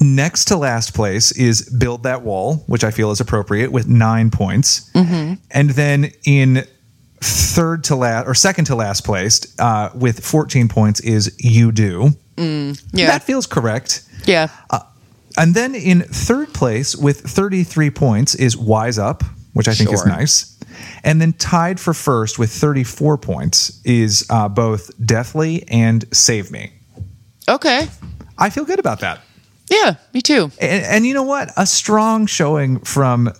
Next 0.01 0.45
to 0.47 0.57
last 0.57 0.95
place 0.95 1.33
is 1.33 1.69
Build 1.71 2.05
That 2.05 2.23
Wall, 2.23 2.57
which 2.67 2.85
I 2.85 2.91
feel 2.91 3.11
is 3.11 3.21
appropriate 3.21 3.73
with 3.73 3.89
nine 3.89 4.31
points. 4.31 4.91
Mm-hmm. 4.93 5.35
And 5.51 5.71
then 5.71 6.13
in 6.25 6.65
third 7.21 7.83
to 7.85 7.97
last 7.97 8.29
or 8.29 8.35
second 8.35 8.67
to 8.67 8.77
last 8.77 9.05
place 9.05 9.59
uh, 9.59 9.91
with 9.95 10.25
14 10.25 10.69
points 10.69 11.01
is 11.01 11.35
You 11.39 11.73
Do. 11.73 12.11
Mm, 12.37 12.81
yeah. 12.93 13.09
That 13.09 13.25
feels 13.25 13.47
correct. 13.47 14.03
yeah. 14.25 14.49
Uh, 14.71 14.81
and 15.37 15.55
then 15.55 15.75
in 15.75 16.03
third 16.03 16.53
place 16.53 16.95
with 16.97 17.21
33 17.21 17.91
points 17.91 18.35
is 18.35 18.57
Wise 18.57 18.99
Up, 18.99 19.23
which 19.59 19.67
I 19.67 19.75
think 19.75 19.93
is 19.93 20.07
nice. 20.07 20.57
And 21.03 21.21
then 21.21 21.33
tied 21.33 21.81
for 21.81 21.93
first 21.93 22.39
with 22.39 22.49
34 22.53 23.19
points 23.19 23.83
is 23.85 24.25
uh, 24.31 24.49
both 24.49 24.93
Deathly 25.05 25.65
and 25.67 26.05
Save 26.15 26.53
Me. 26.53 26.71
okay. 27.49 27.89
I 28.39 28.51
feel 28.51 28.65
good 28.65 28.79
about 28.79 29.01
that. 29.01 29.21
Yeah, 29.69 29.97
me 30.15 30.23
too. 30.23 30.53
And, 30.61 30.85
and 30.85 31.07
you 31.07 31.13
know 31.13 31.25
what? 31.25 31.51
A 31.57 31.67
strong 31.67 32.27
showing 32.27 32.79
from 32.79 33.33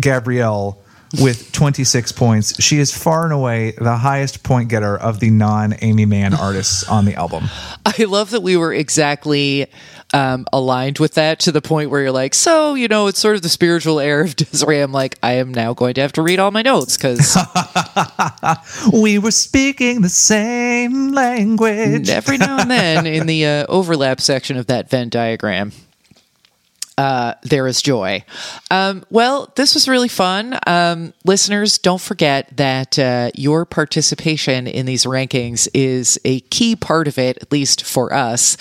Gabrielle 0.00 0.82
with 1.20 1.52
26 1.52 2.12
points. 2.12 2.62
She 2.62 2.78
is 2.78 2.96
far 2.96 3.24
and 3.24 3.32
away 3.34 3.72
the 3.72 3.98
highest 3.98 4.42
point 4.42 4.70
getter 4.70 4.96
of 4.96 5.20
the 5.20 5.28
non 5.28 5.74
Aimee 5.82 6.06
Mann 6.06 6.32
artists 6.32 6.88
on 6.88 7.04
the 7.04 7.16
album. 7.16 7.50
I 7.84 8.04
love 8.04 8.30
that 8.30 8.42
we 8.42 8.56
were 8.56 8.72
exactly 8.72 9.66
um, 10.12 10.46
aligned 10.52 10.98
with 10.98 11.14
that 11.14 11.40
to 11.40 11.52
the 11.52 11.62
point 11.62 11.90
where 11.90 12.02
you're 12.02 12.12
like, 12.12 12.34
so, 12.34 12.74
you 12.74 12.88
know, 12.88 13.06
it's 13.06 13.18
sort 13.20 13.36
of 13.36 13.42
the 13.42 13.48
spiritual 13.48 14.00
heir 14.00 14.22
of 14.22 14.36
Desiree. 14.36 14.80
I'm 14.80 14.92
like, 14.92 15.18
I 15.22 15.34
am 15.34 15.52
now 15.52 15.72
going 15.74 15.94
to 15.94 16.00
have 16.00 16.12
to 16.12 16.22
read 16.22 16.38
all 16.38 16.50
my 16.50 16.62
notes 16.62 16.96
because 16.96 17.36
We 18.92 19.18
were 19.18 19.30
speaking 19.30 20.02
the 20.02 20.08
same 20.08 21.12
language. 21.12 22.08
every 22.08 22.38
now 22.38 22.58
and 22.58 22.70
then 22.70 23.06
in 23.06 23.26
the 23.26 23.46
uh, 23.46 23.66
overlap 23.68 24.20
section 24.20 24.56
of 24.56 24.66
that 24.66 24.90
Venn 24.90 25.08
diagram, 25.08 25.72
uh, 26.98 27.34
there 27.42 27.66
is 27.66 27.80
joy. 27.80 28.22
Um, 28.70 29.04
well, 29.10 29.52
this 29.56 29.74
was 29.74 29.88
really 29.88 30.08
fun. 30.08 30.58
Um, 30.66 31.14
listeners, 31.24 31.78
don't 31.78 32.00
forget 32.00 32.54
that 32.58 32.98
uh, 32.98 33.30
your 33.34 33.64
participation 33.64 34.66
in 34.66 34.84
these 34.84 35.04
rankings 35.04 35.66
is 35.72 36.20
a 36.26 36.40
key 36.40 36.76
part 36.76 37.08
of 37.08 37.16
it, 37.18 37.38
at 37.40 37.50
least 37.52 37.84
for 37.84 38.12
us. 38.12 38.58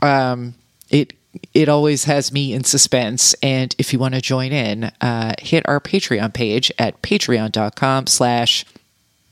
Um, 0.00 0.54
it 0.92 1.14
it 1.54 1.68
always 1.68 2.04
has 2.04 2.30
me 2.30 2.52
in 2.52 2.62
suspense. 2.62 3.34
And 3.42 3.74
if 3.78 3.92
you 3.92 3.98
want 3.98 4.14
to 4.14 4.20
join 4.20 4.52
in, 4.52 4.92
uh, 5.00 5.32
hit 5.40 5.66
our 5.66 5.80
Patreon 5.80 6.34
page 6.34 6.70
at 6.78 7.00
patreon.com 7.02 8.06
slash 8.06 8.66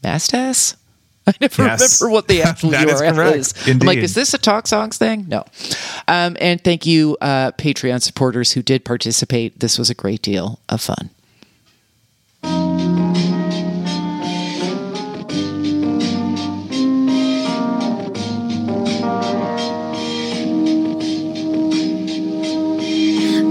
mastas. 0.02 0.76
I 1.26 1.34
never 1.42 1.62
Yes. 1.62 2.00
remember 2.00 2.12
what 2.14 2.26
the 2.28 2.42
actual 2.48 2.72
is 2.72 2.80
URL 3.02 3.14
correct. 3.14 3.36
is. 3.36 3.54
I'm 3.68 3.78
like, 3.80 3.98
is 3.98 4.14
this 4.14 4.32
a 4.32 4.38
Talk 4.38 4.66
Songs 4.66 4.96
thing? 4.96 5.26
No. 5.28 5.44
Um, 6.08 6.38
and 6.40 6.64
thank 6.64 6.86
you, 6.86 7.18
uh, 7.20 7.52
Patreon 7.52 8.00
supporters 8.00 8.52
who 8.52 8.62
did 8.62 8.84
participate. 8.86 9.60
This 9.60 9.78
was 9.78 9.90
a 9.90 9.94
great 9.94 10.22
deal 10.22 10.58
of 10.70 10.80
fun. 10.80 11.10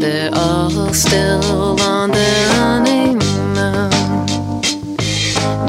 They're 0.10 0.34
all 0.34 0.92
still 0.92 1.80
on. 1.82 2.10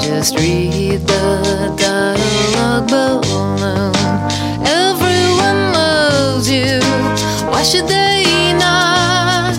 Just 0.01 0.35
read 0.39 1.01
the 1.07 1.75
dialogue. 1.77 2.91
Everyone 4.67 5.73
loves 5.75 6.51
you. 6.51 6.81
Why 7.51 7.63
should 7.63 7.87
they 7.87 8.55
not? 8.59 9.59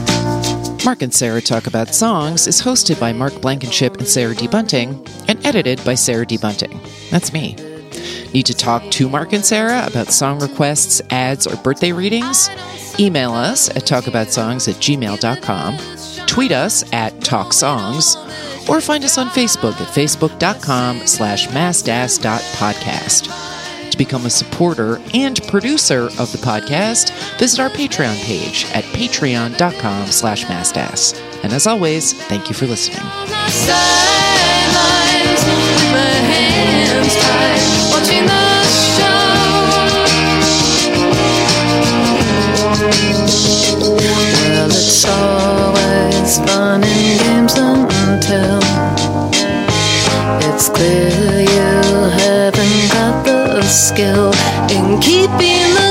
Mark 0.84 1.04
and 1.04 1.14
Sarah 1.14 1.42
Talk 1.42 1.68
About 1.68 1.94
Songs 1.94 2.48
is 2.48 2.60
hosted 2.60 3.00
by 3.00 3.14
Mark 3.14 3.40
Blankenship 3.40 3.98
and 3.98 4.08
Sarah 4.08 4.34
D. 4.34 4.48
Bunting 4.48 5.06
and 5.28 5.46
edited 5.46 5.80
by 5.86 5.94
Sarah 5.94 6.26
D. 6.26 6.40
Bunting. 6.40 6.82
That's 7.12 7.32
me. 7.32 7.56
Need 8.34 8.48
to 8.48 8.56
talk 8.56 8.90
to 8.92 9.08
Mark 9.08 9.32
and 9.34 9.46
Sarah 9.46 9.86
about 9.86 10.12
song 10.12 10.40
requests, 10.40 11.04
ads, 11.12 11.46
or 11.46 11.56
birthday 11.58 11.92
readings? 11.92 12.50
Email 13.02 13.34
us 13.34 13.68
at 13.70 13.84
talkaboutsongs 13.84 14.70
at 14.70 14.76
gmail.com, 14.76 15.78
tweet 16.28 16.52
us 16.52 16.84
at 16.94 17.14
talksongs, 17.16 18.16
or 18.70 18.80
find 18.80 19.04
us 19.04 19.18
on 19.18 19.28
Facebook 19.30 19.82
at 19.82 19.88
facebook.com 19.88 21.08
slash 21.08 21.48
massdas.podcast. 21.48 23.50
To 23.90 23.98
become 23.98 24.28
a 24.28 24.30
supporter 24.30 25.02
and 25.16 25.42
producer 25.48 26.04
of 26.20 26.32
the 26.32 26.38
podcast, 26.38 27.12
visit 27.40 27.60
our 27.60 27.70
Patreon 27.70 28.24
page 28.24 28.66
at 28.74 28.84
patreon.com 28.86 30.08
slash 30.08 30.46
massdas. 30.46 31.20
And 31.44 31.54
as 31.54 31.66
always, 31.66 32.14
thank 32.14 32.50
you 32.50 32.56
for 32.56 32.68
listening. 32.68 33.02
Always 46.32 46.52
fun 46.52 46.84
and 46.84 47.20
games 47.20 47.54
until 47.58 48.60
it's 50.48 50.70
clear 50.70 51.42
you 51.42 52.10
haven't 52.20 52.92
got 52.94 53.26
the 53.26 53.62
skill 53.64 54.32
in 54.70 55.00
keeping 55.02 55.74
the 55.76 55.91